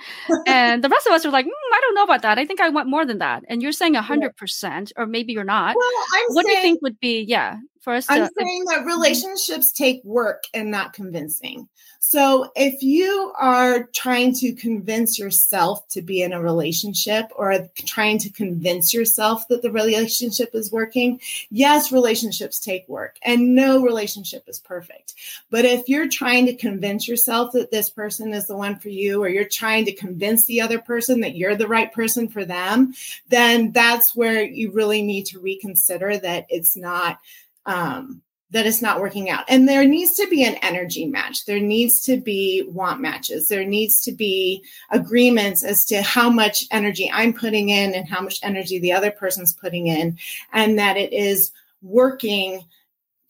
and 0.47 0.83
the 0.83 0.89
rest 0.89 1.07
of 1.07 1.13
us 1.13 1.25
are 1.25 1.31
like, 1.31 1.45
mm, 1.45 1.49
I 1.49 1.79
don't 1.81 1.95
know 1.95 2.03
about 2.03 2.21
that. 2.23 2.37
I 2.37 2.45
think 2.45 2.59
I 2.59 2.69
want 2.69 2.89
more 2.89 3.05
than 3.05 3.19
that. 3.19 3.43
And 3.47 3.61
you're 3.61 3.71
saying 3.71 3.93
100%, 3.93 4.91
or 4.97 5.05
maybe 5.05 5.31
you're 5.33 5.43
not. 5.43 5.75
Well, 5.75 5.89
I'm 6.13 6.35
what 6.39 6.47
do 6.47 6.51
you 6.53 6.61
think 6.61 6.81
would 6.81 6.99
be, 6.99 7.21
yeah, 7.21 7.57
for 7.79 7.93
us 7.93 8.05
I'm 8.09 8.27
to, 8.27 8.33
saying 8.37 8.65
that 8.65 8.85
relationships 8.85 9.71
take 9.71 10.03
work 10.03 10.43
and 10.53 10.69
not 10.69 10.93
convincing. 10.93 11.67
So 12.01 12.51
if 12.55 12.81
you 12.81 13.33
are 13.37 13.83
trying 13.93 14.33
to 14.35 14.53
convince 14.53 15.19
yourself 15.19 15.87
to 15.89 16.01
be 16.01 16.21
in 16.21 16.31
a 16.31 16.41
relationship 16.41 17.25
or 17.35 17.69
trying 17.85 18.17
to 18.19 18.29
convince 18.29 18.93
yourself 18.93 19.47
that 19.49 19.61
the 19.61 19.71
relationship 19.71 20.51
is 20.53 20.71
working, 20.71 21.19
yes, 21.51 21.91
relationships 21.91 22.59
take 22.59 22.87
work 22.87 23.17
and 23.21 23.53
no 23.53 23.81
relationship 23.81 24.43
is 24.47 24.59
perfect. 24.59 25.13
But 25.49 25.65
if 25.65 25.89
you're 25.89 26.07
trying 26.07 26.45
to 26.45 26.55
convince 26.55 27.07
yourself 27.07 27.51
that 27.51 27.69
this 27.69 27.89
person 27.89 28.33
is 28.33 28.47
the 28.47 28.57
one 28.57 28.77
for 28.77 28.89
you, 28.89 29.21
or 29.21 29.27
you're 29.27 29.43
trying 29.43 29.85
to 29.85 29.93
convince 29.93 30.45
the 30.45 30.61
other 30.61 30.79
person 30.79 31.19
that 31.19 31.35
you're 31.35 31.55
the 31.55 31.67
right 31.67 31.91
person 31.91 32.29
for 32.29 32.45
them, 32.45 32.93
then 33.27 33.71
that's 33.71 34.15
where 34.15 34.41
you 34.41 34.71
really 34.71 35.01
need 35.01 35.25
to 35.27 35.39
reconsider 35.39 36.17
that 36.17 36.45
it's 36.49 36.77
not 36.77 37.19
um, 37.69 38.23
that 38.51 38.65
it's 38.65 38.81
not 38.81 38.99
working 38.99 39.29
out. 39.29 39.45
And 39.47 39.69
there 39.69 39.85
needs 39.85 40.15
to 40.15 40.27
be 40.27 40.43
an 40.43 40.55
energy 40.55 41.05
match. 41.05 41.45
There 41.45 41.59
needs 41.59 42.01
to 42.01 42.17
be 42.17 42.63
want 42.67 42.99
matches. 42.99 43.47
There 43.47 43.63
needs 43.63 44.01
to 44.01 44.11
be 44.11 44.63
agreements 44.89 45.63
as 45.63 45.85
to 45.85 46.01
how 46.01 46.31
much 46.31 46.65
energy 46.71 47.11
I'm 47.13 47.31
putting 47.31 47.69
in 47.69 47.93
and 47.93 48.09
how 48.09 48.21
much 48.21 48.39
energy 48.41 48.79
the 48.79 48.93
other 48.93 49.11
person's 49.11 49.53
putting 49.53 49.85
in, 49.85 50.17
and 50.51 50.79
that 50.79 50.97
it 50.97 51.13
is 51.13 51.51
working 51.83 52.63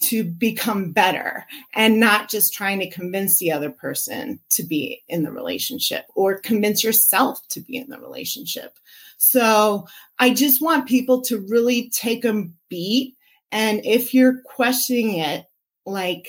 to 0.02 0.24
become 0.24 0.94
better 0.94 1.46
and 1.74 2.00
not 2.00 2.30
just 2.30 2.54
trying 2.54 2.80
to 2.80 2.90
convince 2.90 3.38
the 3.38 3.52
other 3.52 3.70
person 3.70 4.40
to 4.52 4.64
be 4.64 5.04
in 5.10 5.24
the 5.24 5.32
relationship 5.32 6.06
or 6.16 6.40
convince 6.40 6.82
yourself 6.82 7.46
to 7.50 7.60
be 7.60 7.76
in 7.76 7.90
the 7.90 8.00
relationship. 8.00 8.80
So 9.18 9.86
I 10.18 10.34
just 10.34 10.62
want 10.62 10.88
people 10.88 11.22
to 11.24 11.46
really 11.50 11.90
take 11.90 12.24
a 12.24 12.48
beat 12.70 13.18
and 13.52 13.86
if 13.86 14.14
you're 14.14 14.42
questioning 14.42 15.20
it, 15.20 15.46
like 15.86 16.28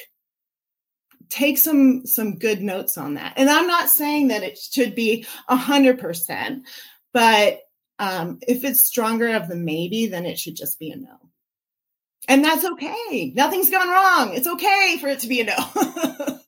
take 1.28 1.58
some 1.58 2.06
some 2.06 2.38
good 2.38 2.60
notes 2.60 2.98
on 2.98 3.14
that. 3.14 3.34
And 3.36 3.48
I'm 3.48 3.66
not 3.66 3.88
saying 3.88 4.28
that 4.28 4.42
it 4.42 4.58
should 4.58 4.94
be 4.94 5.26
a 5.48 5.56
hundred 5.56 5.98
percent, 5.98 6.66
but 7.12 7.60
um, 7.98 8.38
if 8.46 8.64
it's 8.64 8.86
stronger 8.86 9.34
of 9.34 9.48
the 9.48 9.56
maybe, 9.56 10.06
then 10.06 10.26
it 10.26 10.38
should 10.38 10.56
just 10.56 10.78
be 10.78 10.90
a 10.90 10.96
no. 10.96 11.16
And 12.28 12.44
that's 12.44 12.64
okay. 12.64 13.32
Nothing's 13.34 13.70
gone 13.70 13.88
wrong. 13.88 14.34
It's 14.34 14.46
okay 14.46 14.98
for 15.00 15.08
it 15.08 15.20
to 15.20 15.28
be 15.28 15.40
a 15.40 15.44
no. 15.44 16.36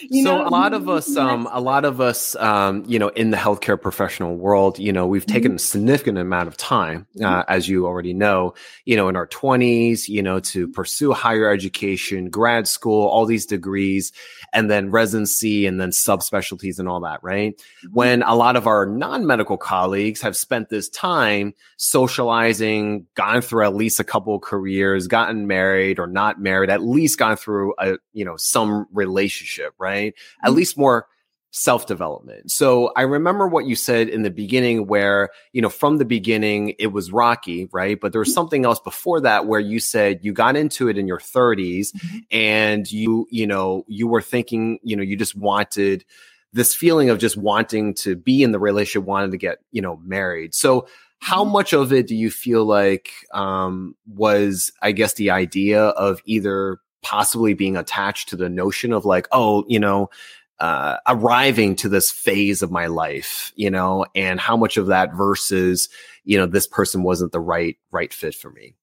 You 0.00 0.24
so 0.24 0.38
know? 0.38 0.48
a 0.48 0.50
lot 0.50 0.74
of 0.74 0.88
us, 0.88 1.16
um, 1.16 1.48
a 1.52 1.60
lot 1.60 1.84
of 1.84 2.00
us, 2.00 2.34
um, 2.36 2.84
you 2.86 2.98
know, 2.98 3.08
in 3.08 3.30
the 3.30 3.36
healthcare 3.36 3.80
professional 3.80 4.36
world, 4.36 4.78
you 4.78 4.92
know, 4.92 5.06
we've 5.06 5.26
taken 5.26 5.52
mm-hmm. 5.52 5.56
a 5.56 5.60
significant 5.60 6.18
amount 6.18 6.48
of 6.48 6.56
time, 6.56 7.06
uh, 7.20 7.22
mm-hmm. 7.22 7.52
as 7.52 7.68
you 7.68 7.86
already 7.86 8.12
know, 8.12 8.54
you 8.84 8.96
know, 8.96 9.08
in 9.08 9.16
our 9.16 9.26
twenties, 9.26 10.08
you 10.08 10.22
know, 10.22 10.40
to 10.40 10.68
pursue 10.68 11.12
higher 11.12 11.50
education, 11.50 12.28
grad 12.28 12.66
school, 12.66 13.06
all 13.06 13.26
these 13.26 13.46
degrees, 13.46 14.12
and 14.52 14.70
then 14.70 14.90
residency, 14.90 15.66
and 15.66 15.80
then 15.80 15.90
subspecialties, 15.90 16.78
and 16.78 16.88
all 16.88 17.00
that. 17.00 17.20
Right? 17.22 17.56
Mm-hmm. 17.56 17.94
When 17.94 18.22
a 18.22 18.34
lot 18.34 18.56
of 18.56 18.66
our 18.66 18.86
non-medical 18.86 19.58
colleagues 19.58 20.20
have 20.22 20.36
spent 20.36 20.70
this 20.70 20.88
time 20.88 21.54
socializing, 21.76 23.06
gone 23.14 23.42
through 23.42 23.64
at 23.64 23.74
least 23.74 24.00
a 24.00 24.04
couple 24.04 24.34
of 24.34 24.42
careers, 24.42 25.06
gotten 25.06 25.46
married 25.46 25.98
or 25.98 26.06
not 26.06 26.40
married, 26.40 26.70
at 26.70 26.82
least 26.82 27.18
gone 27.18 27.36
through 27.36 27.74
a, 27.78 27.96
you 28.12 28.24
know, 28.24 28.36
some 28.36 28.86
relationship 28.92 29.73
right? 29.78 30.14
At 30.42 30.48
mm-hmm. 30.48 30.56
least 30.56 30.78
more 30.78 31.06
self 31.54 31.86
development. 31.86 32.50
So 32.50 32.92
I 32.96 33.02
remember 33.02 33.46
what 33.46 33.64
you 33.64 33.76
said 33.76 34.08
in 34.08 34.22
the 34.22 34.30
beginning 34.30 34.88
where, 34.88 35.28
you 35.52 35.62
know, 35.62 35.68
from 35.68 35.98
the 35.98 36.04
beginning 36.04 36.74
it 36.80 36.88
was 36.88 37.12
rocky, 37.12 37.68
right? 37.70 37.98
But 38.00 38.10
there 38.10 38.18
was 38.18 38.30
mm-hmm. 38.30 38.34
something 38.34 38.64
else 38.64 38.80
before 38.80 39.20
that 39.20 39.46
where 39.46 39.60
you 39.60 39.78
said 39.78 40.18
you 40.22 40.32
got 40.32 40.56
into 40.56 40.88
it 40.88 40.98
in 40.98 41.06
your 41.06 41.20
30s 41.20 41.92
mm-hmm. 41.92 42.18
and 42.32 42.90
you, 42.90 43.28
you 43.30 43.46
know, 43.46 43.84
you 43.86 44.08
were 44.08 44.20
thinking, 44.20 44.80
you 44.82 44.96
know, 44.96 45.04
you 45.04 45.16
just 45.16 45.36
wanted 45.36 46.04
this 46.52 46.74
feeling 46.74 47.08
of 47.08 47.18
just 47.18 47.36
wanting 47.36 47.94
to 47.94 48.16
be 48.16 48.42
in 48.42 48.50
the 48.50 48.58
relationship, 48.58 49.06
wanting 49.06 49.30
to 49.30 49.38
get, 49.38 49.58
you 49.70 49.80
know, 49.80 50.00
married. 50.04 50.56
So 50.56 50.88
how 51.20 51.44
mm-hmm. 51.44 51.52
much 51.52 51.72
of 51.72 51.92
it 51.92 52.08
do 52.08 52.16
you 52.16 52.32
feel 52.32 52.64
like 52.64 53.10
um, 53.32 53.94
was, 54.08 54.72
I 54.82 54.90
guess, 54.90 55.14
the 55.14 55.30
idea 55.30 55.84
of 55.84 56.20
either 56.24 56.78
possibly 57.04 57.54
being 57.54 57.76
attached 57.76 58.30
to 58.30 58.36
the 58.36 58.48
notion 58.48 58.92
of 58.92 59.04
like, 59.04 59.28
oh, 59.30 59.64
you 59.68 59.78
know, 59.78 60.10
uh, 60.58 60.96
arriving 61.06 61.76
to 61.76 61.88
this 61.88 62.10
phase 62.10 62.62
of 62.62 62.70
my 62.70 62.86
life, 62.86 63.52
you 63.54 63.70
know, 63.70 64.06
and 64.14 64.40
how 64.40 64.56
much 64.56 64.76
of 64.76 64.86
that 64.86 65.14
versus, 65.14 65.88
you 66.24 66.38
know, 66.38 66.46
this 66.46 66.66
person 66.66 67.02
wasn't 67.02 67.30
the 67.32 67.40
right 67.40 67.76
right 67.90 68.12
fit 68.12 68.34
for 68.34 68.50
me. 68.50 68.74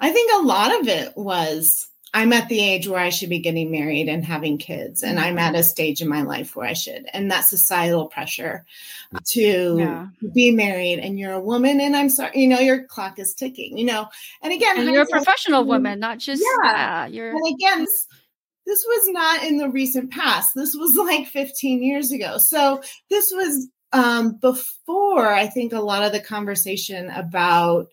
I 0.00 0.10
think 0.10 0.32
a 0.32 0.46
lot 0.46 0.80
of 0.80 0.88
it 0.88 1.12
was 1.16 1.89
I'm 2.12 2.32
at 2.32 2.48
the 2.48 2.60
age 2.60 2.88
where 2.88 3.00
I 3.00 3.10
should 3.10 3.28
be 3.28 3.38
getting 3.38 3.70
married 3.70 4.08
and 4.08 4.24
having 4.24 4.58
kids, 4.58 5.02
and 5.02 5.20
I'm 5.20 5.38
at 5.38 5.54
a 5.54 5.62
stage 5.62 6.02
in 6.02 6.08
my 6.08 6.22
life 6.22 6.56
where 6.56 6.66
I 6.66 6.72
should, 6.72 7.06
and 7.12 7.30
that 7.30 7.44
societal 7.44 8.06
pressure 8.06 8.64
to 9.26 9.76
yeah. 9.78 10.06
be 10.34 10.50
married, 10.50 10.98
and 10.98 11.18
you're 11.18 11.32
a 11.32 11.40
woman, 11.40 11.80
and 11.80 11.96
I'm 11.96 12.08
sorry, 12.08 12.32
you 12.34 12.48
know, 12.48 12.58
your 12.58 12.84
clock 12.84 13.18
is 13.18 13.34
ticking, 13.34 13.78
you 13.78 13.84
know, 13.84 14.08
and 14.42 14.52
again, 14.52 14.78
and 14.78 14.90
you're 14.90 15.02
a 15.02 15.06
professional 15.06 15.64
woman, 15.64 16.00
not 16.00 16.18
just 16.18 16.42
yeah, 16.64 17.06
you're. 17.06 17.30
And 17.30 17.54
again, 17.54 17.80
this, 17.80 18.06
this 18.66 18.84
was 18.86 19.08
not 19.08 19.44
in 19.44 19.58
the 19.58 19.70
recent 19.70 20.10
past. 20.10 20.54
This 20.54 20.74
was 20.74 20.96
like 20.96 21.28
15 21.28 21.82
years 21.82 22.10
ago, 22.10 22.38
so 22.38 22.82
this 23.08 23.30
was 23.32 23.68
um, 23.92 24.32
before 24.34 25.28
I 25.28 25.46
think 25.46 25.72
a 25.72 25.80
lot 25.80 26.02
of 26.02 26.12
the 26.12 26.20
conversation 26.20 27.10
about 27.10 27.88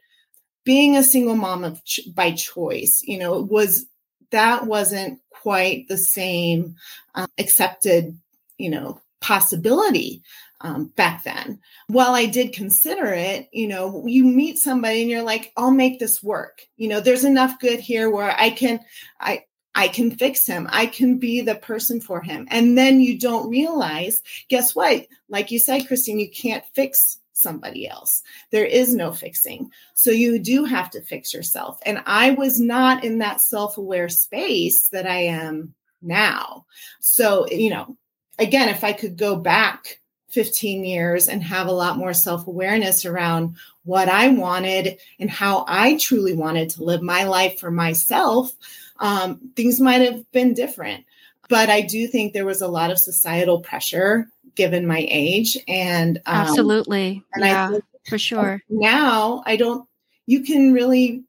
being 0.64 0.98
a 0.98 1.04
single 1.04 1.36
mom 1.36 1.64
of 1.64 1.84
ch- 1.86 2.02
by 2.14 2.32
choice, 2.32 3.02
you 3.06 3.18
know, 3.18 3.42
was 3.42 3.86
that 4.32 4.66
wasn't 4.66 5.20
quite 5.30 5.88
the 5.88 5.98
same 5.98 6.76
uh, 7.16 7.28
accepted, 7.38 8.18
you 8.58 8.70
know, 8.70 9.02
possibility 9.22 10.24
um, 10.62 10.86
back 10.96 11.24
then. 11.24 11.60
While 11.88 12.14
I 12.14 12.26
did 12.26 12.54
consider 12.54 13.06
it, 13.06 13.48
you 13.52 13.68
know, 13.68 14.06
you 14.06 14.24
meet 14.26 14.58
somebody 14.58 15.02
and 15.02 15.10
you're 15.10 15.24
like, 15.24 15.52
I'll 15.56 15.72
make 15.72 16.00
this 16.00 16.22
work. 16.24 16.62
You 16.78 16.90
know, 16.90 17.00
there's 17.00 17.24
enough 17.24 17.60
good 17.60 17.80
here 17.80 18.10
where 18.10 18.36
I 18.38 18.50
can, 18.50 18.80
I, 19.20 19.44
I 19.76 19.88
can 19.88 20.12
fix 20.12 20.48
him. 20.48 20.68
I 20.72 20.88
can 20.88 21.20
be 21.20 21.42
the 21.42 21.56
person 21.56 22.02
for 22.02 22.22
him. 22.22 22.48
And 22.50 22.78
then 22.78 23.00
you 23.00 23.20
don't 23.20 23.50
realize, 23.50 24.24
guess 24.50 24.76
what? 24.76 25.06
Like 25.30 25.52
you 25.52 25.60
said, 25.60 25.88
Christine, 25.88 26.20
you 26.20 26.32
can't 26.32 26.64
fix 26.74 27.20
somebody 27.38 27.88
else. 27.88 28.24
There 28.52 28.66
is 28.66 28.96
no 28.96 29.12
fixing. 29.12 29.70
So 29.94 30.12
you 30.12 30.40
do 30.40 30.66
have 30.66 30.90
to 30.92 31.02
fix 31.02 31.34
yourself. 31.34 31.80
And 31.86 32.02
I 32.06 32.32
was 32.32 32.60
not 32.60 33.04
in 33.04 33.20
that 33.20 33.42
self 33.42 33.78
aware 33.78 34.10
space 34.10 34.90
that 34.90 35.06
I 35.06 35.26
am 35.26 35.74
now. 36.02 36.66
So, 37.00 37.48
you 37.48 37.70
know, 37.70 37.98
again, 38.40 38.70
if 38.70 38.84
I 38.84 38.94
could 38.94 39.18
go 39.18 39.36
back 39.36 40.00
15 40.30 40.84
years 40.84 41.30
and 41.30 41.42
have 41.44 41.68
a 41.68 41.72
lot 41.72 41.98
more 41.98 42.14
self 42.14 42.48
awareness 42.48 43.06
around 43.06 43.56
what 43.86 44.10
I 44.10 44.30
wanted 44.30 45.00
and 45.20 45.30
how 45.30 45.64
I 45.68 45.98
truly 45.98 46.34
wanted 46.34 46.72
to 46.72 46.84
live 46.84 47.02
my 47.02 47.24
life 47.24 47.60
for 47.60 47.72
myself, 47.72 48.52
um, 49.00 49.52
things 49.56 49.80
might 49.80 50.02
have 50.02 50.30
been 50.32 50.54
different. 50.54 51.06
But 51.50 51.70
I 51.70 51.82
do 51.82 52.08
think 52.08 52.34
there 52.34 52.46
was 52.46 52.62
a 52.62 52.68
lot 52.68 52.92
of 52.92 53.00
societal 53.00 53.62
pressure 53.62 54.28
given 54.58 54.88
my 54.88 55.08
age 55.10 55.58
and 55.68 56.18
um, 56.26 56.36
absolutely. 56.36 57.24
and 57.34 57.46
yeah 57.46 57.78
for 58.10 58.18
sure. 58.18 58.62
now 58.70 59.44
i 59.46 59.56
don't 59.56 59.88
you 60.26 60.42
can 60.44 60.74
really 60.74 61.24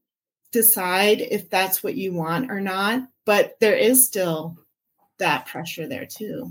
decide 0.51 1.21
if 1.21 1.49
that's 1.51 1.85
what 1.85 1.95
you 1.95 2.13
want 2.13 2.51
or 2.51 2.61
not 2.61 3.03
but 3.27 3.55
there 3.61 3.77
is 3.77 4.07
still 4.07 4.57
that 5.19 5.47
pressure 5.47 5.87
there 5.87 6.07
too. 6.07 6.51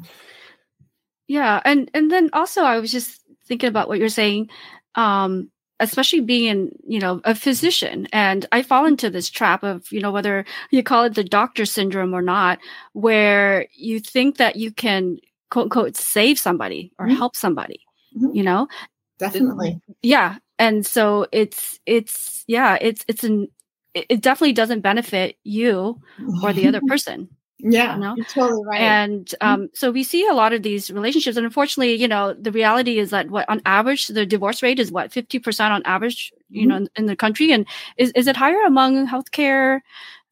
Yeah 1.28 1.62
and 1.66 1.90
and 1.94 2.12
then 2.12 2.30
also 2.32 2.62
i 2.62 2.80
was 2.80 2.92
just 2.92 3.22
thinking 3.46 3.70
about 3.70 3.88
what 3.88 3.98
you're 3.98 4.08
saying 4.08 4.50
um 4.96 5.50
especially 5.80 6.22
being 6.22 6.72
you 6.88 7.00
know 7.00 7.22
a 7.24 7.36
physician. 7.36 8.08
And 8.12 8.46
i 8.52 8.62
fall 8.62 8.86
into 8.86 9.10
this 9.10 9.30
trap 9.30 9.63
of 9.63 9.92
you 9.92 10.02
know 10.02 10.12
whether 10.12 10.46
you 10.72 10.84
call 10.84 11.04
it 11.04 11.16
the 11.16 11.24
doctor 11.24 11.66
syndrome 11.66 12.13
or 12.13 12.22
not 12.22 12.60
where 12.94 13.68
you 13.74 14.00
think 14.00 14.38
that 14.38 14.56
you 14.56 14.72
can 14.72 15.18
quote 15.50 15.66
unquote 15.66 15.96
save 15.96 16.40
somebody 16.40 16.92
or 17.00 17.08
mm-hmm. 17.08 17.16
help 17.16 17.36
somebody 17.36 17.82
mm-hmm. 18.18 18.36
you 18.36 18.44
know? 18.44 18.68
Definitely. 19.20 19.82
Yeah. 20.02 20.38
And 20.60 20.86
so 20.86 21.28
it's 21.32 21.80
it's 21.86 22.44
yeah 22.48 22.78
it's 22.80 23.04
it's 23.08 23.24
an 23.24 23.48
it 23.94 24.22
definitely 24.22 24.54
doesn't 24.54 24.82
benefit 24.82 25.38
you 25.44 26.00
or 26.44 26.54
the 26.54 26.68
other 26.68 26.82
person 26.88 27.30
Yeah, 27.60 27.96
you 27.96 28.02
know? 28.02 28.17
totally 28.34 28.63
right. 28.65 28.82
And 28.82 29.26
Mm-hmm. 29.26 29.48
um, 29.48 29.70
so 29.74 29.91
we 29.91 30.04
see 30.04 30.28
a 30.28 30.34
lot 30.34 30.54
of 30.54 30.63
these 30.63 30.91
relationships, 30.91 31.38
and 31.38 31.46
unfortunately, 31.46 31.96
you 31.96 32.08
know, 32.08 32.34
the 32.34 32.52
reality 32.52 33.00
is 33.00 33.10
that 33.10 33.30
what 33.30 33.50
on 33.50 33.62
average 33.65 34.08
the 34.08 34.26
divorce 34.26 34.62
rate 34.62 34.80
is 34.80 34.91
what 34.91 35.12
fifty 35.12 35.39
percent 35.39 35.74
on 35.74 35.82
average, 35.86 36.32
you 36.50 36.65
Mhm. 36.65 36.70
know, 36.70 36.76
in, 36.78 36.89
in 36.96 37.06
the 37.08 37.15
country, 37.15 37.52
and 37.52 37.65
is 37.98 38.12
is 38.15 38.28
it 38.28 38.38
higher 38.38 38.62
among 38.65 39.08
healthcare 39.08 39.82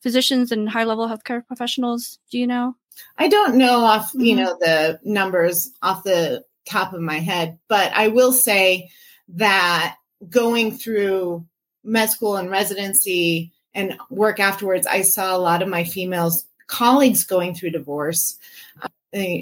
physicians 0.01 0.51
and 0.51 0.69
high 0.69 0.83
level 0.83 1.07
healthcare 1.07 1.45
professionals? 1.47 2.19
Do 2.31 2.37
you 2.37 2.45
know? 2.47 2.75
I 3.17 3.27
don't 3.27 3.57
know 3.57 3.79
off, 3.83 4.11
you 4.13 4.35
Mhm. 4.35 4.37
know, 4.37 4.57
the 4.59 4.99
numbers 5.03 5.71
off 5.81 6.03
the 6.03 6.43
top 6.65 6.93
of 6.93 7.01
my 7.01 7.19
head, 7.19 7.57
but 7.67 7.91
I 7.93 8.07
will 8.09 8.31
say 8.31 8.89
that 9.29 9.97
going 10.29 10.71
through 10.71 11.45
med 11.83 12.09
school 12.09 12.37
and 12.37 12.49
residency 12.49 13.51
and 13.73 13.97
work 14.09 14.39
afterwards, 14.39 14.87
I 14.87 15.01
saw 15.01 15.35
a 15.35 15.39
lot 15.39 15.61
of 15.61 15.67
my 15.69 15.83
females 15.83 16.45
colleagues 16.67 17.23
going 17.23 17.55
through 17.55 17.71
divorce. 17.71 18.37
uh, 18.81 18.89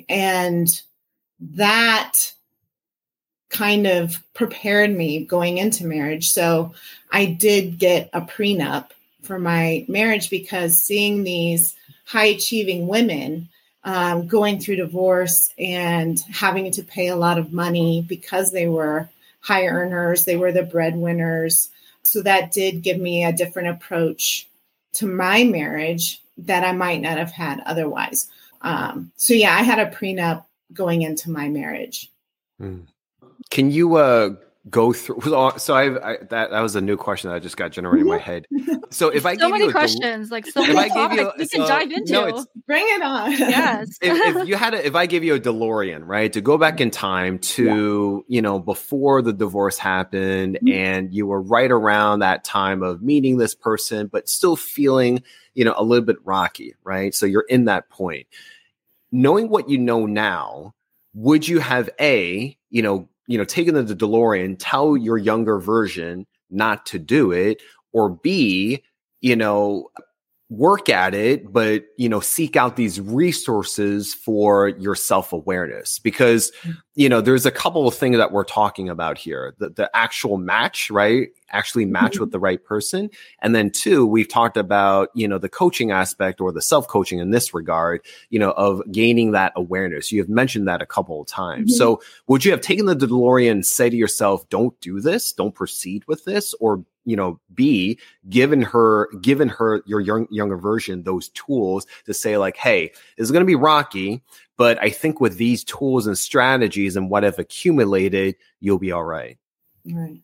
And 0.10 0.82
that 1.40 2.34
kind 3.50 3.86
of 3.86 4.20
prepared 4.34 4.92
me 4.92 5.26
going 5.26 5.60
into 5.60 5.86
marriage. 5.86 6.32
So 6.32 6.74
I 7.12 7.26
did 7.26 7.78
get 7.78 8.10
a 8.14 8.22
prenup 8.22 8.90
for 9.22 9.40
my 9.40 9.86
marriage 9.88 10.30
because 10.30 10.84
seeing 10.84 11.24
these 11.24 11.76
high 12.06 12.26
achieving 12.26 12.88
women 12.88 13.50
um, 13.84 14.28
going 14.28 14.60
through 14.60 14.78
divorce 14.78 15.54
and 15.58 16.20
having 16.32 16.72
to 16.72 16.84
pay 16.84 17.10
a 17.10 17.16
lot 17.16 17.38
of 17.38 17.54
money 17.54 18.04
because 18.08 18.52
they 18.52 18.68
were 18.68 19.10
high 19.42 19.68
earners, 19.68 20.26
they 20.26 20.36
were 20.36 20.52
the 20.52 20.64
breadwinners. 20.64 21.70
So 22.04 22.22
that 22.24 22.52
did 22.52 22.82
give 22.82 23.00
me 23.00 23.24
a 23.24 23.34
different 23.34 23.70
approach 23.70 24.48
to 24.94 25.06
my 25.06 25.44
marriage 25.44 26.23
that 26.38 26.64
I 26.64 26.72
might 26.72 27.02
not 27.02 27.18
have 27.18 27.32
had 27.32 27.62
otherwise. 27.66 28.30
Um, 28.62 29.12
so 29.16 29.34
yeah, 29.34 29.56
I 29.56 29.62
had 29.64 29.80
a 29.80 29.92
prenup 29.92 30.46
going 30.72 31.02
into 31.02 31.30
my 31.30 31.50
marriage. 31.50 32.12
Can 33.50 33.72
you 33.72 33.96
uh 33.96 34.36
go 34.70 34.94
through? 34.94 35.20
So 35.58 35.74
I, 35.76 36.14
I 36.14 36.18
that 36.30 36.52
that 36.52 36.62
was 36.62 36.76
a 36.76 36.82
new 36.82 36.96
question 36.98 37.30
that 37.30 37.36
I 37.36 37.40
just 37.40 37.58
got 37.58 37.72
generated 37.72 38.02
in 38.06 38.08
my 38.08 38.18
head. 38.18 38.48
So 38.92 39.10
if 39.10 39.26
I 39.26 39.36
so 39.36 39.48
give 39.48 39.52
many 39.52 39.64
you 39.66 39.70
a 39.70 39.74
del- 39.74 39.80
questions, 39.82 40.32
like 40.32 40.46
so 40.46 40.62
many 40.62 40.78
I 40.78 40.88
gave 40.90 41.18
you 41.20 41.24
topics 41.26 41.36
a- 41.36 41.40
we 41.40 41.48
can 41.48 41.62
so- 41.62 41.68
dive 41.68 41.92
into. 41.92 42.12
no, 42.14 42.46
Bring 42.66 42.86
it 42.88 43.02
on. 43.02 43.32
yes. 43.34 43.90
if, 44.02 44.36
if 44.38 44.48
you 44.48 44.56
had 44.56 44.74
a, 44.74 44.86
if 44.86 44.96
I 44.96 45.06
give 45.06 45.24
you 45.24 45.36
a 45.36 45.40
DeLorean, 45.40 46.02
right, 46.06 46.32
to 46.34 46.40
go 46.42 46.58
back 46.58 46.80
in 46.82 46.92
time 46.92 47.40
to 47.40 48.24
you 48.28 48.42
know 48.42 48.60
before 48.60 49.22
the 49.22 49.34
divorce 49.34 49.78
happened, 49.78 50.60
Mhm. 50.64 50.74
and 50.74 51.14
you 51.14 51.28
were 51.28 51.42
right 51.42 51.72
around 51.72 52.20
that 52.20 52.44
time 52.44 52.84
of 52.84 53.02
meeting 53.02 53.38
this 53.38 53.54
person, 53.56 54.08
but 54.08 54.30
still 54.30 54.56
feeling 54.56 55.24
you 55.56 55.66
know 55.66 55.74
a 55.78 55.84
little 55.84 56.06
bit 56.06 56.18
rocky, 56.24 56.74
right? 56.84 57.14
So 57.14 57.26
you're 57.26 57.46
in 57.50 57.66
that 57.66 57.90
point. 57.90 58.28
Knowing 59.12 59.50
what 59.50 59.70
you 59.70 59.78
know 59.78 60.06
now, 60.06 60.74
would 61.14 61.48
you 61.48 61.60
have 61.60 61.90
a 62.00 62.58
you 62.70 62.82
know 62.82 63.08
you 63.28 63.38
know 63.38 63.46
taken 63.46 63.74
the 63.76 63.96
DeLorean, 63.96 64.58
tell 64.60 64.98
your 64.98 65.18
younger 65.18 65.60
version 65.60 66.26
not 66.50 66.86
to 66.88 67.00
do 67.00 67.32
it, 67.32 67.62
or 67.92 68.10
b 68.10 68.84
you 69.22 69.36
know 69.36 69.90
work 70.58 70.88
at 70.90 71.14
it 71.14 71.52
but 71.52 71.84
you 71.98 72.08
know 72.08 72.20
seek 72.20 72.56
out 72.56 72.76
these 72.76 73.02
resources 73.02 74.14
for 74.14 74.70
your 74.70 74.96
self-awareness. 74.96 76.00
Because 76.00 76.52
you 76.96 77.10
know 77.10 77.22
there's 77.22 77.46
a 77.46 77.52
couple 77.52 77.88
of 77.88 77.96
things 77.96 78.18
that 78.18 78.32
we're 78.32 78.44
talking 78.44 78.88
about 78.90 79.18
here. 79.18 79.56
The, 79.58 79.70
the 79.70 79.90
actual 79.96 80.38
match 80.38 80.92
right? 80.92 81.30
Actually 81.50 81.86
match 81.86 82.20
with 82.20 82.32
the 82.32 82.40
right 82.40 82.64
person. 82.64 83.10
And 83.40 83.56
then 83.56 83.70
two 83.72 84.06
we've 84.06 84.28
talked 84.28 84.58
about 84.58 85.10
you 85.14 85.28
know 85.28 85.38
the 85.38 85.50
coaching 85.50 85.92
aspect 85.92 86.40
or 86.40 86.52
the 86.52 86.62
self-coaching 86.62 87.20
in 87.20 87.32
this 87.32 87.54
regard 87.54 88.02
you 88.30 88.40
know 88.40 88.52
of 88.52 88.82
gaining 88.92 89.32
that 89.32 89.54
awareness. 89.56 90.12
You 90.12 90.22
have 90.22 90.30
mentioned 90.30 90.68
that 90.68 90.82
a 90.82 90.86
couple 90.86 91.22
of 91.22 91.28
times. 91.28 91.74
Mhm. 91.74 91.78
so 91.78 92.02
would 92.28 92.46
you 92.46 92.52
have 92.52 92.62
taken 92.62 92.86
the 92.86 92.96
delorean 92.96 93.66
say 93.66 93.90
to 93.90 93.96
yourself 93.96 94.48
don't 94.50 94.80
do 94.82 95.02
this. 95.02 95.34
Don't 95.34 95.56
proceed 95.56 96.04
with 96.08 96.26
this 96.26 96.54
or 96.60 96.84
you 97.06 97.16
know 97.16 97.40
b 97.54 97.98
given 98.30 98.62
her 98.62 99.10
given 99.22 99.50
her 99.50 99.82
your 99.86 100.00
young 100.00 100.28
younger 100.32 100.58
version 100.58 101.04
those 101.04 101.30
tools 101.30 101.86
to 102.06 102.14
say 102.14 102.38
like 102.38 102.58
hey 102.58 102.92
this 103.18 103.26
is 103.26 103.32
going 103.32 103.42
to 103.42 103.46
be 103.46 103.56
rocky 103.56 104.22
but 104.58 104.82
i 104.82 104.90
think 104.90 105.20
with 105.20 105.38
these 105.38 105.64
tools 105.64 106.08
and 106.08 106.18
strategies 106.18 106.96
and 106.96 107.10
what 107.10 107.24
have 107.24 107.40
accumulated 107.40 108.36
you'll 108.60 108.80
be 108.80 108.92
all 108.92 109.04
right 109.04 109.38
Right. 109.86 110.22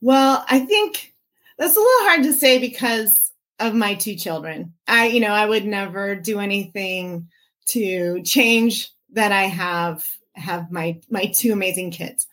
Well, 0.00 0.44
I 0.48 0.60
think 0.60 1.14
that's 1.58 1.76
a 1.76 1.80
little 1.80 2.08
hard 2.08 2.22
to 2.24 2.32
say 2.32 2.58
because 2.58 3.32
of 3.58 3.74
my 3.74 3.94
two 3.94 4.16
children. 4.16 4.74
I, 4.86 5.08
you 5.08 5.20
know, 5.20 5.32
I 5.32 5.46
would 5.46 5.64
never 5.64 6.14
do 6.16 6.40
anything 6.40 7.28
to 7.66 8.22
change 8.22 8.90
that 9.12 9.32
I 9.32 9.44
have 9.44 10.06
have 10.34 10.70
my 10.70 11.00
my 11.08 11.26
two 11.26 11.52
amazing 11.52 11.90
kids. 11.92 12.26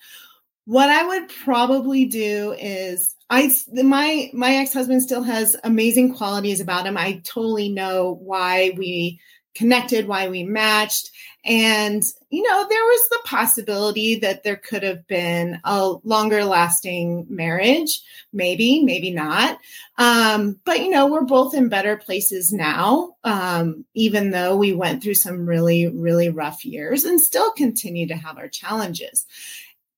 What 0.65 0.89
I 0.89 1.05
would 1.05 1.29
probably 1.29 2.05
do 2.05 2.55
is 2.59 3.15
I 3.29 3.51
my 3.73 4.29
my 4.33 4.55
ex-husband 4.55 5.01
still 5.01 5.23
has 5.23 5.55
amazing 5.63 6.13
qualities 6.15 6.59
about 6.59 6.85
him. 6.85 6.97
I 6.97 7.21
totally 7.23 7.69
know 7.69 8.19
why 8.21 8.73
we 8.77 9.19
connected, 9.55 10.07
why 10.07 10.29
we 10.29 10.43
matched. 10.43 11.11
And, 11.43 12.03
you 12.29 12.43
know, 12.43 12.67
there 12.69 12.83
was 12.83 13.09
the 13.09 13.19
possibility 13.25 14.15
that 14.19 14.43
there 14.43 14.55
could 14.55 14.83
have 14.83 15.07
been 15.07 15.59
a 15.63 15.95
longer 16.03 16.45
lasting 16.45 17.25
marriage. 17.29 18.01
Maybe, 18.31 18.83
maybe 18.83 19.11
not. 19.11 19.57
Um, 19.97 20.59
but, 20.63 20.81
you 20.81 20.89
know, 20.89 21.07
we're 21.07 21.25
both 21.25 21.55
in 21.55 21.67
better 21.67 21.97
places 21.97 22.53
now, 22.53 23.15
um, 23.23 23.85
even 23.93 24.31
though 24.31 24.55
we 24.55 24.71
went 24.71 25.01
through 25.01 25.15
some 25.15 25.45
really, 25.45 25.87
really 25.87 26.29
rough 26.29 26.63
years 26.63 27.03
and 27.03 27.19
still 27.19 27.51
continue 27.53 28.07
to 28.07 28.15
have 28.15 28.37
our 28.37 28.47
challenges. 28.47 29.25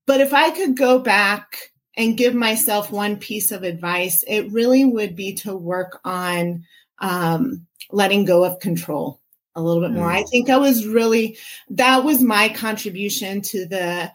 But 0.05 0.21
if 0.21 0.33
I 0.33 0.51
could 0.51 0.77
go 0.77 0.99
back 0.99 1.71
and 1.95 2.17
give 2.17 2.33
myself 2.33 2.91
one 2.91 3.17
piece 3.17 3.51
of 3.51 3.63
advice, 3.63 4.23
it 4.27 4.51
really 4.51 4.85
would 4.85 5.15
be 5.15 5.33
to 5.35 5.55
work 5.55 5.99
on 6.03 6.65
um, 6.99 7.65
letting 7.91 8.25
go 8.25 8.43
of 8.43 8.59
control 8.59 9.19
a 9.55 9.61
little 9.61 9.81
bit 9.81 9.91
more. 9.91 10.09
I 10.09 10.23
think 10.23 10.49
I 10.49 10.57
was 10.57 10.87
really 10.87 11.37
that 11.69 12.03
was 12.03 12.21
my 12.21 12.49
contribution 12.49 13.41
to 13.41 13.65
the 13.65 14.11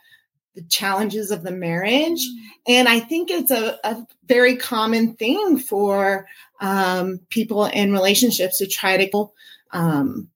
the 0.55 0.63
challenges 0.63 1.31
of 1.31 1.45
the 1.45 1.53
marriage, 1.53 2.27
and 2.67 2.89
I 2.89 2.99
think 2.99 3.31
it's 3.31 3.53
a, 3.53 3.79
a 3.85 4.05
very 4.27 4.57
common 4.57 5.15
thing 5.15 5.59
for 5.59 6.27
um, 6.61 7.21
people 7.29 7.67
in 7.67 7.93
relationships 7.93 8.59
to 8.59 8.67
try 8.67 8.97
to 8.97 9.31
um, 9.71 10.29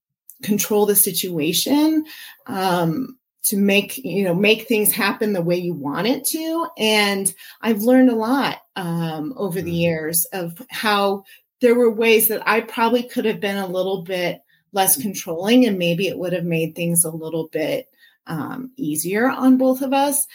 control 0.42 0.86
the 0.86 0.94
situation. 0.94 2.04
Um, 2.46 3.18
to 3.44 3.56
make 3.56 3.98
you 3.98 4.24
know 4.24 4.34
make 4.34 4.68
things 4.68 4.92
happen 4.92 5.32
the 5.32 5.42
way 5.42 5.56
you 5.56 5.74
want 5.74 6.06
it 6.06 6.24
to. 6.26 6.66
And 6.78 7.32
i've 7.60 7.82
learned 7.82 8.10
a 8.10 8.14
lot 8.16 8.58
um, 8.76 9.34
over 9.36 9.60
the 9.60 9.72
years 9.72 10.24
of 10.32 10.60
how 10.70 11.24
there 11.60 11.74
were 11.74 11.90
ways 11.90 12.28
that 12.28 12.42
i 12.48 12.60
probably 12.60 13.02
could 13.02 13.24
have 13.24 13.40
been 13.40 13.56
a 13.56 13.66
little 13.66 14.02
bit 14.02 14.42
less 14.72 15.00
controlling 15.00 15.66
and 15.66 15.78
maybe 15.78 16.06
it 16.08 16.18
would 16.18 16.32
have 16.32 16.44
made 16.44 16.74
things 16.74 17.04
a 17.04 17.10
little 17.10 17.48
bit 17.48 17.88
um, 18.26 18.70
easier 18.76 19.28
on 19.28 19.58
both 19.58 19.82
of 19.82 19.92
us. 19.92 20.26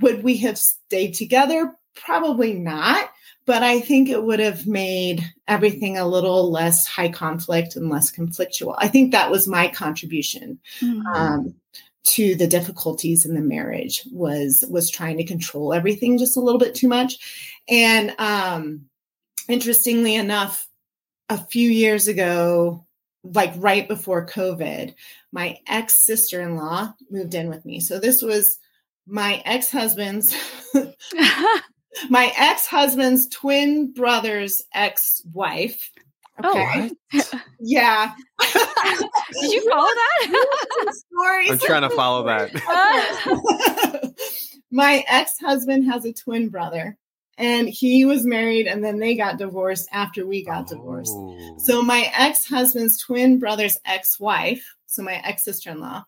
Would 0.00 0.22
we 0.22 0.36
have 0.38 0.56
stayed 0.58 1.14
together? 1.14 1.74
Probably 1.94 2.54
not 2.54 3.10
but 3.44 3.62
i 3.62 3.80
think 3.80 4.08
it 4.08 4.22
would 4.22 4.38
have 4.38 4.66
made 4.66 5.20
everything 5.48 5.98
a 5.98 6.06
little 6.06 6.50
less 6.50 6.86
high 6.86 7.08
conflict 7.08 7.74
and 7.76 7.90
less 7.90 8.10
conflictual. 8.12 8.74
I 8.78 8.88
think 8.88 9.10
that 9.12 9.30
was 9.30 9.48
my 9.48 9.68
contribution 9.68 10.60
Mhm. 10.80 11.16
um, 11.16 11.54
to 12.04 12.34
the 12.34 12.46
difficulties 12.46 13.24
in 13.24 13.34
the 13.34 13.40
marriage 13.40 14.06
was 14.10 14.64
was 14.68 14.90
trying 14.90 15.16
to 15.18 15.24
control 15.24 15.72
everything 15.72 16.18
just 16.18 16.36
a 16.36 16.40
little 16.40 16.58
bit 16.58 16.74
too 16.74 16.88
much. 16.88 17.18
And 17.68 18.14
um 18.18 18.86
interestingly 19.48 20.14
enough 20.14 20.68
a 21.28 21.38
few 21.38 21.70
years 21.70 22.08
ago 22.08 22.84
like 23.24 23.52
right 23.56 23.86
before 23.86 24.26
covid 24.26 24.94
my 25.32 25.58
ex 25.66 26.04
sister-in-law 26.04 26.94
moved 27.10 27.34
in 27.34 27.48
with 27.48 27.64
me. 27.64 27.80
So 27.80 27.98
this 27.98 28.22
was 28.22 28.58
my 29.06 29.42
ex-husband's 29.44 30.36
my 32.10 32.32
ex-husband's 32.36 33.28
twin 33.28 33.92
brother's 33.92 34.62
ex-wife 34.74 35.90
Oh, 36.42 36.90
yeah 37.60 38.12
Did 38.40 39.52
you 39.52 39.70
follow 39.70 39.86
that? 39.86 40.94
Story. 40.94 41.50
i'm 41.50 41.58
trying 41.58 41.82
to 41.82 41.90
follow 41.90 42.24
that 42.26 42.50
my 44.70 45.04
ex-husband 45.08 45.84
has 45.86 46.04
a 46.04 46.12
twin 46.12 46.48
brother 46.48 46.96
and 47.38 47.68
he 47.68 48.04
was 48.04 48.24
married 48.26 48.66
and 48.66 48.82
then 48.84 48.98
they 48.98 49.14
got 49.14 49.38
divorced 49.38 49.88
after 49.92 50.26
we 50.26 50.44
got 50.44 50.66
divorced 50.68 51.12
Oh. 51.14 51.54
so 51.58 51.82
my 51.82 52.10
ex-husband's 52.16 52.98
twin 52.98 53.38
brother's 53.38 53.78
ex-wife 53.84 54.74
so 54.86 55.02
my 55.02 55.14
ex-sister-in-law 55.24 56.04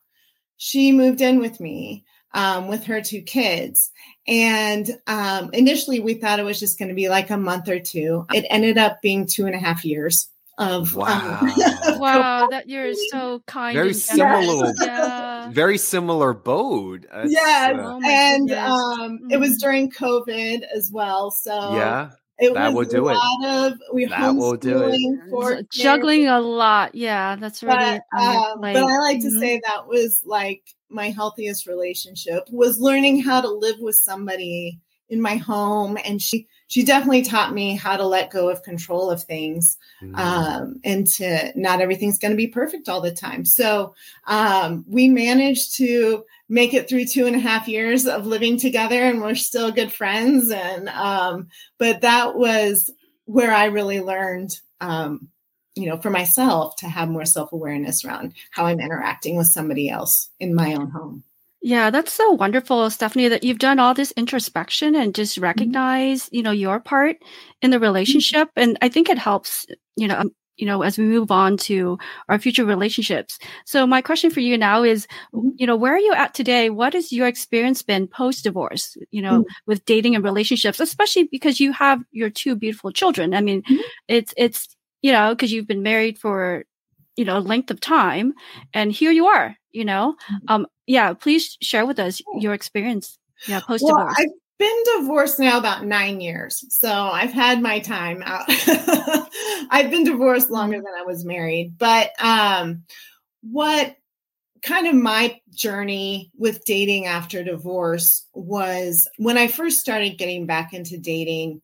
she 0.57 0.93
moved 0.93 1.21
in 1.21 1.39
with 1.39 1.61
me 1.61 2.05
um, 2.35 2.69
with 2.69 2.85
her 2.85 3.01
two 3.01 3.23
kids 3.23 3.91
and 4.27 4.91
um, 5.07 5.51
initially 5.53 6.01
we 6.01 6.15
thought 6.15 6.39
it 6.39 6.45
was 6.45 6.59
just 6.61 6.79
going 6.79 6.89
to 6.89 6.95
be 6.95 7.09
like 7.09 7.31
a 7.31 7.37
month 7.37 7.69
or 7.69 7.79
two 7.81 8.27
it 8.35 8.45
ended 8.51 8.77
up 8.79 9.01
being 9.03 9.27
two 9.27 9.47
and 9.47 9.55
a 9.55 9.59
half 9.59 9.85
years 9.85 10.29
of 10.57 10.95
wow, 10.95 11.41
um, 11.41 11.99
wow, 11.99 12.47
that 12.51 12.69
you're 12.69 12.95
so 13.11 13.43
kind. 13.47 13.75
very 13.75 13.89
and 13.89 13.97
similar. 13.97 14.73
Yeah. 14.81 15.51
very 15.51 15.79
similar 15.79 16.33
boat. 16.33 17.07
yeah 17.27 17.73
uh, 17.75 17.81
Oh 17.81 18.01
and 18.05 18.49
goodness. 18.49 18.71
um, 18.71 19.19
it 19.33 19.39
was 19.41 19.57
Mhm. 19.57 19.59
during 19.61 19.91
COVID 19.91 20.63
as 20.73 20.93
well. 20.93 21.33
So 21.33 21.71
yeah, 21.73 22.11
it 22.39 22.55
that 22.55 22.73
was 22.73 22.87
will 22.87 22.93
do 22.93 23.09
a 23.09 23.13
it. 23.13 23.17
lot 23.17 23.73
of 23.73 23.79
we 23.93 24.05
That 24.07 24.37
will 24.37 24.57
do 24.57 24.79
it. 24.83 24.93
homeschooling 25.01 25.29
for 25.31 25.57
So 25.57 25.63
juggling 25.71 26.29
a 26.29 26.39
lot. 26.41 26.95
Yeah, 26.95 27.35
that's 27.35 27.65
really 27.65 27.99
but, 28.13 28.23
um, 28.23 28.61
but 28.61 28.77
I 28.77 28.99
like 28.99 29.21
to 29.23 29.27
Mhm. 29.31 29.41
say 29.41 29.61
that 29.67 29.89
was 29.89 30.23
like 30.25 30.63
my 30.95 31.11
healthiest 31.11 31.67
relationship 31.67 32.49
was 32.51 32.81
learning 32.81 33.21
how 33.23 33.41
to 33.41 33.49
live 33.51 33.77
with 33.81 33.97
somebody 33.97 34.79
in 35.11 35.21
my 35.21 35.37
home, 35.37 35.99
and 36.05 36.21
she 36.23 36.47
she 36.67 36.83
definitely 36.83 37.23
taught 37.23 37.53
me 37.53 37.77
how 37.77 37.97
to 37.97 38.07
let 38.07 38.31
go 38.31 38.49
of 38.49 38.63
control 38.63 39.11
of 39.11 39.23
things, 39.23 39.77
Mm. 40.03 40.19
um, 40.19 40.81
and 40.83 41.07
to 41.07 41.53
not 41.55 41.81
everything's 41.83 42.19
going 42.19 42.33
to 42.33 42.37
be 42.37 42.47
perfect 42.49 42.89
all 42.89 43.03
the 43.03 43.13
time. 43.13 43.45
So 43.45 43.95
um, 44.27 44.85
we 44.89 45.09
managed 45.09 45.77
to 45.77 46.25
make 46.49 46.73
it 46.73 46.89
through 46.89 47.05
two 47.05 47.27
and 47.27 47.37
a 47.37 47.39
half 47.39 47.69
years 47.69 48.07
of 48.07 48.27
living 48.27 48.59
together, 48.59 49.03
and 49.03 49.21
we're 49.21 49.35
still 49.35 49.71
good 49.71 49.93
friends. 49.93 50.51
And 50.51 50.89
um, 50.89 51.49
but 51.79 52.01
that 52.01 52.35
was 52.35 52.91
where 53.27 53.53
I 53.53 53.67
really 53.67 54.01
learned. 54.01 54.59
Um, 54.81 55.29
you 55.75 55.89
know, 55.89 55.97
for 55.99 56.11
myself 56.11 56.77
to 56.77 56.89
have 56.89 57.09
more 57.09 57.25
self 57.25 57.53
awareness 57.53 58.05
around 58.05 58.35
how 58.51 58.67
I'm 58.67 58.81
interacting 58.81 59.37
with 59.37 59.49
somebody 59.49 59.89
else 59.89 60.29
in 60.39 60.55
my 60.55 60.75
own 60.75 60.91
home. 60.91 61.25
Yeah, 61.63 61.89
that's 61.91 62.13
so 62.13 62.31
wonderful, 62.33 62.77
Stefanie, 62.91 63.31
that 63.31 63.43
you've 63.43 63.59
done 63.59 63.79
all 63.79 63.95
this 63.95 64.13
introspection 64.19 64.95
and 64.95 65.15
just 65.15 65.39
recognize, 65.39 66.29
you 66.31 66.43
know, 66.43 66.51
your 66.51 66.79
part 66.79 67.17
in 67.63 67.71
the 67.71 67.81
relationship. 67.81 68.51
And 68.55 68.77
I 68.83 68.91
think 68.91 69.09
it 69.09 69.17
helps, 69.17 69.65
you 69.97 70.07
know, 70.07 70.19
um, 70.19 70.31
you 70.57 70.67
know, 70.67 70.83
as 70.83 70.99
we 70.99 71.05
move 71.05 71.31
on 71.31 71.57
to 71.57 71.99
our 72.29 72.39
future 72.39 72.65
relationships. 72.67 73.39
So 73.65 73.87
my 73.87 74.03
question 74.03 74.31
for 74.31 74.41
you 74.41 74.57
now 74.59 74.83
is, 74.85 75.09
Mhm. 75.33 75.53
you 75.57 75.67
know, 75.67 75.75
where 75.75 75.95
are 75.95 75.99
you 75.99 76.13
at 76.13 76.35
today? 76.35 76.71
What 76.71 76.93
has 76.93 77.13
your 77.13 77.27
experience 77.27 77.83
been 77.83 78.07
post 78.07 78.45
divorce, 78.45 78.97
you 79.11 79.23
know, 79.23 79.41
Mm. 79.41 79.45
with 79.67 79.85
dating 79.87 80.15
and 80.15 80.23
relationships, 80.23 80.79
especially 80.81 81.25
because 81.25 81.59
you 81.61 81.73
have 81.73 82.03
your 82.13 82.31
two 82.31 82.55
beautiful 82.57 82.93
children? 82.93 83.35
I 83.35 83.41
mean, 83.41 83.63
it's, 84.07 84.33
it's, 84.37 84.69
you 85.05 85.13
know, 85.13 85.35
because 85.35 85.53
you've 85.53 85.67
been 85.67 85.83
married 85.83 86.19
for, 86.19 86.65
you 87.15 87.27
know, 87.27 87.39
length 87.39 87.71
of 87.71 87.79
time 87.79 88.33
and 88.73 88.91
here 88.91 89.11
you 89.11 89.27
are, 89.27 89.55
you 89.71 89.85
know, 89.85 90.17
um, 90.49 90.67
yeah, 90.87 91.13
please 91.13 91.59
share 91.61 91.85
with 91.85 91.99
us 91.99 92.23
your 92.41 92.55
experience. 92.55 93.19
Yeah, 93.47 93.61
post 93.61 93.85
Well, 93.85 93.99
divorce. 93.99 94.17
I've 94.19 94.31
been 94.59 94.83
divorced 94.97 95.39
now 95.39 95.59
about 95.59 95.85
nine 95.85 96.23
years. 96.23 96.65
So 96.71 96.91
I've 96.91 97.35
had 97.35 97.61
my 97.61 97.81
time 97.81 98.23
out. 98.25 98.47
I've 99.71 99.91
been 99.91 100.05
divorced 100.05 100.49
longer 100.49 100.79
than 100.79 100.95
I 100.99 101.03
was 101.03 101.23
married. 101.23 101.77
But 101.77 102.13
um, 102.19 102.85
what 103.43 103.97
kind 104.63 104.87
of 104.87 104.95
my 104.95 105.39
journey 105.51 106.33
with 106.39 106.65
dating 106.65 107.05
after 107.05 107.45
divorce 107.45 108.27
was 108.33 109.07
when 109.19 109.37
I 109.37 109.49
first 109.49 109.81
started 109.81 110.17
getting 110.17 110.47
back 110.47 110.73
into 110.73 110.97
dating, 110.97 111.61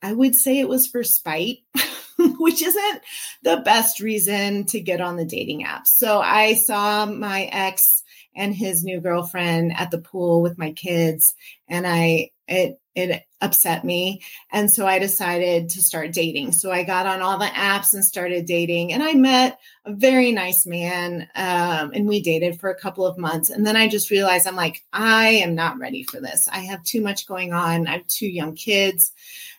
I 0.00 0.14
would 0.14 0.34
say 0.34 0.58
it 0.58 0.70
was 0.70 0.86
for 0.86 1.04
spite, 1.04 1.58
which 2.38 2.62
isn't 2.62 3.02
the 3.42 3.58
best 3.58 4.00
reason 4.00 4.64
to 4.66 4.80
get 4.80 5.00
on 5.00 5.16
the 5.16 5.24
dating 5.24 5.64
app. 5.64 5.86
So 5.86 6.20
I 6.20 6.54
saw 6.54 7.06
my 7.06 7.44
ex 7.44 8.02
and 8.34 8.54
his 8.54 8.84
new 8.84 9.00
girlfriend 9.00 9.72
at 9.76 9.90
the 9.90 9.98
pool 9.98 10.42
with 10.42 10.58
my 10.58 10.72
kids 10.72 11.34
and 11.68 11.86
I 11.86 12.30
it 12.48 12.78
it 12.94 13.22
upset 13.40 13.84
me 13.84 14.22
and 14.50 14.70
so 14.70 14.86
I 14.86 14.98
decided 14.98 15.70
to 15.70 15.82
start 15.82 16.12
dating. 16.12 16.52
So 16.52 16.70
I 16.70 16.82
got 16.82 17.06
on 17.06 17.22
all 17.22 17.38
the 17.38 17.46
apps 17.46 17.94
and 17.94 18.04
started 18.04 18.44
dating 18.44 18.92
and 18.92 19.02
I 19.02 19.14
met 19.14 19.58
a 19.86 19.94
very 19.94 20.32
nice 20.32 20.66
man 20.66 21.28
um, 21.34 21.92
and 21.94 22.06
we 22.06 22.20
dated 22.20 22.60
for 22.60 22.70
a 22.70 22.78
couple 22.78 23.06
of 23.06 23.16
months 23.18 23.48
and 23.48 23.66
then 23.66 23.76
I 23.76 23.88
just 23.88 24.10
realized 24.10 24.46
I'm 24.46 24.56
like 24.56 24.82
I 24.92 25.28
am 25.28 25.54
not 25.54 25.78
ready 25.78 26.02
for 26.02 26.20
this. 26.20 26.48
I 26.52 26.60
have 26.60 26.82
too 26.84 27.00
much 27.00 27.26
going 27.26 27.52
on. 27.52 27.86
I 27.86 27.92
have 27.92 28.06
two 28.06 28.28
young 28.28 28.54
kids. 28.54 29.12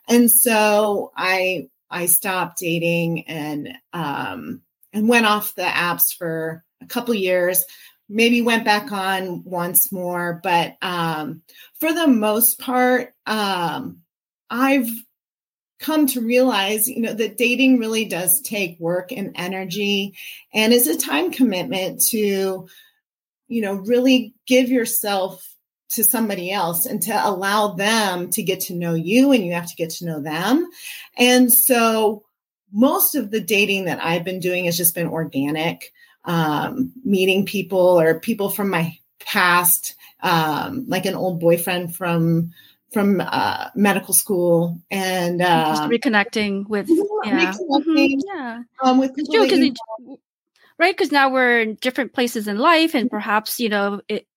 And 0.08 0.30
so 0.30 1.12
I 1.16 1.70
I 1.94 2.08
stopped 2.08 2.58
dating 2.58 3.28
and 3.28 3.70
um 3.94 4.62
and 4.92 5.08
went 5.08 5.26
off 5.26 5.56
the 5.56 5.62
apps 5.64 6.16
for 6.16 6.64
a 6.82 6.86
couple 6.86 7.14
years 7.14 7.64
maybe 8.10 8.42
went 8.42 8.66
back 8.66 8.92
on 8.92 9.44
once 9.44 9.92
more 9.92 10.40
but 10.44 10.76
um 10.82 11.42
for 11.80 11.94
the 11.94 12.08
most 12.08 12.60
part 12.60 13.14
um 13.26 14.00
i've 14.50 14.90
come 15.80 16.08
to 16.08 16.22
realize 16.22 16.88
you 16.88 17.02
know 17.02 17.14
that 17.14 17.38
dating 17.38 17.78
really 17.78 18.06
does 18.06 18.42
take 18.42 18.80
work 18.80 19.12
and 19.12 19.32
energy 19.36 20.14
and 20.54 20.74
is 20.74 20.88
a 20.88 20.98
time 20.98 21.32
commitment 21.32 22.02
to 22.02 22.68
you 23.48 23.62
know 23.62 23.76
really 23.76 24.34
give 24.48 24.70
yourself 24.70 25.53
to 25.96 26.04
somebody 26.04 26.52
else 26.52 26.86
and 26.86 27.02
to 27.02 27.28
allow 27.28 27.70
them 27.70 28.30
to 28.30 28.44
get 28.44 28.60
to 28.60 28.74
know 28.74 28.94
you 28.94 29.32
and 29.32 29.46
you 29.46 29.54
have 29.54 29.68
to 29.68 29.76
get 29.76 29.90
to 29.90 30.06
know 30.06 30.20
them 30.20 30.70
and 31.18 31.52
so 31.52 32.24
most 32.72 33.16
of 33.16 33.32
the 33.32 33.42
dating 33.42 33.86
that 33.86 34.04
i've 34.04 34.24
been 34.24 34.40
doing 34.40 34.66
has 34.66 34.78
just 34.78 34.96
been 34.96 35.08
organic 35.08 35.92
um, 36.26 36.92
meeting 37.04 37.46
people 37.46 38.00
or 38.00 38.20
people 38.20 38.50
from 38.50 38.70
my 38.70 38.98
past, 39.20 39.96
um, 40.22 40.86
like 40.88 41.06
an 41.06 41.16
old 41.16 41.40
boyfriend 41.40 41.96
from 41.96 42.52
from 42.92 43.22
uh, 43.22 43.70
medical 43.76 44.14
school, 44.14 44.80
and 44.92 45.40
just 45.40 45.84
uh, 45.84 45.88
reconnecting 45.90 46.68
with 46.68 46.88
yeah, 47.24 47.54
reconnecting 47.54 47.86
Mhm, 47.88 48.22
yeah. 48.26 48.64
um, 48.82 49.00
with 49.00 49.16
people 49.16 49.34
true 49.34 49.48
that 49.48 49.50
because 49.50 49.80
right 50.78 50.96
because 50.96 51.12
now 51.12 51.30
we're 51.30 51.60
in 51.60 51.76
different 51.76 52.14
places 52.14 52.48
in 52.48 52.58
life, 52.58 52.94
and 52.94 53.10
perhaps 53.10 53.60
you 53.60 53.70
know 53.70 54.02
it. 54.08 54.28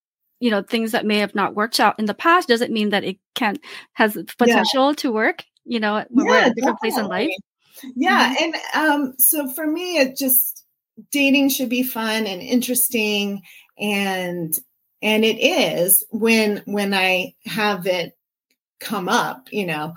You 0.40 0.50
know 0.50 0.62
things 0.62 0.92
that 0.92 1.06
may 1.06 1.18
have 1.18 1.34
not 1.34 1.54
worked 1.54 1.80
out 1.80 1.98
in 1.98 2.06
the 2.06 2.14
past 2.14 2.48
doesn't 2.48 2.72
mean 2.72 2.90
that 2.90 3.04
it 3.04 3.18
can 3.34 3.56
has 3.94 4.18
potential 4.38 4.94
to 4.96 5.12
work. 5.12 5.44
You 5.64 5.80
know 5.80 6.04
when 6.10 6.26
we're 6.26 6.36
at 6.36 6.52
a 6.52 6.54
different 6.54 6.78
place 6.78 6.96
in 6.96 7.06
life. 7.06 7.28
definitely. 7.28 7.92
Yeah, 7.96 8.34
and 8.40 8.54
um, 8.74 9.14
so 9.18 9.50
for 9.50 9.66
me, 9.66 9.98
it 9.98 10.16
just 10.16 10.64
dating 11.10 11.50
should 11.50 11.68
be 11.68 11.82
fun 11.82 12.26
and 12.26 12.42
interesting, 12.42 13.42
and 13.78 14.54
and 15.02 15.24
it 15.24 15.38
is 15.38 16.04
when 16.10 16.62
when 16.66 16.94
I 16.94 17.34
have 17.44 17.86
it 17.86 18.16
come 18.80 19.08
up, 19.08 19.48
you 19.52 19.66
know, 19.66 19.94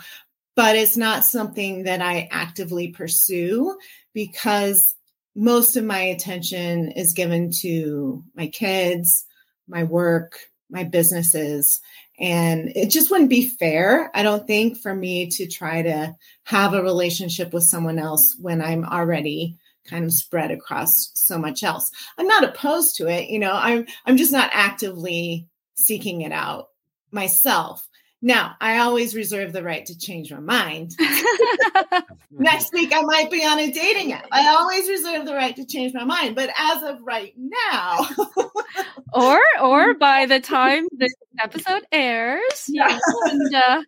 but 0.56 0.76
it's 0.76 0.98
not 0.98 1.24
something 1.24 1.84
that 1.84 2.02
I 2.02 2.28
actively 2.32 2.90
pursue 2.90 3.78
because 4.14 4.96
most 5.36 5.78
of 5.78 5.84
my 5.86 6.00
attention 6.00 6.92
is 6.92 7.14
given 7.14 7.52
to 7.62 8.24
my 8.36 8.48
kids, 8.48 9.26
my 9.70 9.84
work, 9.84 10.40
my 10.70 10.84
businesses. 10.84 11.80
And 12.20 12.72
it 12.76 12.90
just 12.90 13.10
wouldn't 13.10 13.30
be 13.30 13.48
fair, 13.48 14.12
I 14.14 14.24
don't 14.24 14.46
think, 14.46 14.78
for 14.78 14.94
me 14.94 15.30
to 15.30 15.48
try 15.48 15.82
to 15.82 16.16
have 16.44 16.74
a 16.74 16.84
relationship 16.84 17.54
with 17.54 17.64
someone 17.64 17.98
else 17.98 18.36
when 18.40 18.62
I'm 18.62 18.84
already 18.84 19.58
kind 19.86 20.06
of 20.06 20.14
spread 20.14 20.52
across 20.52 21.12
so 21.14 21.38
much 21.38 21.64
else. 21.64 21.90
I'm 22.18 22.28
not 22.28 22.44
opposed 22.44 22.96
to 22.98 23.08
it, 23.08 23.30
you 23.30 23.40
know, 23.40 23.54
I'm 23.54 23.86
I'm 24.06 24.18
just 24.18 24.32
not 24.32 24.50
actively 24.54 25.48
seeking 25.76 26.22
it 26.22 26.32
out 26.32 26.68
myself. 27.12 27.88
Now, 28.22 28.56
I 28.60 28.80
always 28.80 29.16
reserve 29.16 29.54
the 29.54 29.64
right 29.64 29.86
to 29.86 29.98
change 29.98 30.32
my 30.32 30.40
mind. 30.42 30.94
Next 32.32 32.74
week, 32.74 32.92
I 32.94 33.02
might 33.02 33.32
be 33.32 33.46
on 33.46 33.58
a 33.60 33.72
dating 33.72 34.12
app. 34.12 34.28
I 34.32 34.50
always 34.50 34.90
reserve 34.90 35.26
the 35.26 35.34
right 35.34 35.56
to 35.56 35.66
change 35.66 35.94
my 35.94 36.04
mind. 36.04 36.36
But 36.36 36.50
as 36.58 36.84
of 36.84 37.02
right 37.02 37.34
now, 37.38 38.08
or 39.14 39.40
or 39.62 39.94
by 39.94 40.26
the 40.26 40.42
time 40.42 40.88
this 40.92 41.14
episode 41.42 41.84
airs, 41.94 42.66
Yeah. 42.68 43.00
and 43.26 43.56
uh, 43.56 43.84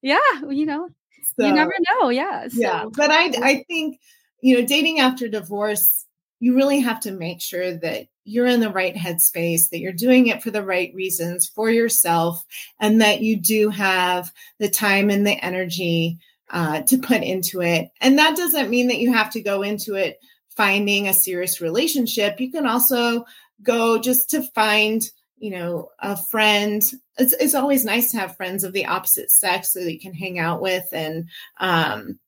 yeah, 0.00 0.18
you 0.48 0.64
know, 0.64 0.88
so, 1.38 1.46
you 1.46 1.52
never 1.52 1.74
know. 1.90 2.08
Yeah, 2.08 2.48
so, 2.48 2.60
yeah. 2.60 2.84
But 2.94 3.10
I, 3.10 3.32
I 3.42 3.64
think, 3.66 3.98
you 4.40 4.60
know, 4.60 4.66
dating 4.66 5.00
after 5.00 5.26
divorce, 5.26 6.06
you 6.42 6.56
really 6.56 6.80
have 6.80 6.98
to 6.98 7.12
make 7.12 7.40
sure 7.40 7.72
that 7.72 8.08
you're 8.24 8.48
in 8.48 8.58
the 8.58 8.68
right 8.68 8.96
headspace, 8.96 9.70
that 9.70 9.78
you're 9.78 9.92
doing 9.92 10.26
it 10.26 10.42
for 10.42 10.50
the 10.50 10.64
right 10.64 10.92
reasons 10.92 11.46
for 11.46 11.70
yourself, 11.70 12.44
and 12.80 13.00
that 13.00 13.20
you 13.20 13.36
do 13.36 13.68
have 13.68 14.32
the 14.58 14.68
time 14.68 15.08
and 15.08 15.24
the 15.24 15.38
energy 15.40 16.18
uh, 16.50 16.82
to 16.82 16.98
put 16.98 17.22
into 17.22 17.62
it. 17.62 17.92
And 18.00 18.18
that 18.18 18.36
doesn't 18.36 18.70
mean 18.70 18.88
that 18.88 18.98
you 18.98 19.12
have 19.12 19.30
to 19.30 19.40
go 19.40 19.62
into 19.62 19.94
it 19.94 20.18
finding 20.56 21.06
a 21.06 21.14
serious 21.14 21.60
relationship. 21.60 22.40
You 22.40 22.50
can 22.50 22.66
also 22.66 23.24
go 23.62 23.98
just 23.98 24.30
to 24.30 24.42
find, 24.42 25.00
you 25.38 25.52
know, 25.52 25.90
a 26.00 26.16
friend. 26.16 26.82
It's, 27.18 27.34
it's 27.34 27.54
always 27.54 27.84
nice 27.84 28.10
to 28.10 28.18
have 28.18 28.36
friends 28.36 28.64
of 28.64 28.72
the 28.72 28.86
opposite 28.86 29.30
sex 29.30 29.72
so 29.72 29.78
that 29.78 29.92
you 29.92 30.00
can 30.00 30.12
hang 30.12 30.40
out 30.40 30.60
with 30.60 30.88
and, 30.90 31.28
um, 31.60 32.18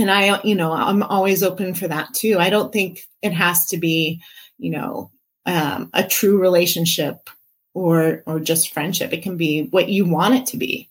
and 0.00 0.10
I, 0.10 0.40
you 0.42 0.54
know, 0.54 0.72
I'm 0.72 1.02
always 1.02 1.42
open 1.42 1.74
for 1.74 1.88
that 1.88 2.12
too. 2.14 2.38
I 2.38 2.50
don't 2.50 2.72
think 2.72 3.06
it 3.22 3.32
has 3.32 3.66
to 3.66 3.78
be, 3.78 4.20
you 4.58 4.70
know, 4.70 5.10
um, 5.46 5.90
a 5.94 6.04
true 6.04 6.40
relationship 6.40 7.30
or 7.74 8.22
or 8.26 8.40
just 8.40 8.74
friendship. 8.74 9.12
It 9.12 9.22
can 9.22 9.36
be 9.36 9.62
what 9.70 9.88
you 9.88 10.04
want 10.04 10.34
it 10.34 10.46
to 10.46 10.56
be. 10.56 10.89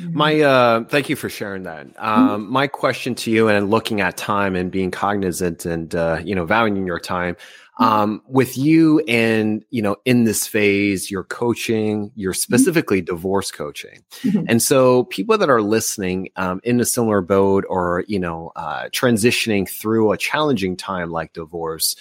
My 0.00 0.40
uh, 0.40 0.84
thank 0.84 1.08
you 1.08 1.16
for 1.16 1.28
sharing 1.28 1.64
that. 1.64 1.86
Um, 1.98 2.28
mm-hmm. 2.28 2.52
My 2.52 2.66
question 2.66 3.14
to 3.16 3.30
you, 3.30 3.48
and 3.48 3.70
looking 3.70 4.00
at 4.00 4.16
time 4.16 4.56
and 4.56 4.70
being 4.70 4.90
cognizant 4.90 5.66
and 5.66 5.94
uh, 5.94 6.20
you 6.22 6.34
know 6.34 6.44
valuing 6.44 6.86
your 6.86 7.00
time, 7.00 7.34
mm-hmm. 7.34 7.84
um, 7.84 8.22
with 8.26 8.56
you 8.56 9.00
and 9.08 9.64
you 9.70 9.82
know 9.82 9.96
in 10.04 10.24
this 10.24 10.46
phase, 10.46 11.10
you're 11.10 11.24
coaching, 11.24 12.12
you're 12.14 12.32
mm-hmm. 12.32 12.38
specifically 12.38 12.98
mm-hmm. 12.98 13.14
divorce 13.14 13.50
coaching, 13.50 14.04
mm-hmm. 14.22 14.44
and 14.48 14.62
so 14.62 15.04
people 15.04 15.36
that 15.38 15.50
are 15.50 15.62
listening 15.62 16.28
um, 16.36 16.60
in 16.64 16.80
a 16.80 16.84
similar 16.84 17.20
boat 17.20 17.64
or 17.68 18.04
you 18.08 18.18
know 18.18 18.52
uh, 18.56 18.84
transitioning 18.90 19.68
through 19.68 20.12
a 20.12 20.16
challenging 20.16 20.76
time 20.76 21.10
like 21.10 21.32
divorce, 21.32 21.96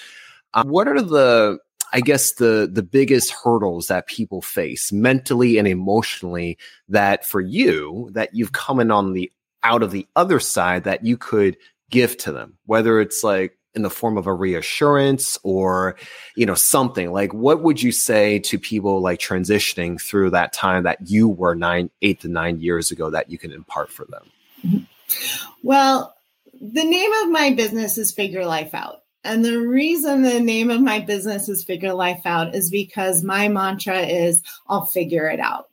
uh, 0.53 0.63
what 0.63 0.87
are 0.87 1.01
the 1.01 1.59
I 1.93 2.01
guess 2.01 2.33
the 2.33 2.69
the 2.71 2.83
biggest 2.83 3.31
hurdles 3.31 3.87
that 3.87 4.07
people 4.07 4.41
face 4.41 4.91
mentally 4.91 5.57
and 5.57 5.67
emotionally 5.67 6.57
that 6.89 7.25
for 7.25 7.41
you 7.41 8.09
that 8.13 8.35
you've 8.35 8.51
come 8.51 8.79
in 8.79 8.91
on 8.91 9.13
the 9.13 9.31
out 9.63 9.83
of 9.83 9.91
the 9.91 10.07
other 10.15 10.39
side 10.39 10.83
that 10.83 11.05
you 11.05 11.17
could 11.17 11.57
give 11.89 12.17
to 12.17 12.31
them 12.31 12.57
whether 12.65 12.99
it's 12.99 13.23
like 13.23 13.57
in 13.77 13.83
the 13.83 13.89
form 13.89 14.17
of 14.17 14.25
a 14.25 14.33
reassurance 14.33 15.37
or 15.43 15.95
you 16.35 16.45
know 16.45 16.55
something 16.55 17.11
like 17.11 17.33
what 17.33 17.61
would 17.61 17.81
you 17.81 17.91
say 17.91 18.39
to 18.39 18.57
people 18.57 19.01
like 19.01 19.19
transitioning 19.19 20.01
through 20.01 20.31
that 20.31 20.51
time 20.51 20.83
that 20.83 20.97
you 21.05 21.29
were 21.29 21.55
nine 21.55 21.89
eight 22.01 22.19
to 22.19 22.27
nine 22.27 22.59
years 22.59 22.91
ago 22.91 23.09
that 23.09 23.29
you 23.29 23.37
can 23.37 23.51
impart 23.51 23.91
for 23.91 24.05
them? 24.05 24.23
Mm-hmm. 24.65 25.49
Well 25.63 26.15
the 26.59 26.83
name 26.83 27.11
of 27.23 27.29
my 27.29 27.51
business 27.51 27.97
is 27.97 28.11
figure 28.11 28.45
life 28.45 28.73
out 28.73 29.03
and 29.27 29.43
the 29.43 29.59
reason 29.59 30.21
the 30.21 30.39
name 30.39 30.69
of 30.69 30.81
my 30.81 30.99
business 30.99 31.49
is 31.49 31.63
Figure 31.63 31.93
Life 31.93 32.21
Out 32.25 32.55
is 32.55 32.69
because 32.69 33.23
my 33.23 33.47
mantra 33.47 33.99
is 33.99 34.41
I'll 34.67 34.85
figure 34.85 35.27
it 35.27 35.39
out. 35.39 35.69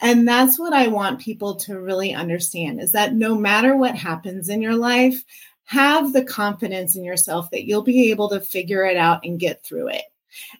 And 0.00 0.26
that's 0.26 0.58
what 0.58 0.72
I 0.72 0.88
want 0.88 1.20
people 1.20 1.56
to 1.56 1.78
really 1.78 2.14
understand 2.14 2.80
is 2.80 2.92
that 2.92 3.14
no 3.14 3.34
matter 3.34 3.76
what 3.76 3.94
happens 3.94 4.48
in 4.48 4.62
your 4.62 4.76
life, 4.76 5.22
have 5.64 6.12
the 6.12 6.24
confidence 6.24 6.96
in 6.96 7.04
yourself 7.04 7.50
that 7.50 7.64
you'll 7.64 7.82
be 7.82 8.10
able 8.10 8.28
to 8.30 8.40
figure 8.40 8.84
it 8.84 8.96
out 8.96 9.20
and 9.24 9.40
get 9.40 9.64
through 9.64 9.88
it. 9.88 10.04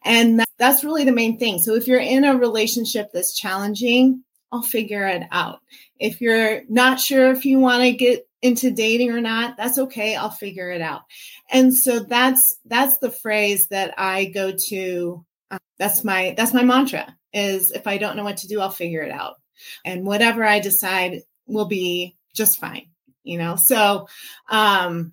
And 0.04 0.44
that's 0.58 0.84
really 0.84 1.04
the 1.04 1.12
main 1.12 1.38
thing. 1.38 1.58
So 1.58 1.74
if 1.74 1.86
you're 1.86 2.00
in 2.00 2.24
a 2.24 2.36
relationship 2.36 3.10
that's 3.12 3.36
challenging, 3.36 4.24
I'll 4.52 4.62
figure 4.62 5.06
it 5.06 5.24
out. 5.32 5.60
If 5.98 6.20
you're 6.20 6.62
not 6.68 7.00
sure 7.00 7.30
if 7.30 7.44
you 7.44 7.58
want 7.58 7.82
to 7.82 7.92
get 7.92 8.25
into 8.42 8.70
dating 8.70 9.10
or 9.10 9.20
not, 9.20 9.56
that's 9.56 9.78
okay. 9.78 10.14
I'll 10.14 10.30
figure 10.30 10.70
it 10.70 10.80
out. 10.80 11.02
And 11.50 11.74
so 11.74 12.00
that's 12.00 12.58
that's 12.66 12.98
the 12.98 13.10
phrase 13.10 13.68
that 13.68 13.94
I 13.98 14.26
go 14.26 14.52
to. 14.68 15.24
Uh, 15.50 15.58
that's 15.78 16.04
my 16.04 16.34
that's 16.36 16.54
my 16.54 16.62
mantra. 16.62 17.16
Is 17.32 17.70
if 17.70 17.86
I 17.86 17.98
don't 17.98 18.16
know 18.16 18.24
what 18.24 18.38
to 18.38 18.48
do, 18.48 18.60
I'll 18.60 18.70
figure 18.70 19.02
it 19.02 19.12
out, 19.12 19.34
and 19.84 20.06
whatever 20.06 20.44
I 20.44 20.60
decide 20.60 21.22
will 21.46 21.66
be 21.66 22.16
just 22.34 22.58
fine. 22.58 22.88
You 23.24 23.38
know. 23.38 23.56
So, 23.56 24.08
um, 24.48 25.12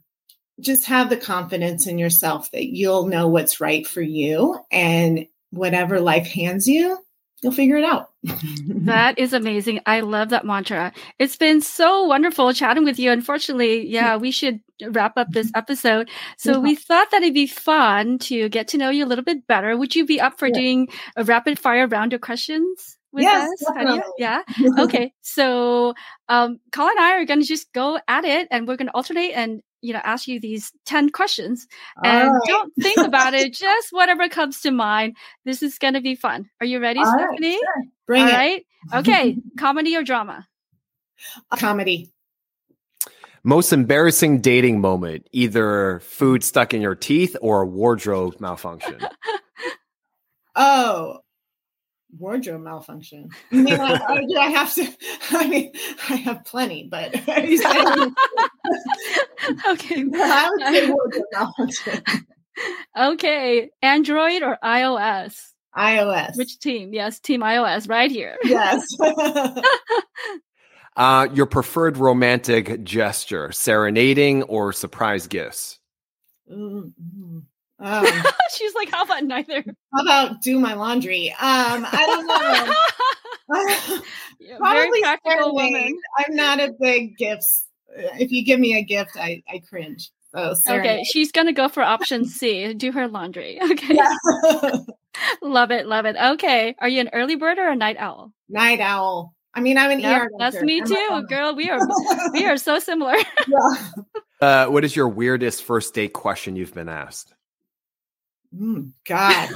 just 0.59 0.86
have 0.86 1.09
the 1.09 1.17
confidence 1.17 1.88
in 1.88 1.97
yourself 1.97 2.51
that 2.51 2.67
you'll 2.67 3.07
know 3.07 3.28
what's 3.28 3.59
right 3.59 3.86
for 3.86 4.01
you, 4.01 4.59
and 4.71 5.26
whatever 5.51 5.99
life 5.99 6.28
hands 6.28 6.67
you, 6.67 6.97
you'll 7.43 7.51
figure 7.51 7.77
it 7.77 7.83
out. 7.83 8.09
that 8.23 9.19
is 9.19 9.33
amazing. 9.33 9.81
I 9.85 9.99
love 9.99 10.29
that 10.29 10.45
mantra. 10.45 10.93
It's 11.19 11.35
been 11.35 11.61
so 11.61 12.05
wonderful 12.05 12.53
chatting 12.53 12.85
with 12.85 12.97
you. 12.97 13.11
Unfortunately, 13.11 13.87
yeah, 13.87 14.15
we 14.17 14.31
should 14.31 14.61
wrap 14.89 15.17
up 15.17 15.27
this 15.31 15.51
episode. 15.55 16.09
So 16.37 16.59
we 16.59 16.75
thought 16.75 17.11
that 17.11 17.21
it'd 17.21 17.33
be 17.33 17.47
fun 17.47 18.19
to 18.19 18.49
get 18.49 18.69
to 18.69 18.77
know 18.77 18.89
you 18.89 19.05
a 19.05 19.07
little 19.07 19.23
bit 19.23 19.45
better. 19.47 19.77
Would 19.77 19.95
you 19.95 20.05
be 20.05 20.21
up 20.21 20.39
for 20.39 20.47
yeah. 20.47 20.53
doing 20.53 20.87
a 21.15 21.23
rapid 21.23 21.59
fire 21.59 21.87
round 21.87 22.13
of 22.13 22.21
questions? 22.21 22.97
With 23.11 23.23
yes, 23.23 23.47
us? 23.67 24.01
Yeah. 24.17 24.41
okay. 24.79 25.13
So, 25.21 25.93
um, 26.29 26.59
Colin 26.71 26.95
and 26.97 27.05
I 27.05 27.17
are 27.17 27.25
going 27.25 27.41
to 27.41 27.45
just 27.45 27.71
go 27.71 27.99
at 28.07 28.25
it 28.25 28.47
and 28.49 28.67
we're 28.67 28.75
going 28.75 28.87
to 28.87 28.95
alternate 28.95 29.33
and 29.33 29.61
you 29.84 29.93
know 29.93 30.01
ask 30.03 30.27
you 30.27 30.39
these 30.39 30.71
10 30.86 31.11
questions 31.11 31.67
and 32.03 32.31
right. 32.31 32.41
don't 32.47 32.73
think 32.81 32.97
about 32.97 33.34
it. 33.34 33.53
Just 33.53 33.89
whatever 33.91 34.27
comes 34.29 34.61
to 34.61 34.71
mind. 34.71 35.15
This 35.45 35.61
is 35.61 35.77
going 35.77 35.93
to 35.93 36.01
be 36.01 36.15
fun. 36.15 36.49
Are 36.59 36.65
you 36.65 36.79
ready 36.79 36.99
All 36.99 37.05
Stefanie? 37.05 37.41
right, 37.41 37.59
sure. 37.59 37.84
Bring 38.07 38.23
All 38.23 38.29
it. 38.29 38.34
right. 38.34 38.65
Okay 38.93 39.38
comedy 39.57 39.95
or 39.95 40.03
drama? 40.03 40.47
Comedy. 41.55 42.11
Most 43.43 43.73
embarrassing 43.73 44.39
dating 44.39 44.79
moment 44.79 45.27
either 45.31 45.99
food 45.99 46.43
stuck 46.43 46.73
in 46.73 46.81
your 46.81 46.95
teeth 46.95 47.36
or 47.41 47.61
a 47.61 47.65
wardrobe 47.65 48.39
malfunction. 48.39 48.99
Oh 50.55 51.22
wardrobe 52.18 52.61
malfunction. 52.61 53.30
I 53.51 53.55
mean, 53.55 53.80
I, 53.80 54.26
I, 54.39 54.49
have 54.51 54.74
to. 54.76 54.88
I 55.32 55.47
mean, 55.47 55.72
I 56.09 56.16
have 56.18 56.45
plenty, 56.45 56.88
but 56.89 57.16
okay. 57.16 57.26
I 60.14 60.49
would 60.51 60.61
say 60.61 60.89
wardrobe 60.89 61.26
malfunction. 61.32 62.01
Okay, 62.97 63.70
Android 63.82 64.43
or 64.43 64.57
iOS? 64.64 65.39
iOS. 65.76 66.38
Which 66.38 66.59
team? 66.59 66.93
Yes, 66.93 67.20
Team 67.20 67.41
iOS, 67.41 67.89
right 67.89 68.11
here. 68.11 68.38
Yes. 68.43 68.86
uh, 70.95 71.28
your 71.34 71.47
preferred 71.47 71.97
romantic 71.97 72.84
gesture: 72.84 73.51
serenading 73.51 74.43
or 74.43 74.72
surprise 74.72 75.26
gifts? 75.28 75.80
Mm-hmm. 76.51 77.39
Um, 77.84 78.05
She's 78.55 78.73
like, 78.73 78.89
how 78.89 79.03
about 79.03 79.23
neither? 79.23 79.63
How 79.93 80.01
about 80.01 80.41
do 80.41 80.57
my 80.59 80.73
laundry? 80.73 81.29
Um, 81.31 81.86
I 81.91 82.05
don't 82.07 82.27
know. 83.88 84.01
Probably 84.57 85.01
practical 85.01 85.53
woman. 85.53 85.99
I'm 86.17 86.36
not 86.36 86.59
a 86.59 86.73
big 86.79 87.17
gifts. 87.17 87.65
If 87.89 88.31
you 88.31 88.45
give 88.45 88.59
me 88.59 88.77
a 88.77 88.84
gift, 88.84 89.17
I, 89.17 89.43
I 89.47 89.59
cringe. 89.59 90.09
So 90.34 90.55
okay, 90.67 91.03
she's 91.03 91.31
gonna 91.31 91.53
go 91.53 91.67
for 91.67 91.84
option 91.84 92.25
C. 92.25 92.73
Do 92.73 92.91
her 92.91 93.07
laundry. 93.07 93.59
Okay. 93.71 93.93
Yeah. 93.93 94.15
love 95.43 95.69
it, 95.69 95.86
love 95.86 96.05
it. 96.07 96.15
Okay, 96.15 96.73
are 96.79 96.89
you 96.89 97.01
an 97.01 97.09
early 97.13 97.36
bird 97.36 97.59
or 97.59 97.69
a 97.69 97.75
night 97.75 97.97
owl? 97.99 98.34
Night 98.49 98.79
owl. 98.79 99.36
I 99.53 99.59
mean, 99.59 99.77
I'm 99.77 99.91
an 99.91 99.99
yep, 99.99 100.23
ER. 100.23 100.29
That's 100.39 100.59
me 100.61 100.81
too, 100.81 101.23
girl. 101.29 101.53
We 101.55 101.69
are 101.69 101.79
we 102.34 102.47
are 102.47 102.57
so 102.57 102.79
similar. 102.79 103.15
yeah. 103.47 103.88
Uh, 104.41 104.65
what 104.67 104.84
is 104.84 104.95
your 104.95 105.07
weirdest 105.07 105.63
first 105.63 105.93
date 105.93 106.13
question 106.13 106.55
you've 106.55 106.73
been 106.73 106.89
asked? 106.89 107.34
Mm, 108.55 108.93
God. 109.07 109.49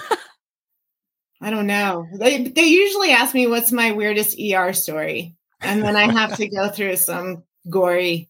I 1.41 1.49
don't 1.51 1.67
know. 1.67 2.07
They 2.13 2.43
they 2.43 2.65
usually 2.65 3.11
ask 3.11 3.33
me 3.35 3.47
what's 3.47 3.71
my 3.71 3.91
weirdest 3.91 4.39
ER 4.39 4.73
story, 4.73 5.35
and 5.61 5.83
then 5.83 5.95
I 5.95 6.11
have 6.11 6.35
to 6.37 6.47
go 6.47 6.69
through 6.69 6.95
some 6.95 7.43
gory 7.69 8.29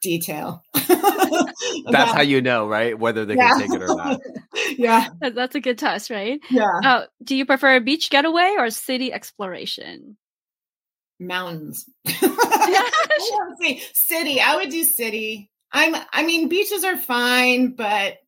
detail. 0.00 0.64
That's 0.74 2.12
how 2.12 2.22
you 2.22 2.40
know, 2.42 2.66
right? 2.66 2.98
Whether 2.98 3.24
they 3.24 3.36
yeah. 3.36 3.50
can 3.50 3.60
take 3.60 3.74
it 3.74 3.82
or 3.82 3.94
not. 3.94 4.20
yeah, 4.78 5.08
that's 5.20 5.54
a 5.54 5.60
good 5.60 5.78
test, 5.78 6.10
right? 6.10 6.40
Yeah. 6.50 6.80
Uh, 6.84 7.04
do 7.22 7.36
you 7.36 7.46
prefer 7.46 7.76
a 7.76 7.80
beach 7.80 8.10
getaway 8.10 8.54
or 8.58 8.70
city 8.70 9.12
exploration? 9.12 10.16
Mountains. 11.20 11.88
I 12.06 13.80
city. 13.92 14.40
I 14.40 14.56
would 14.56 14.70
do 14.70 14.84
city. 14.84 15.50
I'm. 15.72 15.94
I 16.12 16.24
mean, 16.24 16.48
beaches 16.48 16.84
are 16.84 16.96
fine, 16.96 17.72
but 17.72 18.18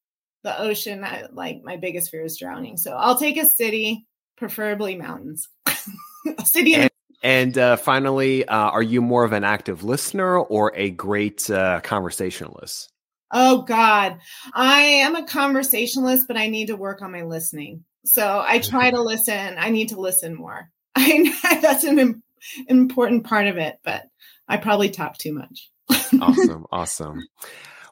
the 0.47 0.59
ocean. 0.59 1.05
I, 1.05 1.24
like 1.32 1.62
my 1.64 1.76
biggest 1.76 2.11
fear 2.11 2.24
is 2.24 2.38
drowning. 2.38 2.76
So 2.76 2.92
I'll 2.92 3.18
take 3.18 3.36
a 3.36 3.44
city, 3.44 4.07
preferably 4.38 4.97
mountains. 4.97 5.49
a 5.66 6.44
city. 6.47 6.74
And, 6.76 6.90
and 7.22 7.59
uh, 7.59 7.76
finally, 7.76 8.47
uh, 8.47 8.70
are 8.70 8.82
you 8.82 9.03
more 9.03 9.24
of 9.24 9.32
an 9.32 9.44
active 9.44 9.82
listener 9.82 10.38
or 10.38 10.72
a 10.74 10.90
great 10.90 11.51
uh, 11.51 11.80
conversationalist? 11.82 12.90
Oh 13.32 13.62
God, 13.62 14.18
I 14.55 14.82
am 14.82 15.16
a 15.16 15.26
conversationalist, 15.26 16.28
but 16.28 16.36
I 16.36 16.47
need 16.47 16.68
to 16.68 16.76
work 16.76 17.03
on 17.03 17.11
my 17.11 17.22
listening. 17.22 17.84
So 18.05 18.42
I 18.47 18.61
try 18.61 18.92
to 18.92 19.03
listen. 19.03 19.57
I 19.59 19.70
need 19.70 19.88
to 19.88 20.01
listen 20.01 20.36
more. 20.36 20.70
I 20.94 21.59
that's 21.61 21.82
an 21.82 21.99
Im- 21.99 22.22
important 22.68 23.24
part 23.24 23.49
of 23.49 23.57
it, 23.57 23.78
but 23.82 24.05
I 24.47 24.59
probably 24.59 24.90
talk 24.90 25.18
too 25.18 25.34
much. 25.34 25.70
awesome, 26.20 26.66
awesome. 26.70 27.26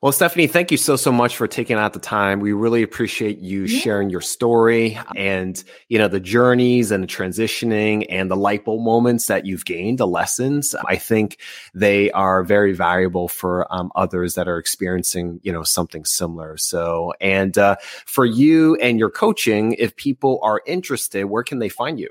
Well, 0.03 0.13
Stefanie, 0.13 0.51
thank 0.51 0.71
you 0.71 0.77
so 0.77 0.97
so 0.97 1.13
much 1.13 1.37
for 1.37 1.47
taking 1.47 1.77
out 1.77 1.93
the 1.93 1.99
time. 1.99 2.41
We 2.41 2.53
really 2.53 2.83
appreciate 2.83 3.39
you 3.39 3.65
yeah. 3.65 3.81
sharing 3.81 4.11
your 4.11 4.21
story 4.21 4.99
and 5.17 5.63
you 5.89 5.99
know 5.99 6.09
the 6.09 6.21
journeys 6.21 6.91
and 6.91 7.03
the 7.03 7.09
transitioning 7.09 8.07
and 8.11 8.31
the 8.31 8.37
light 8.37 8.65
bulb 8.65 8.83
moments 8.83 9.27
that 9.29 9.47
you've 9.47 9.65
gained, 9.65 9.99
the 9.99 10.07
lessons. 10.07 10.75
I 10.87 10.97
think 10.97 11.39
they 11.75 12.11
are 12.11 12.45
very 12.45 12.75
valuable 12.75 13.29
for 13.29 13.67
um, 13.71 13.91
others 13.95 14.35
that 14.35 14.49
are 14.49 14.59
experiencing 14.59 15.41
you 15.43 15.53
know 15.53 15.63
something 15.63 16.05
similar. 16.05 16.57
So, 16.57 17.13
and 17.21 17.57
uh, 17.57 17.77
for 18.07 18.27
you 18.27 18.77
and 18.77 18.99
your 18.99 19.11
coaching, 19.11 19.75
if 19.79 19.97
people 19.97 20.41
are 20.43 20.61
interested, 20.67 21.25
where 21.27 21.45
can 21.45 21.61
they 21.61 21.69
find 21.69 21.99
you? 21.99 22.11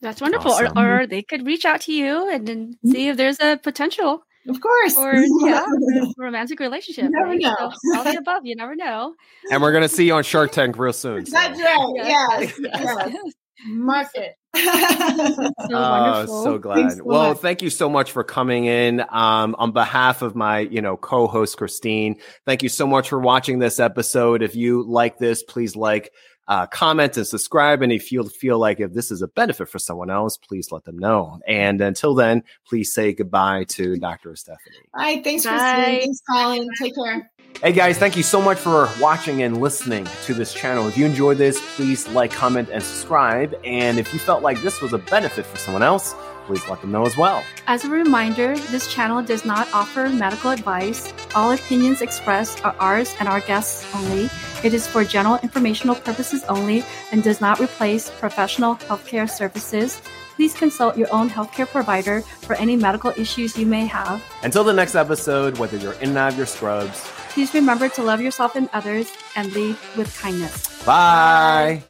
that's 0.02 0.22
wonderful. 0.22 0.52
Awesome. 0.52 0.78
Or, 0.78 1.02
or, 1.02 1.08
they 1.08 1.22
could 1.22 1.46
reach 1.46 1.66
out 1.66 1.82
to 1.82 1.93
you 1.93 2.30
and 2.30 2.48
then 2.48 2.74
mm-hmm. 2.74 2.91
see 2.91 3.08
if 3.08 3.18
there's 3.18 3.39
a 3.39 3.58
potential. 3.58 4.24
Of 4.48 4.62
course. 4.62 4.96
Or 4.98 5.16
yeah, 5.41 5.66
romantic 6.18 6.60
relationship. 6.60 7.06
You 7.06 7.10
never 7.12 7.30
right? 7.32 7.39
know. 7.39 7.72
So, 7.74 7.98
all 7.98 8.04
the 8.04 8.18
above, 8.20 8.46
you 8.46 8.56
never 8.56 8.76
know. 8.76 9.16
And 9.52 9.62
we're 9.62 9.72
gonna 9.72 9.89
see 9.89 10.06
you 10.06 10.14
on 10.14 10.24
Shark 10.24 10.52
Tank 10.52 10.78
real 10.78 10.93
soon. 10.93 11.26
So. 11.26 11.32
That's 11.32 11.60
right. 11.60 11.91
Yes. 11.96 12.39
yes. 12.39 12.60
yes. 12.60 12.98
yes. 13.10 13.34
Market. 13.68 14.36
so 14.56 14.62
oh, 15.74 16.43
so 16.43 16.58
glad. 16.58 16.91
So 16.91 17.04
well, 17.04 17.30
much. 17.30 17.39
thank 17.39 17.62
you 17.62 17.70
so 17.70 17.89
much 17.89 18.12
for 18.12 18.24
coming 18.24 18.66
in. 18.66 19.04
Um, 19.10 19.56
on 19.58 19.72
behalf 19.72 20.22
of 20.22 20.36
my, 20.36 20.60
you 20.60 20.82
know, 20.82 20.98
co-host 20.98 21.58
Christine, 21.58 22.18
thank 22.46 22.64
you 22.64 22.70
so 22.70 22.86
much 22.86 23.10
for 23.10 23.20
watching 23.20 23.60
this 23.60 23.80
episode. 23.80 24.43
If 24.43 24.56
you 24.56 24.84
like 24.88 25.18
this, 25.18 25.41
please 25.43 25.76
like, 25.76 26.12
uh, 26.48 26.68
comment 26.68 27.18
and 27.18 27.26
subscribe. 27.26 27.82
And 27.82 27.91
if 27.91 28.12
you 28.12 28.24
feel 28.24 28.60
like 28.60 28.80
if 28.80 28.93
this 28.93 29.12
is 29.12 29.22
a 29.22 29.28
benefit 29.28 29.70
for 29.70 29.80
someone 29.80 30.10
else, 30.10 30.38
please 30.38 30.72
let 30.72 30.84
them 30.84 30.98
know. 30.98 31.39
And 31.48 31.82
until 31.82 32.16
then, 32.16 32.43
please 32.68 32.93
say 32.93 33.14
goodbye 33.14 33.66
to 33.70 33.98
Dr. 33.98 34.32
Stefanie. 34.32 34.58
Bye. 34.93 35.22
Thanks 35.24 35.46
Bye. 35.46 35.52
for 35.52 36.02
Thanks, 36.02 36.22
Colin. 36.30 36.68
Take 36.82 36.96
care. 36.96 37.32
Hey 37.64 37.72
guys, 37.72 37.98
thank 37.98 38.18
you 38.18 38.24
so 38.24 38.41
much 38.41 38.58
for 38.58 38.89
watching 39.00 39.41
and 39.41 39.62
listening 39.62 40.06
to 40.26 40.34
this 40.34 40.54
channel. 40.54 40.88
If 40.88 40.98
you 40.98 41.06
enjoyed 41.06 41.38
this, 41.38 41.62
please 41.78 42.06
like, 42.10 42.32
comment, 42.32 42.68
and 42.70 42.84
subscribe. 42.84 43.56
And 43.64 43.98
if 43.98 44.14
you 44.14 44.20
felt 44.20 44.43
like 44.43 44.62
this 44.62 44.82
was 44.82 44.91
a 44.91 44.98
benefit 44.98 45.46
for 45.46 45.58
someone 45.58 45.82
else, 45.82 46.14
please 46.46 46.68
let 46.70 46.82
them 46.82 46.91
know 46.91 47.06
as 47.06 47.18
well. 47.18 47.43
As 47.68 47.84
a 47.84 47.89
reminder, 47.89 48.56
this 48.72 48.91
channel 48.93 49.22
does 49.22 49.46
not 49.46 49.68
offer 49.74 50.10
medical 50.10 50.52
advice. 50.52 51.14
All 51.36 51.52
opinions 51.52 52.02
expressed 52.02 52.64
are 52.66 52.76
ours 52.80 53.14
and 53.20 53.28
our 53.28 53.41
guests 53.41 53.86
only. 53.96 54.30
It 54.64 54.74
is 54.74 54.88
for 54.88 55.04
general 55.04 55.39
informational 55.43 55.96
purposes 55.96 56.43
only 56.46 56.84
and 57.12 57.24
does 57.24 57.41
not 57.41 57.60
replace 57.60 58.10
professional 58.10 58.76
healthcare 58.76 59.30
services. 59.30 60.02
Please 60.36 60.54
consult 60.54 60.98
your 60.98 61.08
own 61.14 61.30
healthcare 61.30 61.68
provider 61.68 62.22
for 62.22 62.56
any 62.56 62.76
medical 62.76 63.12
issues 63.16 63.58
you 63.58 63.66
may 63.66 63.86
have. 63.86 64.22
Until 64.43 64.64
the 64.64 64.74
next 64.74 64.96
episode, 64.96 65.58
whether 65.58 65.78
you're 65.78 65.93
in 65.93 66.10
and 66.10 66.18
out 66.18 66.34
of 66.34 66.38
your 66.38 66.46
scrubs, 66.46 67.00
please 67.30 67.54
remember 67.54 67.88
to 67.89 68.04
love 68.04 68.20
yourself 68.20 68.56
and 68.56 68.70
others 68.74 69.12
and 69.36 69.52
lead 69.54 69.78
with 69.96 70.14
kindness. 70.20 70.84
Bye. 70.86 71.82
Bye. 71.82 71.84